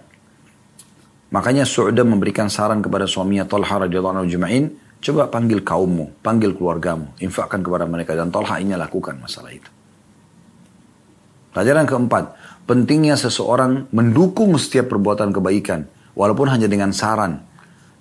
Makanya 1.31 1.63
Su'da 1.63 2.03
memberikan 2.03 2.51
saran 2.51 2.83
kepada 2.83 3.07
suaminya 3.07 3.47
Talha 3.47 3.87
radhiyallahu 3.87 4.15
anhu 4.19 4.27
juma'in, 4.27 4.75
coba 4.99 5.31
panggil 5.31 5.63
kaummu, 5.63 6.19
panggil 6.19 6.51
keluargamu, 6.51 7.15
infakkan 7.23 7.63
kepada 7.63 7.87
mereka 7.87 8.19
dan 8.19 8.35
Talha 8.35 8.59
ini 8.59 8.75
lakukan 8.75 9.15
masalah 9.15 9.55
itu. 9.55 9.71
Pelajaran 11.55 11.87
keempat, 11.87 12.25
pentingnya 12.67 13.15
seseorang 13.15 13.87
mendukung 13.95 14.51
setiap 14.59 14.91
perbuatan 14.91 15.31
kebaikan, 15.31 15.87
walaupun 16.19 16.51
hanya 16.51 16.67
dengan 16.67 16.91
saran, 16.91 17.39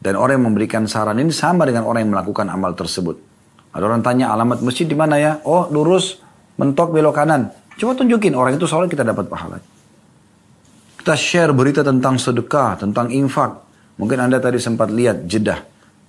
dan 0.01 0.17
orang 0.17 0.41
yang 0.41 0.49
memberikan 0.49 0.89
saran 0.89 1.21
ini 1.21 1.29
sama 1.29 1.69
dengan 1.69 1.85
orang 1.85 2.09
yang 2.09 2.17
melakukan 2.17 2.49
amal 2.49 2.73
tersebut. 2.73 3.34
Ada 3.75 3.83
orang 3.91 3.99
tanya 3.99 4.31
alamat 4.31 4.63
masjid 4.63 4.87
di 4.87 4.95
mana 4.95 5.19
ya? 5.19 5.43
Oh 5.43 5.67
lurus, 5.67 6.23
mentok 6.55 6.95
belok 6.95 7.19
kanan. 7.19 7.51
Coba 7.75 7.91
tunjukin 7.99 8.31
orang 8.31 8.55
itu 8.55 8.63
soalnya 8.63 8.87
kita 8.87 9.03
dapat 9.03 9.27
pahala. 9.27 9.59
Kita 10.95 11.13
share 11.13 11.51
berita 11.51 11.83
tentang 11.83 12.15
sedekah, 12.15 12.79
tentang 12.79 13.11
infak. 13.11 13.51
Mungkin 13.99 14.15
Anda 14.15 14.39
tadi 14.39 14.63
sempat 14.63 14.95
lihat 14.95 15.27
jedah 15.27 15.59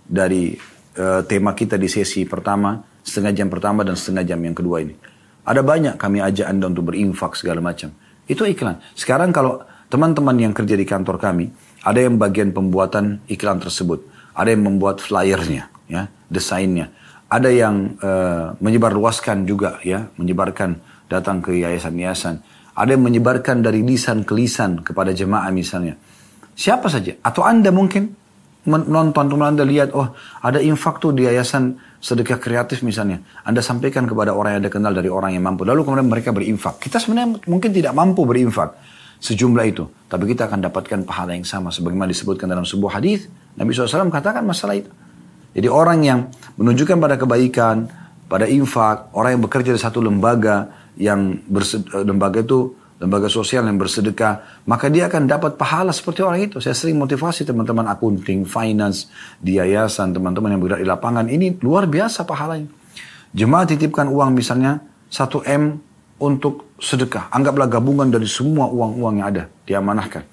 dari 0.06 0.54
uh, 0.94 1.26
tema 1.26 1.58
kita 1.58 1.74
di 1.74 1.90
sesi 1.90 2.22
pertama, 2.22 2.78
setengah 3.02 3.34
jam 3.34 3.50
pertama 3.50 3.82
dan 3.82 3.98
setengah 3.98 4.22
jam 4.22 4.38
yang 4.38 4.54
kedua 4.54 4.86
ini. 4.86 4.94
Ada 5.42 5.62
banyak 5.66 5.94
kami 5.98 6.22
ajak 6.22 6.46
Anda 6.46 6.70
untuk 6.70 6.94
berinfak 6.94 7.34
segala 7.34 7.58
macam. 7.58 7.90
Itu 8.30 8.46
iklan. 8.46 8.78
Sekarang 8.94 9.34
kalau 9.34 9.62
teman-teman 9.90 10.34
yang 10.38 10.54
kerja 10.54 10.74
di 10.74 10.86
kantor 10.86 11.18
kami, 11.18 11.50
ada 11.82 11.98
yang 11.98 12.18
bagian 12.18 12.50
pembuatan 12.50 13.22
iklan 13.30 13.58
tersebut. 13.62 14.02
Ada 14.34 14.54
yang 14.54 14.66
membuat 14.66 14.98
flyernya, 14.98 15.70
ya, 15.86 16.10
desainnya. 16.26 16.90
Ada 17.26 17.50
yang 17.50 17.98
uh, 17.98 18.54
menyebarluaskan 18.62 19.50
juga, 19.50 19.82
ya, 19.82 20.06
menyebarkan 20.14 20.78
datang 21.10 21.42
ke 21.42 21.58
yayasan-yayasan. 21.58 22.38
Ada 22.76 22.94
yang 22.94 23.02
menyebarkan 23.02 23.66
dari 23.66 23.82
lisan 23.82 24.22
ke 24.22 24.36
lisan 24.36 24.84
kepada 24.84 25.10
jemaah 25.10 25.48
misalnya. 25.50 25.98
Siapa 26.54 26.86
saja. 26.86 27.18
Atau 27.24 27.42
Anda 27.42 27.74
mungkin 27.74 28.14
menonton, 28.66 29.30
teman 29.30 29.54
Anda 29.54 29.64
lihat, 29.66 29.94
oh 29.94 30.14
ada 30.42 30.58
infak 30.58 30.98
tuh 30.98 31.14
di 31.14 31.24
yayasan 31.26 31.78
sedekah 32.02 32.38
kreatif 32.38 32.82
misalnya. 32.82 33.22
Anda 33.46 33.62
sampaikan 33.62 34.04
kepada 34.04 34.34
orang 34.34 34.58
yang 34.58 34.60
Anda 34.66 34.72
kenal 34.72 34.92
dari 34.94 35.10
orang 35.10 35.34
yang 35.34 35.42
mampu. 35.46 35.66
Lalu 35.66 35.86
kemudian 35.86 36.06
mereka 36.10 36.30
berinfak. 36.34 36.78
Kita 36.82 37.02
sebenarnya 37.02 37.42
mungkin 37.46 37.70
tidak 37.74 37.94
mampu 37.94 38.22
berinfak 38.22 38.76
sejumlah 39.22 39.64
itu. 39.66 39.84
Tapi 40.06 40.24
kita 40.30 40.46
akan 40.50 40.66
dapatkan 40.68 41.00
pahala 41.06 41.32
yang 41.34 41.46
sama. 41.46 41.72
Sebagaimana 41.72 42.10
disebutkan 42.10 42.50
dalam 42.50 42.66
sebuah 42.66 43.00
hadis 43.00 43.30
Nabi 43.56 43.72
SAW 43.72 44.12
katakan 44.12 44.44
masalah 44.44 44.76
itu. 44.76 44.90
Jadi 45.56 45.72
orang 45.72 46.04
yang 46.04 46.28
menunjukkan 46.60 47.00
pada 47.00 47.16
kebaikan, 47.16 47.88
pada 48.28 48.44
infak, 48.44 49.08
orang 49.16 49.40
yang 49.40 49.42
bekerja 49.48 49.72
di 49.72 49.80
satu 49.80 50.04
lembaga, 50.04 50.68
yang 51.00 51.40
lembaga 52.04 52.44
itu 52.44 52.76
lembaga 53.00 53.28
sosial 53.28 53.64
yang 53.68 53.76
bersedekah, 53.80 54.64
maka 54.68 54.88
dia 54.92 55.08
akan 55.08 55.28
dapat 55.28 55.56
pahala 55.56 55.92
seperti 55.92 56.20
orang 56.24 56.48
itu. 56.48 56.60
Saya 56.60 56.76
sering 56.76 56.96
motivasi 57.00 57.44
teman-teman 57.44 57.88
akunting, 57.88 58.44
finance, 58.44 59.08
di 59.40 59.56
yayasan, 59.56 60.12
teman-teman 60.12 60.56
yang 60.56 60.60
bergerak 60.60 60.80
di 60.84 60.88
lapangan. 60.88 61.24
Ini 61.28 61.60
luar 61.60 61.88
biasa 61.88 62.24
pahalanya. 62.28 62.68
Jemaah 63.36 63.68
titipkan 63.68 64.08
uang 64.08 64.32
misalnya 64.32 64.80
1 65.12 65.44
M 65.44 65.76
untuk 66.20 66.72
sedekah. 66.80 67.28
Anggaplah 67.28 67.68
gabungan 67.68 68.08
dari 68.08 68.24
semua 68.24 68.68
uang-uang 68.72 69.20
yang 69.20 69.28
ada. 69.28 69.44
Diamanahkan. 69.68 70.24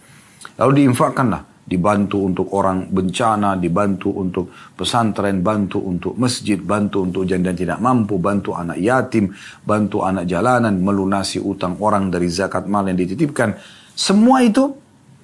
Lalu 0.59 0.83
diinfakkanlah. 0.83 1.52
Dibantu 1.63 2.27
untuk 2.27 2.51
orang 2.59 2.91
bencana, 2.91 3.55
dibantu 3.55 4.11
untuk 4.11 4.51
pesantren, 4.75 5.39
bantu 5.39 5.79
untuk 5.79 6.19
masjid, 6.19 6.59
bantu 6.59 7.07
untuk 7.07 7.23
janda 7.23 7.55
tidak 7.55 7.79
mampu, 7.79 8.19
bantu 8.19 8.51
anak 8.51 8.77
yatim, 8.83 9.31
bantu 9.63 10.03
anak 10.03 10.27
jalanan, 10.27 10.75
melunasi 10.83 11.39
utang 11.39 11.79
orang 11.79 12.11
dari 12.11 12.27
zakat 12.27 12.67
mal 12.67 12.83
yang 12.83 12.99
dititipkan. 12.99 13.55
Semua 13.95 14.43
itu 14.43 14.75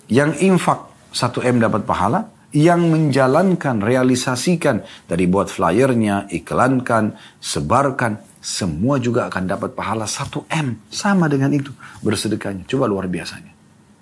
yang 0.07 0.31
infak 0.39 1.11
1M 1.11 1.59
dapat 1.59 1.83
pahala, 1.83 2.31
yang 2.55 2.87
menjalankan, 2.89 3.77
realisasikan 3.83 4.81
dari 5.05 5.29
buat 5.29 5.51
flyernya, 5.51 6.31
iklankan, 6.33 7.13
sebarkan, 7.37 8.17
semua 8.39 8.97
juga 8.97 9.27
akan 9.27 9.43
dapat 9.45 9.75
pahala 9.75 10.07
1M. 10.07 10.87
Sama 10.87 11.27
dengan 11.27 11.51
itu 11.51 11.75
bersedekahnya. 12.01 12.63
Coba 12.65 12.87
luar 12.87 13.11
biasanya. 13.11 13.58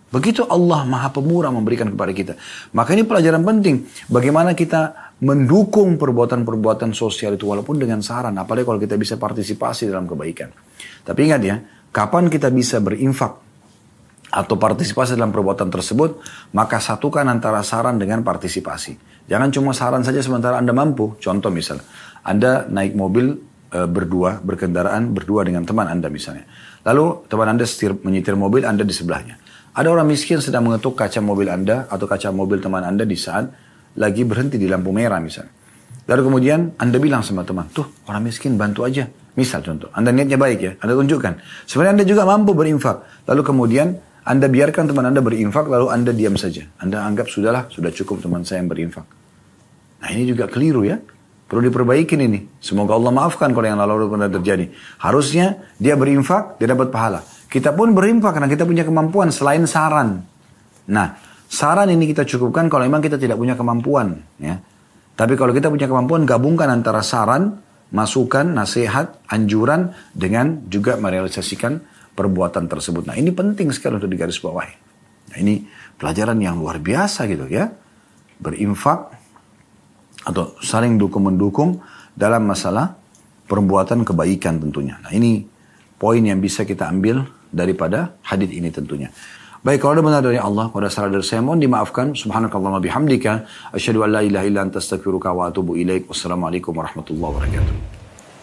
Begitu 0.08 0.48
Allah 0.48 0.88
maha 0.88 1.12
pemurah 1.12 1.52
memberikan 1.52 1.92
kepada 1.92 2.12
kita. 2.16 2.34
Maka 2.72 2.96
ini 2.96 3.04
pelajaran 3.04 3.44
penting. 3.44 3.84
Bagaimana 4.08 4.56
kita 4.56 5.14
mendukung 5.20 6.00
perbuatan-perbuatan 6.00 6.96
sosial 6.96 7.36
itu 7.36 7.50
walaupun 7.50 7.76
dengan 7.76 8.00
saran. 8.00 8.38
Apalagi 8.40 8.64
kalau 8.64 8.80
kita 8.80 8.96
bisa 8.96 9.20
partisipasi 9.20 9.92
dalam 9.92 10.08
kebaikan. 10.08 10.54
Tapi 11.04 11.20
ingat 11.28 11.42
ya, 11.44 11.56
kapan 11.92 12.32
kita 12.32 12.48
bisa 12.54 12.80
berinfak 12.80 13.48
atau 14.28 14.56
partisipasi 14.60 15.16
dalam 15.16 15.32
perbuatan 15.32 15.72
tersebut, 15.72 16.20
maka 16.52 16.84
satukan 16.84 17.24
antara 17.28 17.64
saran 17.64 17.96
dengan 17.96 18.24
partisipasi. 18.24 19.00
Jangan 19.28 19.50
cuma 19.52 19.72
saran 19.72 20.04
saja 20.04 20.20
sementara 20.24 20.60
Anda 20.60 20.76
mampu. 20.76 21.16
Contoh 21.20 21.52
misal, 21.52 21.84
Anda 22.24 22.68
naik 22.68 22.96
mobil 22.96 23.40
e, 23.72 23.80
berdua, 23.88 24.40
berkendaraan 24.40 25.12
berdua 25.12 25.48
dengan 25.48 25.64
teman 25.64 25.88
Anda 25.88 26.12
misalnya. 26.12 26.48
Lalu 26.84 27.28
teman 27.28 27.48
Anda 27.56 27.64
setir, 27.68 27.96
menyetir 28.04 28.36
mobil, 28.40 28.64
Anda 28.64 28.84
di 28.84 28.96
sebelahnya. 28.96 29.40
Ada 29.78 29.94
orang 29.94 30.10
miskin 30.10 30.42
sedang 30.42 30.66
mengetuk 30.66 30.98
kaca 30.98 31.22
mobil 31.22 31.54
Anda 31.54 31.86
atau 31.86 32.10
kaca 32.10 32.34
mobil 32.34 32.58
teman 32.58 32.82
Anda 32.82 33.06
di 33.06 33.14
saat 33.14 33.46
lagi 33.94 34.26
berhenti 34.26 34.58
di 34.58 34.66
lampu 34.66 34.90
merah 34.90 35.22
misalnya. 35.22 35.54
Lalu 36.10 36.22
kemudian 36.34 36.60
Anda 36.82 36.98
bilang 36.98 37.22
sama 37.22 37.46
teman, 37.46 37.70
tuh 37.70 37.86
orang 38.10 38.26
miskin 38.26 38.58
bantu 38.58 38.90
aja. 38.90 39.06
Misal 39.38 39.62
contoh, 39.62 39.94
Anda 39.94 40.10
niatnya 40.10 40.42
baik 40.42 40.60
ya, 40.66 40.72
Anda 40.82 40.98
tunjukkan. 40.98 41.34
Sebenarnya 41.70 41.94
Anda 42.02 42.06
juga 42.10 42.26
mampu 42.26 42.58
berinfak. 42.58 43.30
Lalu 43.30 43.42
kemudian 43.46 43.88
Anda 44.26 44.50
biarkan 44.50 44.90
teman 44.90 45.14
Anda 45.14 45.22
berinfak, 45.22 45.70
lalu 45.70 45.94
Anda 45.94 46.10
diam 46.10 46.34
saja. 46.42 46.66
Anda 46.82 47.06
anggap 47.06 47.30
sudahlah, 47.30 47.70
sudah 47.70 47.94
cukup 47.94 48.26
teman 48.26 48.42
saya 48.42 48.66
yang 48.66 48.74
berinfak. 48.74 49.06
Nah 50.02 50.10
ini 50.10 50.26
juga 50.26 50.50
keliru 50.50 50.90
ya. 50.90 50.98
Perlu 51.48 51.72
diperbaikin 51.72 52.20
ini. 52.20 52.60
Semoga 52.60 53.00
Allah 53.00 53.16
maafkan 53.16 53.56
kalau 53.56 53.64
yang 53.64 53.80
lalu 53.80 54.12
pernah 54.12 54.28
terjadi. 54.28 54.68
Harusnya 55.00 55.64
dia 55.80 55.96
berinfak, 55.96 56.60
dia 56.60 56.68
dapat 56.68 56.92
pahala. 56.92 57.24
Kita 57.48 57.72
pun 57.72 57.96
berinfak 57.96 58.36
karena 58.36 58.52
kita 58.52 58.68
punya 58.68 58.84
kemampuan 58.84 59.32
selain 59.32 59.64
saran. 59.64 60.28
Nah, 60.92 61.08
saran 61.48 61.88
ini 61.88 62.12
kita 62.12 62.28
cukupkan 62.28 62.68
kalau 62.68 62.84
memang 62.84 63.00
kita 63.00 63.16
tidak 63.16 63.40
punya 63.40 63.56
kemampuan. 63.56 64.20
Ya. 64.44 64.60
Tapi 65.16 65.40
kalau 65.40 65.56
kita 65.56 65.72
punya 65.72 65.88
kemampuan, 65.88 66.28
gabungkan 66.28 66.68
antara 66.68 67.00
saran, 67.00 67.64
masukan, 67.96 68.52
nasihat, 68.52 69.24
anjuran 69.32 69.96
dengan 70.12 70.68
juga 70.68 71.00
merealisasikan 71.00 71.80
perbuatan 72.12 72.68
tersebut. 72.68 73.08
Nah, 73.08 73.16
ini 73.16 73.32
penting 73.32 73.72
sekali 73.72 74.04
untuk 74.04 74.12
digarisbawahi. 74.12 74.74
Nah, 75.32 75.38
ini 75.40 75.64
pelajaran 75.96 76.38
yang 76.44 76.60
luar 76.60 76.84
biasa 76.84 77.24
gitu 77.32 77.48
ya. 77.48 77.72
Berinfak 78.38 79.17
atau 80.28 80.60
saling 80.60 81.00
dukung-mendukung 81.00 81.80
dalam 82.12 82.44
masalah 82.44 83.00
perbuatan 83.48 84.04
kebaikan 84.04 84.60
tentunya. 84.60 85.00
Nah 85.00 85.16
ini 85.16 85.48
poin 85.96 86.20
yang 86.20 86.44
bisa 86.44 86.68
kita 86.68 86.92
ambil 86.92 87.24
daripada 87.48 88.20
hadis 88.28 88.52
ini 88.52 88.68
tentunya. 88.68 89.08
Baik, 89.64 89.84
kalau 89.84 89.98
ada 89.98 90.04
benar 90.06 90.22
dari 90.22 90.40
Allah, 90.40 90.70
kalau 90.70 90.86
ada 90.86 90.94
salah 90.94 91.12
dari 91.12 91.26
saya, 91.26 91.42
mohon 91.42 91.60
dimaafkan. 91.60 92.14
Subhanakallah 92.14 92.78
bihamdika. 92.78 93.44
Asyadu 93.74 94.06
an 94.06 94.10
la 94.16 94.22
ilaha 94.22 94.46
illa 94.46 94.64
anta 94.64 94.78
astaghfiruka 94.78 95.34
wa 95.34 95.50
atubu 95.50 95.76
ilaik. 95.76 96.08
Wassalamualaikum 96.08 96.72
warahmatullahi 96.72 97.32
wabarakatuh. 97.36 98.07